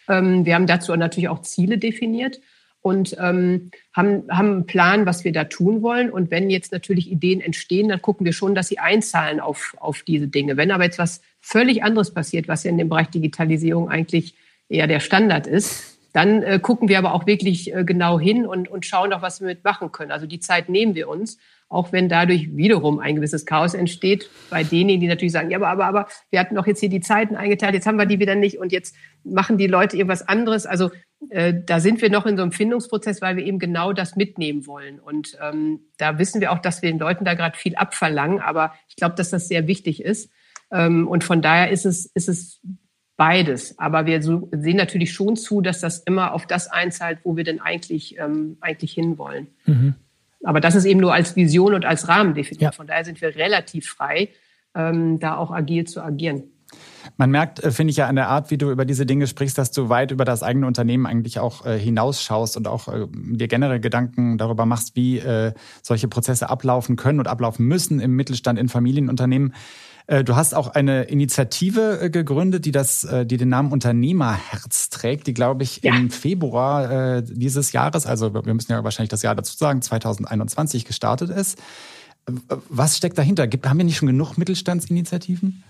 Ähm, 0.07 0.45
wir 0.45 0.55
haben 0.55 0.67
dazu 0.67 0.95
natürlich 0.95 1.29
auch 1.29 1.41
Ziele 1.41 1.77
definiert 1.77 2.39
und 2.81 3.17
ähm, 3.19 3.71
haben, 3.93 4.23
haben 4.29 4.51
einen 4.51 4.65
Plan, 4.65 5.05
was 5.05 5.23
wir 5.23 5.31
da 5.31 5.45
tun 5.45 5.81
wollen. 5.81 6.11
Und 6.11 6.29
wenn 6.29 6.49
jetzt 6.49 6.71
natürlich 6.71 7.11
Ideen 7.11 7.41
entstehen, 7.41 7.89
dann 7.89 8.01
gucken 8.01 8.25
wir 8.25 8.33
schon, 8.33 8.53
dass 8.53 8.67
sie 8.67 8.79
einzahlen 8.79 9.39
auf, 9.39 9.75
auf 9.79 10.03
diese 10.03 10.27
Dinge. 10.27 10.55
Wenn 10.55 10.71
aber 10.71 10.83
jetzt 10.83 10.99
was 10.99 11.21
völlig 11.41 11.83
anderes 11.83 12.13
passiert, 12.13 12.47
was 12.47 12.63
ja 12.63 12.69
in 12.69 12.77
dem 12.77 12.89
Bereich 12.89 13.09
Digitalisierung 13.09 13.89
eigentlich 13.89 14.35
eher 14.69 14.87
der 14.87 14.99
Standard 14.99 15.47
ist, 15.47 15.96
dann 16.17 16.41
äh, 16.41 16.57
gucken 16.59 16.89
wir 16.89 16.97
aber 16.97 17.13
auch 17.13 17.27
wirklich 17.27 17.71
äh, 17.75 17.83
genau 17.83 18.19
hin 18.19 18.47
und, 18.47 18.67
und 18.69 18.87
schauen 18.87 19.13
auch, 19.13 19.21
was 19.21 19.39
wir 19.39 19.45
mitmachen 19.45 19.91
können. 19.91 20.09
Also 20.09 20.25
die 20.25 20.39
Zeit 20.39 20.67
nehmen 20.67 20.95
wir 20.95 21.09
uns, 21.09 21.37
auch 21.69 21.91
wenn 21.91 22.09
dadurch 22.09 22.57
wiederum 22.57 22.97
ein 22.97 23.17
gewisses 23.17 23.45
Chaos 23.45 23.75
entsteht 23.75 24.27
bei 24.49 24.63
denen, 24.63 24.99
die 24.99 25.05
natürlich 25.05 25.31
sagen, 25.31 25.51
ja, 25.51 25.57
aber, 25.57 25.67
aber, 25.67 25.85
aber 25.85 26.07
wir 26.31 26.39
hatten 26.39 26.55
doch 26.55 26.65
jetzt 26.65 26.79
hier 26.79 26.89
die 26.89 27.01
Zeiten 27.01 27.35
eingeteilt, 27.35 27.75
jetzt 27.75 27.85
haben 27.85 27.99
wir 27.99 28.07
die 28.07 28.17
wieder 28.17 28.33
nicht 28.33 28.57
und 28.57 28.71
jetzt 28.71 28.95
machen 29.23 29.59
die 29.59 29.67
Leute 29.67 29.95
irgendwas 29.95 30.27
anderes. 30.27 30.65
Also 30.65 30.89
äh, 31.29 31.53
da 31.63 31.79
sind 31.79 32.01
wir 32.01 32.09
noch 32.09 32.25
in 32.25 32.35
so 32.35 32.41
einem 32.41 32.51
Findungsprozess, 32.51 33.21
weil 33.21 33.35
wir 33.35 33.45
eben 33.45 33.59
genau 33.59 33.93
das 33.93 34.15
mitnehmen 34.15 34.65
wollen. 34.65 34.99
Und 34.99 35.37
ähm, 35.39 35.81
da 35.99 36.17
wissen 36.17 36.41
wir 36.41 36.51
auch, 36.51 36.59
dass 36.59 36.81
wir 36.81 36.89
den 36.89 36.97
Leuten 36.97 37.25
da 37.25 37.35
gerade 37.35 37.55
viel 37.55 37.75
abverlangen, 37.75 38.39
aber 38.39 38.73
ich 38.89 38.95
glaube, 38.95 39.13
dass 39.13 39.29
das 39.29 39.47
sehr 39.47 39.67
wichtig 39.67 40.01
ist. 40.01 40.31
Ähm, 40.71 41.07
und 41.07 41.23
von 41.23 41.43
daher 41.43 41.69
ist 41.69 41.85
es, 41.85 42.07
ist 42.07 42.27
es 42.27 42.59
beides. 43.17 43.77
Aber 43.77 44.05
wir 44.05 44.21
sehen 44.21 44.77
natürlich 44.77 45.11
schon 45.11 45.35
zu, 45.35 45.61
dass 45.61 45.81
das 45.81 45.99
immer 45.99 46.33
auf 46.33 46.45
das 46.45 46.67
einzahlt, 46.67 47.19
wo 47.23 47.35
wir 47.35 47.43
denn 47.43 47.59
eigentlich, 47.59 48.17
ähm, 48.17 48.57
eigentlich 48.61 48.93
hinwollen. 48.93 49.47
Mhm. 49.65 49.95
Aber 50.43 50.61
das 50.61 50.75
ist 50.75 50.85
eben 50.85 50.99
nur 50.99 51.13
als 51.13 51.35
Vision 51.35 51.73
und 51.73 51.83
als 51.83 52.07
Rahmen 52.07 52.35
definiert. 52.35 52.61
Ja. 52.61 52.71
Von 52.71 52.87
daher 52.87 53.03
sind 53.03 53.19
wir 53.19 53.35
relativ 53.35 53.87
frei, 53.87 54.29
ähm, 54.75 55.19
da 55.19 55.35
auch 55.35 55.51
agil 55.51 55.85
zu 55.85 56.01
agieren. 56.01 56.43
Man 57.15 57.31
merkt, 57.31 57.63
äh, 57.63 57.71
finde 57.71 57.91
ich 57.91 57.97
ja 57.97 58.07
an 58.07 58.15
der 58.15 58.27
Art, 58.27 58.51
wie 58.51 58.57
du 58.57 58.69
über 58.69 58.85
diese 58.85 59.05
Dinge 59.05 59.25
sprichst, 59.25 59.57
dass 59.57 59.71
du 59.71 59.89
weit 59.89 60.11
über 60.11 60.25
das 60.25 60.43
eigene 60.43 60.67
Unternehmen 60.67 61.05
eigentlich 61.05 61.39
auch 61.39 61.65
äh, 61.65 61.79
hinausschaust 61.79 62.57
und 62.57 62.67
auch 62.67 62.87
äh, 62.87 63.07
dir 63.11 63.47
generell 63.47 63.79
Gedanken 63.79 64.37
darüber 64.37 64.65
machst, 64.65 64.95
wie 64.95 65.17
äh, 65.17 65.53
solche 65.81 66.07
Prozesse 66.07 66.49
ablaufen 66.49 66.97
können 66.97 67.19
und 67.19 67.27
ablaufen 67.27 67.65
müssen 67.65 67.99
im 67.99 68.15
Mittelstand, 68.15 68.59
in 68.59 68.69
Familienunternehmen. 68.69 69.53
Äh, 70.07 70.23
du 70.23 70.35
hast 70.35 70.55
auch 70.55 70.69
eine 70.69 71.03
Initiative 71.03 71.99
äh, 72.01 72.09
gegründet, 72.09 72.65
die 72.65 72.71
das, 72.71 73.03
äh, 73.03 73.25
die 73.25 73.37
den 73.37 73.49
Namen 73.49 73.71
Unternehmerherz 73.71 74.89
trägt, 74.89 75.27
die 75.27 75.33
glaube 75.33 75.63
ich 75.63 75.81
ja. 75.83 75.95
im 75.95 76.09
Februar 76.09 77.21
dieses 77.21 77.73
Jahres, 77.73 78.05
also 78.05 78.33
wir 78.33 78.53
müssen 78.53 78.71
ja 78.71 78.83
wahrscheinlich 78.83 79.09
das 79.09 79.21
Jahr 79.21 79.35
dazu 79.35 79.55
sagen, 79.57 79.81
2021 79.81 80.85
gestartet 80.85 81.29
ist. 81.29 81.59
Was 82.69 82.97
steckt 82.97 83.17
dahinter? 83.17 83.47
Haben 83.65 83.77
wir 83.77 83.85
nicht 83.85 83.97
schon 83.97 84.07
genug 84.07 84.37
Mittelstandsinitiativen? 84.37 85.63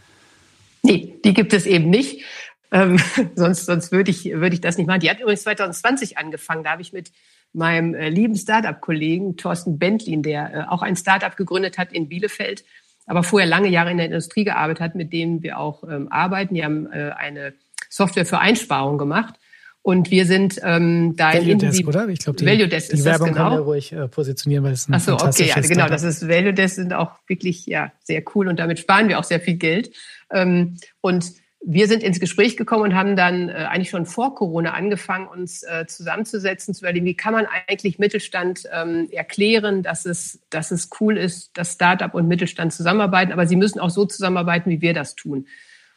Nee, 0.84 1.16
die 1.24 1.34
gibt 1.34 1.54
es 1.54 1.66
eben 1.66 1.90
nicht. 1.90 2.24
Ähm, 2.72 3.00
sonst 3.36 3.66
sonst 3.66 3.92
würde 3.92 4.12
ich, 4.12 4.26
würde 4.26 4.56
ich 4.56 4.62
das 4.62 4.78
nicht 4.78 4.88
machen. 4.88 5.00
Die 5.00 5.10
hat 5.10 5.20
übrigens 5.20 5.44
2020 5.44 6.18
angefangen. 6.18 6.64
Da 6.64 6.72
habe 6.72 6.82
ich 6.82 6.94
mit 6.94 7.12
meinem 7.54 7.94
äh, 7.94 8.10
lieben 8.10 8.36
Startup-Kollegen 8.36 9.38
Thorsten 9.38 9.80
Bentlin, 9.80 10.24
der 10.24 10.54
äh, 10.54 10.64
auch 10.68 10.82
ein 10.82 10.96
Startup 10.96 11.36
gegründet 11.36 11.78
hat 11.78 11.94
in 11.94 12.10
Bielefeld, 12.10 12.64
aber 13.08 13.24
vorher 13.24 13.48
lange 13.48 13.70
Jahre 13.70 13.90
in 13.90 13.98
der 13.98 14.06
Industrie 14.06 14.44
gearbeitet 14.44 14.82
hat, 14.82 14.96
mit 14.96 15.12
dem 15.12 15.42
wir 15.42 15.58
auch 15.58 15.84
ähm, 15.84 16.12
arbeiten. 16.12 16.54
Die 16.54 16.64
haben 16.64 16.86
äh, 16.92 17.12
eine 17.18 17.54
Software 17.90 18.26
für 18.26 18.40
Einsparung 18.40 18.98
gemacht. 18.98 19.36
Und 19.82 20.12
wir 20.12 20.26
sind 20.26 20.60
ähm, 20.64 21.16
da 21.16 21.34
Value 21.34 21.52
in 21.54 21.60
Desk, 21.60 21.88
oder? 21.88 22.10
Ich 22.10 22.20
glaube, 22.20 22.38
die, 22.38 22.46
Value 22.46 22.68
Desk 22.68 22.90
die 22.90 22.98
ist 22.98 23.06
Werbung 23.06 23.30
das 23.30 23.38
genau. 23.38 23.50
können 23.50 23.62
wir 23.62 23.66
ruhig 23.66 23.94
äh, 23.94 24.08
positionieren, 24.10 24.66
weil 24.66 24.74
es 24.74 24.90
ein 24.90 24.96
Ach 24.96 25.00
so, 25.00 25.14
okay, 25.14 25.48
ja, 25.48 25.62
genau. 25.62 25.88
Das 25.88 26.04
ist 26.04 26.28
Value 26.28 26.54
Desk 26.54 26.76
sind 26.76 26.92
auch 26.92 27.12
wirklich 27.26 27.66
ja 27.66 27.94
sehr 28.04 28.22
cool 28.36 28.50
und 28.50 28.60
damit 28.60 28.80
sparen 28.80 29.08
wir 29.08 29.18
auch 29.18 29.24
sehr 29.24 29.40
viel 29.40 29.56
Geld. 29.56 29.92
Ähm, 30.30 30.76
und 31.00 31.32
wir 31.60 31.88
sind 31.88 32.04
ins 32.04 32.20
Gespräch 32.20 32.56
gekommen 32.56 32.84
und 32.84 32.96
haben 32.96 33.16
dann 33.16 33.50
äh, 33.50 33.54
eigentlich 33.54 33.90
schon 33.90 34.06
vor 34.06 34.36
Corona 34.36 34.74
angefangen, 34.74 35.28
uns 35.28 35.64
äh, 35.64 35.86
zusammenzusetzen, 35.86 36.74
zu 36.74 36.82
überlegen, 36.82 37.06
wie 37.06 37.18
kann 37.18 37.34
man 37.34 37.48
eigentlich 37.68 38.00
Mittelstand 38.00 38.64
ähm, 38.72 39.10
erklären, 39.12 39.84
dass 39.84 40.06
es, 40.06 40.42
dass 40.50 40.72
es 40.72 40.90
cool 41.00 41.18
ist, 41.18 41.58
dass 41.58 41.74
Startup 41.74 42.14
und 42.14 42.28
Mittelstand 42.28 42.74
zusammenarbeiten, 42.74 43.32
aber 43.32 43.48
sie 43.48 43.56
müssen 43.56 43.80
auch 43.80 43.90
so 43.90 44.06
zusammenarbeiten, 44.06 44.70
wie 44.70 44.82
wir 44.82 44.94
das 44.94 45.16
tun. 45.16 45.48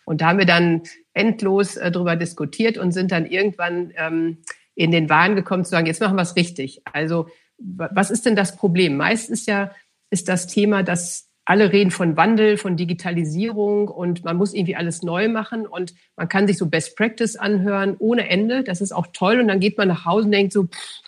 Und 0.04 0.22
da 0.22 0.28
haben 0.28 0.38
wir 0.38 0.46
dann 0.46 0.82
endlos 1.12 1.76
äh, 1.76 1.90
darüber 1.90 2.16
diskutiert 2.16 2.78
und 2.78 2.92
sind 2.92 3.12
dann 3.12 3.26
irgendwann 3.26 3.92
ähm, 3.96 4.38
in 4.74 4.90
den 4.90 5.08
Wahn 5.08 5.36
gekommen 5.36 5.64
zu 5.64 5.70
sagen, 5.70 5.86
jetzt 5.86 6.00
machen 6.00 6.16
wir 6.16 6.22
es 6.22 6.36
richtig. 6.36 6.82
Also 6.92 7.28
was 7.58 8.10
ist 8.10 8.24
denn 8.24 8.36
das 8.36 8.56
Problem? 8.56 8.96
Meist 8.96 9.28
ist 9.28 9.46
ja 9.46 9.70
ist 10.10 10.28
das 10.28 10.46
Thema, 10.46 10.82
dass 10.82 11.29
alle 11.50 11.72
reden 11.72 11.90
von 11.90 12.16
Wandel, 12.16 12.56
von 12.56 12.76
Digitalisierung 12.76 13.88
und 13.88 14.24
man 14.24 14.36
muss 14.36 14.54
irgendwie 14.54 14.76
alles 14.76 15.02
neu 15.02 15.26
machen 15.26 15.66
und 15.66 15.94
man 16.14 16.28
kann 16.28 16.46
sich 16.46 16.56
so 16.56 16.66
Best 16.66 16.96
Practice 16.96 17.34
anhören 17.34 17.96
ohne 17.98 18.30
Ende. 18.30 18.62
Das 18.62 18.80
ist 18.80 18.92
auch 18.92 19.08
toll 19.12 19.40
und 19.40 19.48
dann 19.48 19.58
geht 19.58 19.76
man 19.76 19.88
nach 19.88 20.04
Hause 20.04 20.26
und 20.26 20.30
denkt 20.30 20.52
so, 20.52 20.66
pff, 20.66 21.02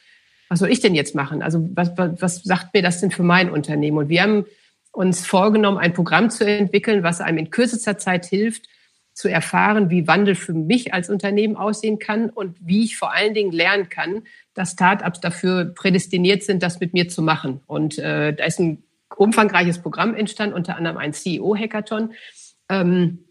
was 0.48 0.59
soll 0.59 0.70
ich 0.70 0.81
denn 0.81 0.96
jetzt 0.96 1.14
machen? 1.14 1.42
Also 1.42 1.70
was, 1.74 1.92
was, 1.96 2.20
was 2.20 2.42
sagt 2.42 2.74
mir 2.74 2.83
das 2.83 3.00
denn 3.00 3.12
für 3.12 3.22
mein 3.22 3.50
Unternehmen? 3.50 3.98
Und 3.98 4.09
wir 4.09 4.20
haben 4.20 4.44
uns 4.90 5.24
vorgenommen, 5.24 5.78
ein 5.78 5.92
Programm 5.92 6.28
zu 6.28 6.44
entwickeln, 6.44 7.05
was 7.05 7.20
einem 7.20 7.38
in 7.38 7.50
kürzester 7.50 7.96
Zeit 7.96 8.26
hilft, 8.26 8.66
zu 9.12 9.28
erfahren, 9.28 9.90
wie 9.90 10.09
Wandel 10.09 10.35
für 10.35 10.55
mich 10.55 10.92
als 10.92 11.09
Unternehmen 11.09 11.55
aussehen 11.55 12.00
kann 12.00 12.31
und 12.31 12.57
wie 12.61 12.83
ich 12.83 12.96
vor 12.96 13.14
allen 13.14 13.35
Dingen 13.35 13.52
lernen 13.52 13.90
kann, 13.90 14.24
dass 14.55 14.72
Startups 14.72 15.20
dafür 15.20 15.66
prädestiniert 15.66 16.42
sind, 16.42 16.64
das 16.64 16.81
mit 16.81 16.94
mir 16.94 17.09
zu 17.09 17.22
machen. 17.22 17.61
Und 17.68 17.96
äh, 18.00 18.35
da 18.35 18.44
ist 18.44 18.59
ein 18.59 18.83
umfangreiches 19.16 19.81
Programm 19.81 20.14
entstanden, 20.14 20.55
unter 20.55 20.77
anderem 20.77 20.96
ein 20.96 21.12
CEO-Hackathon. 21.12 22.12
Ähm, 22.68 23.25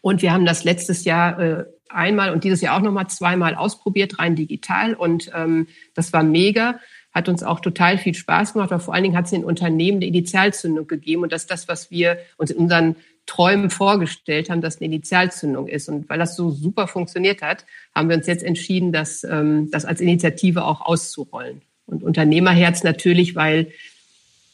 und 0.00 0.22
wir 0.22 0.32
haben 0.32 0.46
das 0.46 0.64
letztes 0.64 1.04
Jahr 1.04 1.38
äh, 1.38 1.64
einmal 1.88 2.32
und 2.32 2.44
dieses 2.44 2.60
Jahr 2.60 2.76
auch 2.76 2.82
nochmal 2.82 3.08
zweimal 3.08 3.54
ausprobiert, 3.54 4.18
rein 4.18 4.36
digital. 4.36 4.94
Und 4.94 5.30
ähm, 5.34 5.68
das 5.94 6.12
war 6.12 6.22
mega, 6.22 6.80
hat 7.12 7.28
uns 7.28 7.42
auch 7.42 7.60
total 7.60 7.98
viel 7.98 8.14
Spaß 8.14 8.54
gemacht, 8.54 8.72
aber 8.72 8.80
vor 8.80 8.94
allen 8.94 9.04
Dingen 9.04 9.16
hat 9.16 9.26
es 9.26 9.30
den 9.30 9.44
Unternehmen 9.44 9.98
eine 9.98 10.06
Initialzündung 10.06 10.86
gegeben. 10.86 11.22
Und 11.22 11.32
das 11.32 11.42
ist 11.42 11.50
das, 11.50 11.68
was 11.68 11.90
wir 11.90 12.18
uns 12.38 12.50
in 12.50 12.58
unseren 12.58 12.96
Träumen 13.26 13.70
vorgestellt 13.70 14.50
haben, 14.50 14.60
dass 14.60 14.78
eine 14.78 14.86
Initialzündung 14.86 15.68
ist. 15.68 15.88
Und 15.88 16.08
weil 16.08 16.18
das 16.18 16.34
so 16.34 16.50
super 16.50 16.88
funktioniert 16.88 17.42
hat, 17.42 17.66
haben 17.94 18.08
wir 18.08 18.16
uns 18.16 18.26
jetzt 18.26 18.42
entschieden, 18.42 18.92
das, 18.92 19.24
ähm, 19.24 19.70
das 19.70 19.84
als 19.84 20.00
Initiative 20.00 20.64
auch 20.64 20.80
auszurollen. 20.80 21.62
Und 21.86 22.02
Unternehmerherz 22.02 22.82
natürlich, 22.82 23.36
weil 23.36 23.72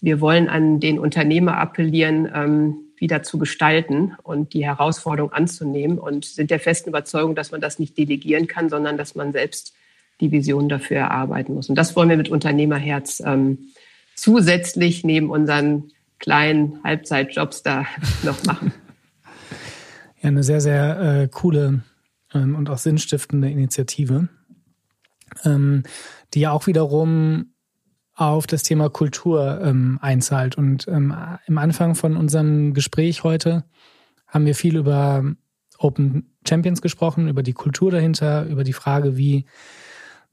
wir 0.01 0.21
wollen 0.21 0.49
an 0.49 0.81
den 0.81 0.99
Unternehmer 0.99 1.59
appellieren, 1.59 2.31
ähm, 2.33 2.77
wieder 2.97 3.23
zu 3.23 3.39
gestalten 3.39 4.15
und 4.23 4.55
die 4.55 4.65
Herausforderung 4.65 5.33
anzunehmen 5.33 5.99
und 5.99 6.25
sind 6.25 6.51
der 6.51 6.61
festen 6.61 6.91
Überzeugung, 6.91 7.35
dass 7.35 7.53
man 7.53 7.61
das 7.61 7.79
nicht 7.79 7.97
delegieren 7.97 8.47
kann, 8.47 8.69
sondern 8.69 8.97
dass 8.97 9.15
man 9.15 9.33
selbst 9.33 9.75
die 10.21 10.33
Vision 10.33 10.69
dafür 10.69 10.99
erarbeiten 10.99 11.55
muss. 11.55 11.69
Und 11.69 11.77
das 11.77 11.95
wollen 11.95 12.09
wir 12.09 12.17
mit 12.17 12.29
Unternehmerherz 12.29 13.23
ähm, 13.25 13.71
zusätzlich 14.17 15.05
neben 15.05 15.31
unseren 15.31 15.93
kleinen 16.19 16.83
Halbzeitjobs 16.83 17.63
da 17.63 17.87
noch 18.25 18.43
machen. 18.45 18.73
Ja, 20.21 20.29
eine 20.29 20.43
sehr, 20.43 20.61
sehr 20.61 21.01
äh, 21.01 21.29
coole 21.29 21.83
ähm, 22.35 22.57
und 22.57 22.69
auch 22.71 22.79
sinnstiftende 22.79 23.49
Initiative, 23.49 24.29
ähm, 25.45 25.85
die 26.35 26.41
ja 26.41 26.51
auch 26.51 26.67
wiederum 26.67 27.53
auf 28.19 28.49
das 28.49 28.65
Thema 28.65 28.91
Kultur 28.91 29.61
ähm, 29.63 29.99
einzahlt. 30.03 30.59
Und 30.59 30.89
ähm, 30.89 31.15
im 31.47 31.59
Anfang 31.59 31.95
von 31.95 32.17
unserem 32.17 32.75
Gespräch 32.75 33.23
heute 33.23 33.65
haben 34.27 34.45
wir 34.45 34.57
viel 34.57 34.77
über 34.77 35.25
Open 35.79 36.35
Champions 36.47 36.83
gesprochen, 36.83 37.29
über 37.29 37.45
die 37.45 37.53
Kultur 37.53 37.93
dahinter, 37.93 38.47
über 38.47 38.65
die 38.65 38.73
Frage, 38.73 39.17
wie 39.17 39.47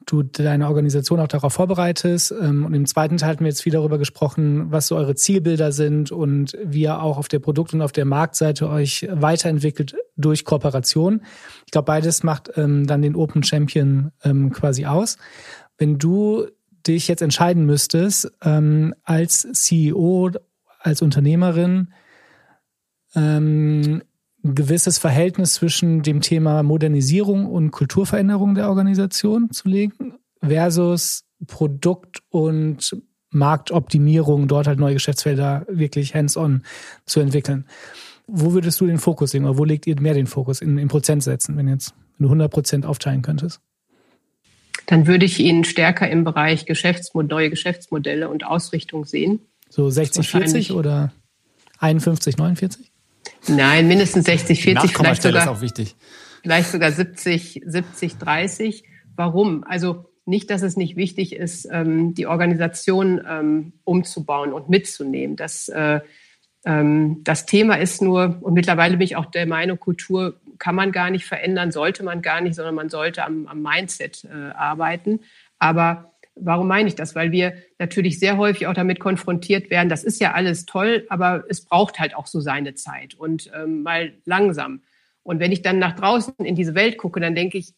du 0.07 0.23
deine 0.23 0.67
Organisation 0.67 1.19
auch 1.19 1.27
darauf 1.27 1.53
vorbereitest. 1.53 2.33
Ähm, 2.41 2.65
und 2.65 2.73
im 2.73 2.87
zweiten 2.87 3.17
Teil 3.17 3.29
hatten 3.29 3.43
wir 3.43 3.49
jetzt 3.49 3.61
viel 3.61 3.73
darüber 3.73 3.99
gesprochen, 3.99 4.71
was 4.71 4.87
so 4.87 4.95
eure 4.95 5.13
Zielbilder 5.13 5.71
sind 5.71 6.11
und 6.11 6.57
wie 6.63 6.81
ihr 6.81 7.01
auch 7.01 7.19
auf 7.19 7.27
der 7.27 7.39
Produkt- 7.39 7.75
und 7.75 7.83
auf 7.83 7.91
der 7.91 8.05
Marktseite 8.05 8.67
euch 8.67 9.07
weiterentwickelt 9.11 9.95
durch 10.15 10.43
Kooperation. 10.43 11.21
Ich 11.67 11.71
glaube, 11.71 11.85
beides 11.85 12.23
macht 12.23 12.51
ähm, 12.55 12.87
dann 12.87 13.03
den 13.03 13.15
Open 13.15 13.43
Champion 13.43 14.11
ähm, 14.23 14.51
quasi 14.51 14.87
aus. 14.87 15.17
Wenn 15.77 15.99
du 15.99 16.47
dich 16.87 17.07
jetzt 17.07 17.21
entscheiden 17.21 17.65
müsstest, 17.65 18.31
ähm, 18.43 18.93
als 19.03 19.47
CEO, 19.53 20.31
als 20.79 21.01
Unternehmerin, 21.01 21.93
ähm, 23.15 24.01
ein 24.43 24.55
gewisses 24.55 24.97
Verhältnis 24.97 25.55
zwischen 25.55 26.03
dem 26.03 26.21
Thema 26.21 26.61
Modernisierung 26.61 27.47
und 27.47 27.71
Kulturveränderung 27.71 28.53
der 28.53 28.69
Organisation 28.69 29.49
zu 29.51 29.67
legen 29.67 30.13
versus 30.41 31.23
Produkt- 31.47 32.21
und 32.29 32.95
Marktoptimierung, 33.31 34.47
dort 34.47 34.67
halt 34.67 34.79
neue 34.79 34.93
Geschäftsfelder 34.93 35.65
wirklich 35.67 36.15
hands-on 36.15 36.63
zu 37.05 37.19
entwickeln. 37.19 37.65
Wo 38.27 38.53
würdest 38.53 38.79
du 38.79 38.87
den 38.87 38.97
Fokus 38.97 39.33
legen 39.33 39.45
oder 39.45 39.57
wo 39.57 39.65
legt 39.65 39.87
ihr 39.87 39.99
mehr 39.99 40.13
den 40.13 40.27
Fokus 40.27 40.61
in, 40.61 40.77
in 40.77 40.87
Prozentsätzen, 40.87 41.57
wenn 41.57 41.67
jetzt 41.67 41.93
du 42.17 42.25
100 42.25 42.51
Prozent 42.51 42.85
aufteilen 42.85 43.21
könntest? 43.21 43.61
Dann 44.87 45.07
würde 45.07 45.25
ich 45.25 45.39
ihn 45.39 45.63
stärker 45.63 46.09
im 46.09 46.23
Bereich 46.23 46.65
Geschäftsmod 46.65 47.29
neue 47.29 47.49
Geschäftsmodelle 47.49 48.29
und 48.29 48.45
Ausrichtung 48.45 49.05
sehen. 49.05 49.39
So 49.69 49.89
60, 49.89 50.29
40 50.29 50.71
oder 50.71 51.11
51, 51.79 52.37
49? 52.37 52.91
Nein, 53.47 53.87
mindestens 53.87 54.25
60, 54.25 54.61
40, 54.61 54.95
vielleicht 54.95 55.21
sogar, 55.21 55.43
ist 55.43 55.47
auch 55.47 55.61
wichtig. 55.61 55.95
vielleicht 56.41 56.71
sogar 56.71 56.91
70, 56.91 57.61
70, 57.65 58.17
30. 58.17 58.83
Warum? 59.15 59.63
Also 59.63 60.05
nicht, 60.25 60.49
dass 60.49 60.61
es 60.61 60.75
nicht 60.75 60.95
wichtig 60.95 61.35
ist, 61.35 61.67
ähm, 61.71 62.13
die 62.15 62.27
Organisation 62.27 63.21
ähm, 63.27 63.73
umzubauen 63.83 64.53
und 64.53 64.69
mitzunehmen. 64.69 65.35
Das, 65.35 65.69
äh, 65.69 65.99
ähm, 66.65 67.21
das 67.23 67.45
Thema 67.45 67.75
ist 67.75 68.01
nur, 68.01 68.39
und 68.41 68.53
mittlerweile 68.53 68.97
bin 68.97 69.05
ich 69.05 69.15
auch 69.15 69.25
der 69.25 69.45
Meinung, 69.45 69.79
Kultur 69.79 70.39
kann 70.59 70.75
man 70.75 70.91
gar 70.91 71.09
nicht 71.09 71.25
verändern, 71.25 71.71
sollte 71.71 72.03
man 72.03 72.21
gar 72.21 72.41
nicht, 72.41 72.55
sondern 72.55 72.75
man 72.75 72.89
sollte 72.89 73.23
am, 73.23 73.47
am 73.47 73.61
Mindset 73.61 74.25
äh, 74.25 74.51
arbeiten. 74.51 75.21
Aber 75.59 76.13
warum 76.35 76.67
meine 76.67 76.87
ich 76.87 76.95
das? 76.95 77.15
Weil 77.15 77.31
wir 77.31 77.53
natürlich 77.79 78.19
sehr 78.19 78.37
häufig 78.37 78.67
auch 78.67 78.73
damit 78.73 78.99
konfrontiert 78.99 79.69
werden, 79.69 79.89
das 79.89 80.03
ist 80.03 80.19
ja 80.19 80.33
alles 80.33 80.65
toll, 80.65 81.05
aber 81.09 81.45
es 81.49 81.63
braucht 81.63 81.99
halt 81.99 82.15
auch 82.15 82.27
so 82.27 82.39
seine 82.39 82.75
Zeit 82.75 83.15
und 83.15 83.51
ähm, 83.55 83.83
mal 83.83 84.13
langsam. 84.25 84.81
Und 85.23 85.39
wenn 85.39 85.51
ich 85.51 85.61
dann 85.61 85.79
nach 85.79 85.95
draußen 85.95 86.33
in 86.37 86.55
diese 86.55 86.75
Welt 86.75 86.97
gucke, 86.97 87.19
dann 87.19 87.35
denke 87.35 87.57
ich, 87.57 87.73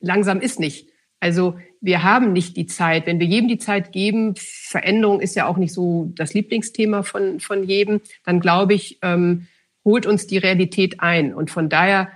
langsam 0.00 0.40
ist 0.40 0.58
nicht. 0.58 0.88
Also 1.20 1.58
wir 1.80 2.02
haben 2.02 2.32
nicht 2.32 2.56
die 2.56 2.66
Zeit. 2.66 3.06
Wenn 3.06 3.20
wir 3.20 3.26
jedem 3.26 3.48
die 3.48 3.58
Zeit 3.58 3.92
geben, 3.92 4.34
Veränderung 4.36 5.20
ist 5.20 5.36
ja 5.36 5.46
auch 5.46 5.58
nicht 5.58 5.72
so 5.72 6.10
das 6.16 6.32
Lieblingsthema 6.34 7.02
von, 7.02 7.40
von 7.40 7.62
jedem, 7.62 8.00
dann 8.24 8.40
glaube 8.40 8.74
ich, 8.74 8.98
ähm, 9.02 9.46
holt 9.84 10.06
uns 10.06 10.26
die 10.26 10.38
Realität 10.38 11.00
ein. 11.00 11.34
Und 11.34 11.50
von 11.50 11.68
daher 11.68 12.10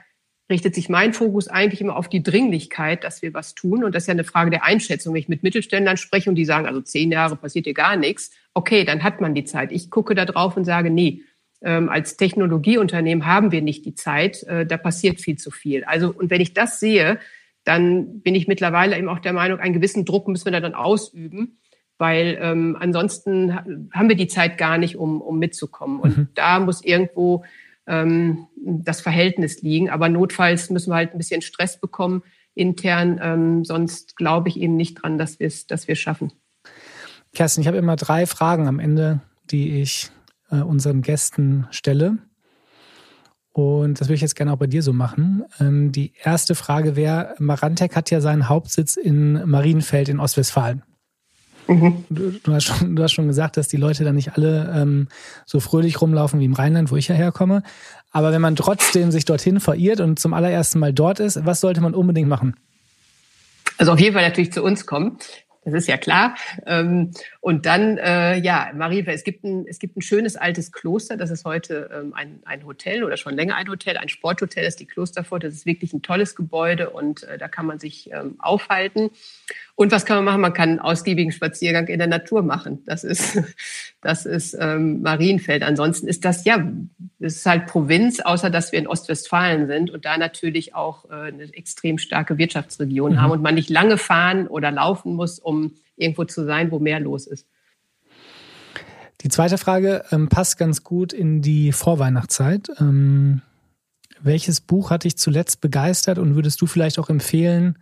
richtet 0.51 0.75
sich 0.75 0.89
mein 0.89 1.15
Fokus 1.15 1.49
eigentlich 1.49 1.81
immer 1.81 1.97
auf 1.97 2.09
die 2.09 2.23
Dringlichkeit, 2.23 3.05
dass 3.05 3.23
wir 3.23 3.33
was 3.33 3.55
tun. 3.55 3.83
Und 3.83 3.95
das 3.95 4.05
ist 4.05 4.07
ja 4.09 4.13
eine 4.13 4.25
Frage 4.25 4.51
der 4.51 4.65
Einschätzung. 4.65 5.15
Wenn 5.15 5.21
ich 5.21 5.29
mit 5.29 5.43
Mittelständlern 5.43 5.97
spreche 5.97 6.29
und 6.29 6.37
die 6.37 6.45
sagen, 6.45 6.67
also 6.67 6.81
zehn 6.81 7.11
Jahre 7.11 7.37
passiert 7.37 7.65
hier 7.65 7.75
gar 7.75 7.97
nichts, 7.97 8.31
okay, 8.53 8.85
dann 8.85 9.03
hat 9.03 9.21
man 9.21 9.35
die 9.35 9.45
Zeit. 9.45 9.73
Ich 9.73 9.91
gucke 9.91 10.15
da 10.15 10.25
drauf 10.25 10.57
und 10.57 10.65
sage, 10.65 10.91
nee, 10.91 11.23
ähm, 11.63 11.89
als 11.89 12.17
Technologieunternehmen 12.19 13.27
haben 13.27 13.53
wir 13.53 13.63
nicht 13.63 13.87
die 13.87 13.95
Zeit, 13.95 14.43
äh, 14.43 14.67
da 14.67 14.77
passiert 14.77 15.21
viel 15.21 15.39
zu 15.39 15.51
viel. 15.51 15.85
Also, 15.85 16.13
und 16.13 16.29
wenn 16.29 16.43
ich 16.43 16.53
das 16.53 16.79
sehe, 16.79 17.19
dann 17.65 18.21
bin 18.21 18.35
ich 18.35 18.47
mittlerweile 18.47 18.99
eben 18.99 19.09
auch 19.09 19.19
der 19.19 19.33
Meinung, 19.33 19.59
einen 19.59 19.73
gewissen 19.73 20.05
Druck 20.05 20.29
müssen 20.29 20.45
wir 20.45 20.53
da 20.53 20.61
dann 20.61 20.75
ausüben, 20.75 21.59
weil 21.99 22.39
ähm, 22.41 22.77
ansonsten 22.79 23.55
haben 23.93 24.09
wir 24.09 24.17
die 24.17 24.27
Zeit 24.27 24.59
gar 24.59 24.79
nicht, 24.79 24.97
um, 24.97 25.21
um 25.21 25.39
mitzukommen. 25.39 26.01
Und 26.01 26.17
mhm. 26.17 26.29
da 26.35 26.59
muss 26.59 26.85
irgendwo 26.85 27.45
ähm, 27.87 28.47
das 28.57 29.01
Verhältnis 29.01 29.63
liegen. 29.63 29.91
Aber 29.91 30.09
notfalls 30.09 30.71
müssen 30.71 30.91
wir 30.91 30.97
halt 30.97 31.13
ein 31.13 31.19
bisschen 31.19 31.43
Stress 31.43 31.81
bekommen 31.81 32.23
intern, 32.55 33.21
ähm, 33.23 33.65
sonst 33.65 34.17
glaube 34.17 34.49
ich 34.49 34.59
eben 34.59 34.77
nicht 34.77 35.03
dran, 35.03 35.19
dass 35.19 35.41
wir 35.41 35.47
es 35.47 35.67
dass 35.67 35.89
wir 35.89 35.97
schaffen. 35.97 36.33
Kerstin, 37.35 37.63
ich 37.63 37.67
habe 37.67 37.79
immer 37.79 37.97
drei 37.97 38.27
Fragen 38.27 38.69
am 38.69 38.79
Ende, 38.79 39.21
die 39.51 39.81
ich 39.81 40.11
äh, 40.51 40.61
unseren 40.61 41.03
Gästen 41.03 41.67
stelle. 41.71 42.19
Und 43.53 44.01
das 44.01 44.09
würde 44.09 44.17
ich 44.17 44.21
jetzt 44.21 44.37
gerne 44.37 44.53
auch 44.53 44.59
bei 44.59 44.67
dir 44.67 44.83
so 44.83 44.93
machen. 44.93 45.45
Ähm, 45.61 45.93
die 45.93 46.13
erste 46.23 46.55
Frage 46.55 46.97
wäre, 46.97 47.35
Marantec 47.39 47.95
hat 47.95 48.11
ja 48.11 48.21
seinen 48.21 48.49
Hauptsitz 48.49 48.97
in 48.97 49.49
Marienfeld 49.49 50.09
in 50.09 50.21
Ostwestfalen. 50.21 50.83
Mhm. 51.67 52.05
Du, 52.11 52.53
hast 52.53 52.65
schon, 52.65 52.97
du 52.97 53.03
hast 53.03 53.13
schon 53.13 53.27
gesagt, 53.27 53.57
dass 53.57 53.69
die 53.69 53.77
Leute 53.77 54.05
da 54.05 54.13
nicht 54.13 54.37
alle 54.37 54.73
ähm, 54.75 55.09
so 55.47 55.61
fröhlich 55.61 56.01
rumlaufen 56.01 56.41
wie 56.41 56.45
im 56.45 56.53
Rheinland, 56.53 56.91
wo 56.91 56.97
ich 56.97 57.09
ja 57.09 57.15
herkomme. 57.15 57.63
Aber 58.11 58.33
wenn 58.33 58.41
man 58.41 58.57
trotzdem 58.57 59.11
sich 59.11 59.25
dorthin 59.25 59.61
verirrt 59.61 60.01
und 60.01 60.19
zum 60.19 60.35
allerersten 60.35 60.79
Mal 60.79 60.93
dort 60.93 61.21
ist, 61.21 61.45
was 61.45 61.61
sollte 61.61 61.81
man 61.81 61.95
unbedingt 61.95 62.29
machen? 62.29 62.57
Also 63.79 63.93
auf 63.93 64.01
jeden 64.01 64.15
Fall 64.15 64.23
natürlich 64.23 64.53
zu 64.53 64.63
uns 64.63 64.87
kommen. 64.87 65.19
Das 65.65 65.73
ist 65.73 65.89
ja 65.89 65.97
klar. 65.97 66.35
Ähm, 66.67 67.13
und 67.41 67.65
dann, 67.65 67.97
äh, 67.97 68.37
ja, 68.39 68.71
Marie, 68.75 69.05
es 69.07 69.25
gibt, 69.25 69.45
ein, 69.45 69.67
es 69.67 69.79
gibt 69.79 69.97
ein 69.97 70.03
schönes 70.03 70.37
altes 70.37 70.73
Kloster. 70.73 71.17
Das 71.17 71.31
ist 71.31 71.45
heute 71.45 71.91
ähm, 71.93 72.13
ein, 72.15 72.41
ein 72.45 72.67
Hotel 72.67 73.03
oder 73.03 73.17
schon 73.17 73.35
länger 73.35 73.57
ein 73.57 73.69
Hotel, 73.69 73.97
ein 73.97 74.11
Sporthotel, 74.11 74.65
das 74.65 74.75
ist 74.75 74.81
die 74.81 74.87
Klosterfurt. 74.87 75.43
Das 75.43 75.55
ist 75.55 75.65
wirklich 75.65 75.93
ein 75.95 76.03
tolles 76.03 76.37
Gebäude 76.37 76.91
und 76.91 77.23
äh, 77.23 77.39
da 77.39 77.49
kann 77.49 77.65
man 77.67 77.79
sich 77.79 78.11
ähm, 78.13 78.37
aufhalten. 78.39 79.11
Und 79.77 79.91
was 79.91 80.05
kann 80.07 80.17
man 80.17 80.25
machen? 80.25 80.41
Man 80.41 80.53
kann 80.53 80.69
einen 80.69 80.79
ausgiebigen 80.79 81.33
Spaziergang 81.33 81.89
in 81.89 81.99
der 81.99 82.07
Natur 82.07 82.43
machen. 82.43 82.83
Das 82.87 83.03
ist, 83.03 83.41
das 84.01 84.25
ist 84.25 84.57
ähm, 84.59 85.03
Marienfeld. 85.03 85.63
Ansonsten 85.65 86.07
ist 86.07 86.25
das 86.25 86.45
ja, 86.45 86.65
es 87.19 87.37
ist 87.37 87.47
halt 87.47 87.67
Provinz, 87.67 88.21
außer 88.21 88.51
dass 88.51 88.71
wir 88.71 88.79
in 88.79 88.87
Ostwestfalen 88.87 89.67
sind 89.67 89.91
und 89.91 90.05
da 90.05 90.17
natürlich 90.17 90.75
auch 90.75 91.11
äh, 91.11 91.15
eine 91.15 91.53
extrem 91.55 91.99
starke 91.99 92.39
Wirtschaftsregion 92.39 93.13
mhm. 93.13 93.21
haben 93.21 93.31
und 93.33 93.43
man 93.43 93.57
nicht 93.57 93.71
lange 93.71 93.99
fahren 93.99 94.47
oder 94.47 94.71
laufen 94.71 95.15
muss, 95.15 95.41
um 95.41 95.73
irgendwo 95.97 96.25
zu 96.25 96.45
sein, 96.45 96.71
wo 96.71 96.79
mehr 96.79 97.01
los 97.01 97.27
ist. 97.27 97.47
Die 99.23 99.29
zweite 99.29 99.59
Frage 99.59 100.05
ähm, 100.13 100.29
passt 100.29 100.59
ganz 100.59 100.85
gut 100.85 101.13
in 101.13 101.41
die 101.41 101.73
Vorweihnachtszeit. 101.73 102.69
Ähm, 102.79 103.41
welches 104.21 104.61
Buch 104.61 104.91
hat 104.91 105.05
dich 105.05 105.17
zuletzt 105.17 105.61
begeistert 105.61 106.19
und 106.19 106.37
würdest 106.37 106.61
du 106.61 106.67
vielleicht 106.67 106.99
auch 106.99 107.09
empfehlen, 107.09 107.79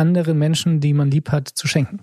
anderen 0.00 0.38
Menschen, 0.38 0.80
die 0.80 0.92
man 0.92 1.10
lieb 1.10 1.30
hat, 1.30 1.48
zu 1.48 1.68
schenken? 1.68 2.00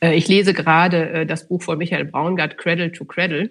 Äh, 0.00 0.14
ich 0.16 0.28
lese 0.28 0.54
gerade 0.54 1.10
äh, 1.10 1.26
das 1.26 1.48
Buch 1.48 1.62
von 1.62 1.78
Michael 1.78 2.06
Braungart, 2.06 2.58
Cradle 2.58 2.92
to 2.92 3.04
Cradle, 3.04 3.50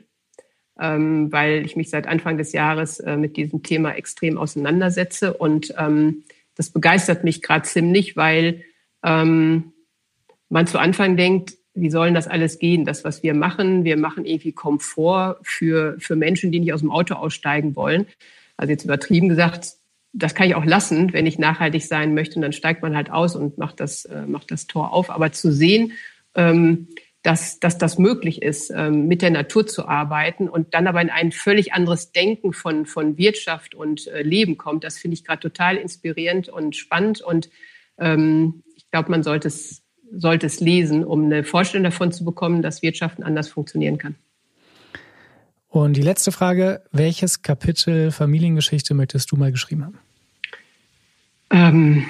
ähm, 0.79 1.31
weil 1.31 1.65
ich 1.65 1.75
mich 1.75 1.89
seit 1.89 2.07
Anfang 2.07 2.37
des 2.37 2.51
Jahres 2.51 2.99
äh, 2.99 3.17
mit 3.17 3.37
diesem 3.37 3.63
Thema 3.63 3.91
extrem 3.91 4.37
auseinandersetze. 4.37 5.33
Und 5.33 5.73
ähm, 5.77 6.23
das 6.55 6.69
begeistert 6.69 7.23
mich 7.23 7.41
gerade 7.41 7.65
ziemlich, 7.65 8.15
weil 8.15 8.63
ähm, 9.03 9.73
man 10.49 10.67
zu 10.67 10.79
Anfang 10.79 11.17
denkt, 11.17 11.53
wie 11.73 11.89
sollen 11.89 12.13
das 12.13 12.27
alles 12.27 12.57
gehen? 12.57 12.85
Das, 12.85 13.03
was 13.03 13.21
wir 13.21 13.33
machen, 13.33 13.83
wir 13.83 13.97
machen 13.97 14.25
irgendwie 14.25 14.53
Komfort 14.53 15.37
für, 15.43 15.97
für 15.99 16.15
Menschen, 16.15 16.51
die 16.51 16.61
nicht 16.61 16.71
aus 16.71 16.79
dem 16.79 16.91
Auto 16.91 17.15
aussteigen 17.15 17.75
wollen. 17.75 18.07
Also 18.55 18.71
jetzt 18.71 18.85
übertrieben 18.85 19.27
gesagt, 19.27 19.73
das 20.18 20.34
kann 20.34 20.47
ich 20.47 20.55
auch 20.55 20.66
lassen, 20.66 21.11
wenn 21.11 21.26
ich 21.26 21.38
nachhaltig 21.38 21.86
sein 21.86 22.13
möchte. 22.13 22.38
Und 22.38 22.41
dann 22.41 22.53
steigt 22.53 22.82
man 22.82 22.95
halt 22.95 23.11
aus 23.11 23.36
und 23.36 23.57
macht 23.57 23.80
das, 23.82 24.05
äh, 24.05 24.26
macht 24.26 24.49
das 24.49 24.66
Tor 24.66 24.93
auf. 24.93 25.09
Aber 25.09 25.32
zu 25.34 25.51
sehen, 25.51 25.91
ähm, 26.36 26.88
dass, 27.22 27.59
dass 27.59 27.78
das 27.78 27.97
möglich 27.97 28.41
ist, 28.41 28.72
ähm, 28.74 29.07
mit 29.07 29.22
der 29.22 29.32
Natur 29.32 29.68
zu 29.68 29.88
arbeiten 29.88 30.47
und 30.47 30.74
dann 30.74 30.88
aber 30.88 31.01
in 31.01 31.09
ein 31.09 31.32
völlig 31.32 31.74
anderes 31.74 32.11
Denken 32.11 32.53
von, 32.53 32.86
von 32.86 33.18
Wirtschaft 33.18 33.76
und 33.76 34.07
äh, 34.07 34.22
Leben 34.22 34.57
kommt, 34.57 34.84
das 34.84 34.97
finde 34.97 35.16
ich 35.16 35.26
gerade 35.26 35.41
total 35.41 35.76
inspirierend 35.76 36.49
und 36.49 36.76
spannend. 36.76 37.22
Und 37.22 37.49
ähm, 37.97 38.63
ich 38.76 38.89
glaube, 38.91 39.11
man 39.11 39.24
sollte 39.24 39.49
es, 39.49 39.82
sollte 40.11 40.45
es 40.45 40.59
lesen, 40.59 41.03
um 41.03 41.26
eine 41.26 41.43
Vorstellung 41.43 41.84
davon 41.84 42.11
zu 42.11 42.24
bekommen, 42.24 42.61
dass 42.61 42.84
Wirtschaften 42.84 43.24
anders 43.24 43.49
funktionieren 43.49 43.97
kann. 43.97 44.16
Und 45.68 45.97
die 45.97 46.03
letzte 46.03 46.32
Frage, 46.32 46.84
welches 46.93 47.41
Kapitel 47.41 48.11
Familiengeschichte 48.11 48.93
möchtest 48.93 49.32
du 49.32 49.36
mal 49.36 49.51
geschrieben 49.51 49.84
haben? 49.84 49.99
Ähm, 51.51 52.05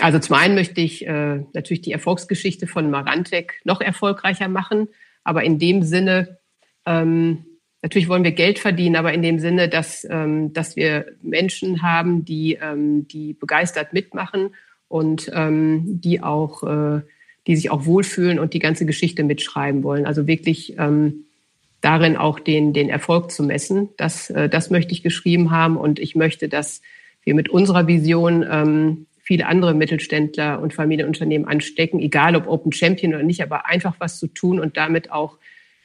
also 0.00 0.18
zum 0.18 0.36
einen 0.36 0.54
möchte 0.54 0.80
ich 0.80 1.06
äh, 1.06 1.40
natürlich 1.52 1.82
die 1.82 1.92
Erfolgsgeschichte 1.92 2.66
von 2.66 2.90
Marantec 2.90 3.60
noch 3.64 3.80
erfolgreicher 3.80 4.48
machen, 4.48 4.88
aber 5.22 5.44
in 5.44 5.58
dem 5.58 5.82
Sinne, 5.82 6.38
ähm, 6.84 7.44
natürlich 7.80 8.08
wollen 8.08 8.24
wir 8.24 8.32
Geld 8.32 8.58
verdienen, 8.58 8.96
aber 8.96 9.12
in 9.12 9.22
dem 9.22 9.38
Sinne, 9.38 9.68
dass, 9.68 10.06
ähm, 10.10 10.52
dass 10.52 10.76
wir 10.76 11.06
Menschen 11.22 11.82
haben, 11.82 12.24
die, 12.24 12.58
ähm, 12.60 13.06
die 13.08 13.34
begeistert 13.34 13.92
mitmachen 13.92 14.54
und 14.88 15.30
ähm, 15.32 16.00
die 16.00 16.22
auch, 16.22 16.62
äh, 16.64 17.02
die 17.46 17.56
sich 17.56 17.70
auch 17.70 17.86
wohlfühlen 17.86 18.38
und 18.38 18.52
die 18.52 18.58
ganze 18.58 18.86
Geschichte 18.86 19.22
mitschreiben 19.22 19.82
wollen. 19.82 20.06
Also 20.06 20.26
wirklich 20.26 20.76
ähm, 20.78 21.24
darin 21.80 22.16
auch 22.16 22.40
den, 22.40 22.72
den 22.72 22.88
Erfolg 22.88 23.30
zu 23.30 23.42
messen. 23.42 23.90
Das, 23.96 24.30
äh, 24.30 24.48
das 24.48 24.70
möchte 24.70 24.92
ich 24.92 25.02
geschrieben 25.02 25.50
haben 25.50 25.76
und 25.76 25.98
ich 25.98 26.14
möchte, 26.14 26.48
dass 26.48 26.80
wir 27.24 27.34
mit 27.34 27.48
unserer 27.48 27.86
Vision 27.86 28.44
ähm, 28.48 29.06
viele 29.22 29.46
andere 29.46 29.74
Mittelständler 29.74 30.60
und 30.60 30.74
Familienunternehmen 30.74 31.48
anstecken, 31.48 31.98
egal 31.98 32.36
ob 32.36 32.46
Open 32.46 32.72
Champion 32.72 33.14
oder 33.14 33.22
nicht, 33.22 33.42
aber 33.42 33.66
einfach 33.66 33.96
was 33.98 34.18
zu 34.18 34.26
tun 34.26 34.60
und 34.60 34.76
damit 34.76 35.10
auch 35.10 35.38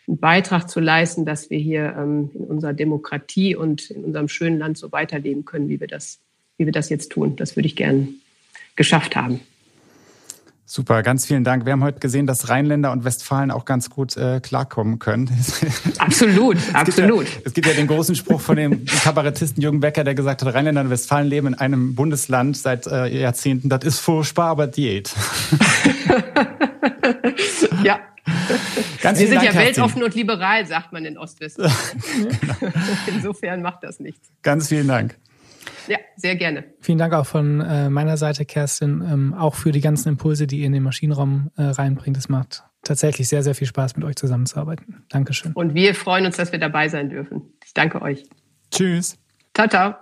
einen 0.07 0.17
Beitrag 0.17 0.69
zu 0.69 0.79
leisten, 0.79 1.25
dass 1.25 1.49
wir 1.49 1.59
hier 1.59 1.95
ähm, 1.97 2.31
in 2.33 2.43
unserer 2.45 2.73
Demokratie 2.73 3.55
und 3.55 3.89
in 3.91 4.03
unserem 4.03 4.27
schönen 4.27 4.59
Land 4.59 4.77
so 4.77 4.91
weiterleben 4.91 5.45
können, 5.45 5.69
wie 5.69 5.79
wir 5.79 5.87
das, 5.87 6.19
wie 6.57 6.65
wir 6.65 6.73
das 6.73 6.89
jetzt 6.89 7.11
tun. 7.11 7.35
Das 7.37 7.55
würde 7.55 7.67
ich 7.67 7.75
gern 7.75 8.15
geschafft 8.75 9.15
haben. 9.15 9.39
Super, 10.71 11.01
ganz 11.01 11.25
vielen 11.25 11.43
Dank. 11.43 11.65
Wir 11.65 11.71
haben 11.71 11.83
heute 11.83 11.97
gesehen, 11.97 12.27
dass 12.27 12.47
Rheinländer 12.47 12.91
und 12.91 13.03
Westfalen 13.03 13.49
auch 13.49 13.65
ganz 13.65 13.89
gut 13.89 14.15
äh, 14.17 14.39
klarkommen 14.39 14.99
können. 14.99 15.27
Absolut, 15.97 16.57
es 16.59 16.75
absolut. 16.75 17.25
Ja, 17.25 17.41
es 17.43 17.53
gibt 17.55 17.65
ja 17.65 17.73
den 17.73 17.87
großen 17.87 18.13
Spruch 18.13 18.39
von 18.39 18.55
dem 18.55 18.85
Kabarettisten 19.03 19.63
Jürgen 19.63 19.79
Becker, 19.79 20.03
der 20.03 20.13
gesagt 20.13 20.43
hat, 20.43 20.53
Rheinländer 20.53 20.81
und 20.81 20.91
Westfalen 20.91 21.27
leben 21.27 21.47
in 21.47 21.53
einem 21.55 21.95
Bundesland 21.95 22.55
seit 22.55 22.85
äh, 22.85 23.07
Jahrzehnten. 23.07 23.69
Das 23.69 23.83
ist 23.83 23.99
furchtbar, 23.99 24.49
aber 24.49 24.67
Diät. 24.67 25.11
ja. 27.83 27.99
Ganz 29.01 29.17
Wir 29.17 29.25
sind 29.25 29.37
Dank, 29.37 29.47
ja 29.47 29.55
weltoffen 29.55 30.03
und 30.03 30.13
liberal, 30.13 30.67
sagt 30.67 30.93
man 30.93 31.03
in 31.03 31.17
Ostwestfalen. 31.17 31.73
genau. 32.39 32.73
Insofern 33.07 33.63
macht 33.63 33.83
das 33.83 33.99
nichts. 33.99 34.29
Ganz 34.43 34.67
vielen 34.67 34.87
Dank. 34.87 35.17
Ja, 35.87 35.97
sehr 36.15 36.35
gerne. 36.35 36.65
Vielen 36.79 36.97
Dank 36.97 37.13
auch 37.13 37.25
von 37.25 37.61
äh, 37.61 37.89
meiner 37.89 38.17
Seite, 38.17 38.45
Kerstin, 38.45 39.01
ähm, 39.01 39.33
auch 39.33 39.55
für 39.55 39.71
die 39.71 39.81
ganzen 39.81 40.09
Impulse, 40.09 40.47
die 40.47 40.59
ihr 40.59 40.67
in 40.67 40.73
den 40.73 40.83
Maschinenraum 40.83 41.51
äh, 41.57 41.63
reinbringt. 41.63 42.17
Es 42.17 42.29
macht 42.29 42.63
tatsächlich 42.83 43.27
sehr, 43.27 43.43
sehr 43.43 43.55
viel 43.55 43.67
Spaß, 43.67 43.95
mit 43.95 44.05
euch 44.05 44.15
zusammenzuarbeiten. 44.15 45.03
Dankeschön. 45.09 45.53
Und 45.53 45.73
wir 45.73 45.95
freuen 45.95 46.25
uns, 46.25 46.37
dass 46.37 46.51
wir 46.51 46.59
dabei 46.59 46.89
sein 46.89 47.09
dürfen. 47.09 47.53
Ich 47.65 47.73
danke 47.73 48.01
euch. 48.01 48.23
Tschüss. 48.71 49.17
Ciao, 49.53 49.67
ciao. 49.67 49.95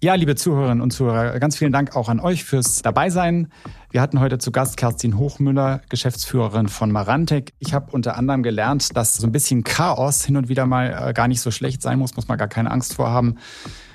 Ja, 0.00 0.14
liebe 0.14 0.34
Zuhörerinnen 0.34 0.80
und 0.80 0.90
Zuhörer, 0.90 1.38
ganz 1.38 1.56
vielen 1.56 1.70
Dank 1.70 1.94
auch 1.94 2.08
an 2.08 2.18
euch 2.18 2.42
fürs 2.42 2.82
Dabeisein. 2.82 3.52
Wir 3.92 4.00
hatten 4.00 4.18
heute 4.18 4.38
zu 4.38 4.50
Gast 4.50 4.76
Kerstin 4.76 5.16
Hochmüller, 5.16 5.80
Geschäftsführerin 5.90 6.66
von 6.66 6.90
Marantec. 6.90 7.52
Ich 7.60 7.72
habe 7.72 7.92
unter 7.92 8.16
anderem 8.16 8.42
gelernt, 8.42 8.96
dass 8.96 9.14
so 9.14 9.28
ein 9.28 9.30
bisschen 9.30 9.62
Chaos 9.62 10.24
hin 10.24 10.36
und 10.36 10.48
wieder 10.48 10.66
mal 10.66 11.10
äh, 11.10 11.12
gar 11.12 11.28
nicht 11.28 11.40
so 11.40 11.52
schlecht 11.52 11.82
sein 11.82 12.00
muss, 12.00 12.16
muss 12.16 12.26
man 12.26 12.36
gar 12.36 12.48
keine 12.48 12.72
Angst 12.72 12.94
vorhaben 12.94 13.38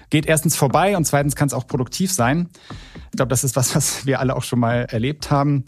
geht 0.09 0.25
erstens 0.25 0.55
vorbei 0.55 0.97
und 0.97 1.05
zweitens 1.05 1.35
kann 1.35 1.47
es 1.47 1.53
auch 1.53 1.67
produktiv 1.67 2.11
sein. 2.11 2.49
Ich 3.11 3.17
glaube, 3.17 3.29
das 3.29 3.43
ist 3.43 3.55
was, 3.55 3.75
was 3.75 4.05
wir 4.05 4.19
alle 4.19 4.35
auch 4.35 4.43
schon 4.43 4.59
mal 4.59 4.87
erlebt 4.89 5.31
haben. 5.31 5.65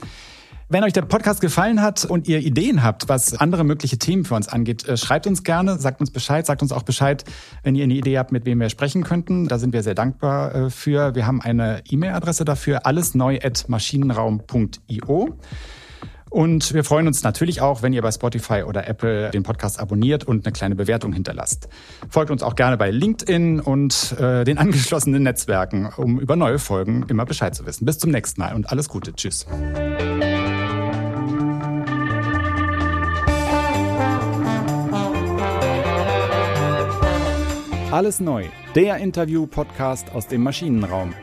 Wenn 0.72 0.84
euch 0.84 0.94
der 0.94 1.02
Podcast 1.02 1.42
gefallen 1.42 1.82
hat 1.82 2.06
und 2.06 2.28
ihr 2.28 2.42
Ideen 2.42 2.84
habt, 2.84 3.10
was 3.10 3.34
andere 3.34 3.64
mögliche 3.64 3.98
Themen 3.98 4.24
für 4.24 4.36
uns 4.36 4.48
angeht, 4.48 4.88
äh, 4.88 4.98
schreibt 4.98 5.26
uns 5.26 5.44
gerne, 5.44 5.80
sagt 5.80 6.00
uns 6.00 6.12
Bescheid, 6.12 6.46
sagt 6.46 6.62
uns 6.62 6.72
auch 6.72 6.84
Bescheid, 6.84 7.24
wenn 7.64 7.74
ihr 7.74 7.86
eine 7.86 7.96
Idee 7.96 8.20
habt, 8.20 8.32
mit 8.32 8.46
wem 8.46 8.60
wir 8.60 8.70
sprechen 8.70 9.04
könnten. 9.04 9.48
Da 9.48 9.58
sind 9.58 9.74
wir 9.74 9.82
sehr 9.82 9.96
dankbar 9.96 10.54
äh, 10.54 10.70
für. 10.70 11.16
Wir 11.16 11.26
haben 11.26 11.42
eine 11.42 11.82
E-Mail-Adresse 11.90 12.46
dafür, 12.46 12.86
allesneu@maschinenraum.io. 12.86 15.40
Und 16.30 16.74
wir 16.74 16.84
freuen 16.84 17.08
uns 17.08 17.24
natürlich 17.24 17.62
auch, 17.62 17.82
wenn 17.82 17.94
ihr 17.94 18.02
bei 18.02 18.12
Spotify 18.12 18.64
oder 18.64 18.88
Apple 18.88 19.32
den 19.32 19.44
Podcast 19.44 19.80
abonniert 19.80 20.24
und 20.24 20.46
eine 20.46 20.54
kleine 20.54 20.76
Bewertung 20.76 21.12
hinterlasst. 21.14 21.70
Folgt 22.10 22.32
uns 22.32 22.44
auch 22.44 22.56
gerne 22.56 22.78
bei 22.78 22.92
LinkedIn 22.92 23.60
und 23.60 24.16
äh, 24.20 24.44
den 24.44 24.58
angeschlossenen 24.60 25.24
Netzwerken, 25.24 25.90
um 25.98 26.20
über 26.20 26.36
neue 26.36 26.60
Folgen 26.60 27.06
immer 27.08 27.26
Bescheid 27.26 27.56
zu 27.56 27.66
wissen. 27.66 27.86
Bis 27.86 27.98
zum 27.98 28.12
nächsten 28.12 28.42
Mal 28.42 28.54
und 28.54 28.70
alles 28.70 28.90
Gute. 28.90 29.14
Tschüss. 29.14 29.46
Alles 37.92 38.20
neu, 38.20 38.46
der 38.76 38.98
Interview-Podcast 38.98 40.12
aus 40.14 40.28
dem 40.28 40.44
Maschinenraum. 40.44 41.16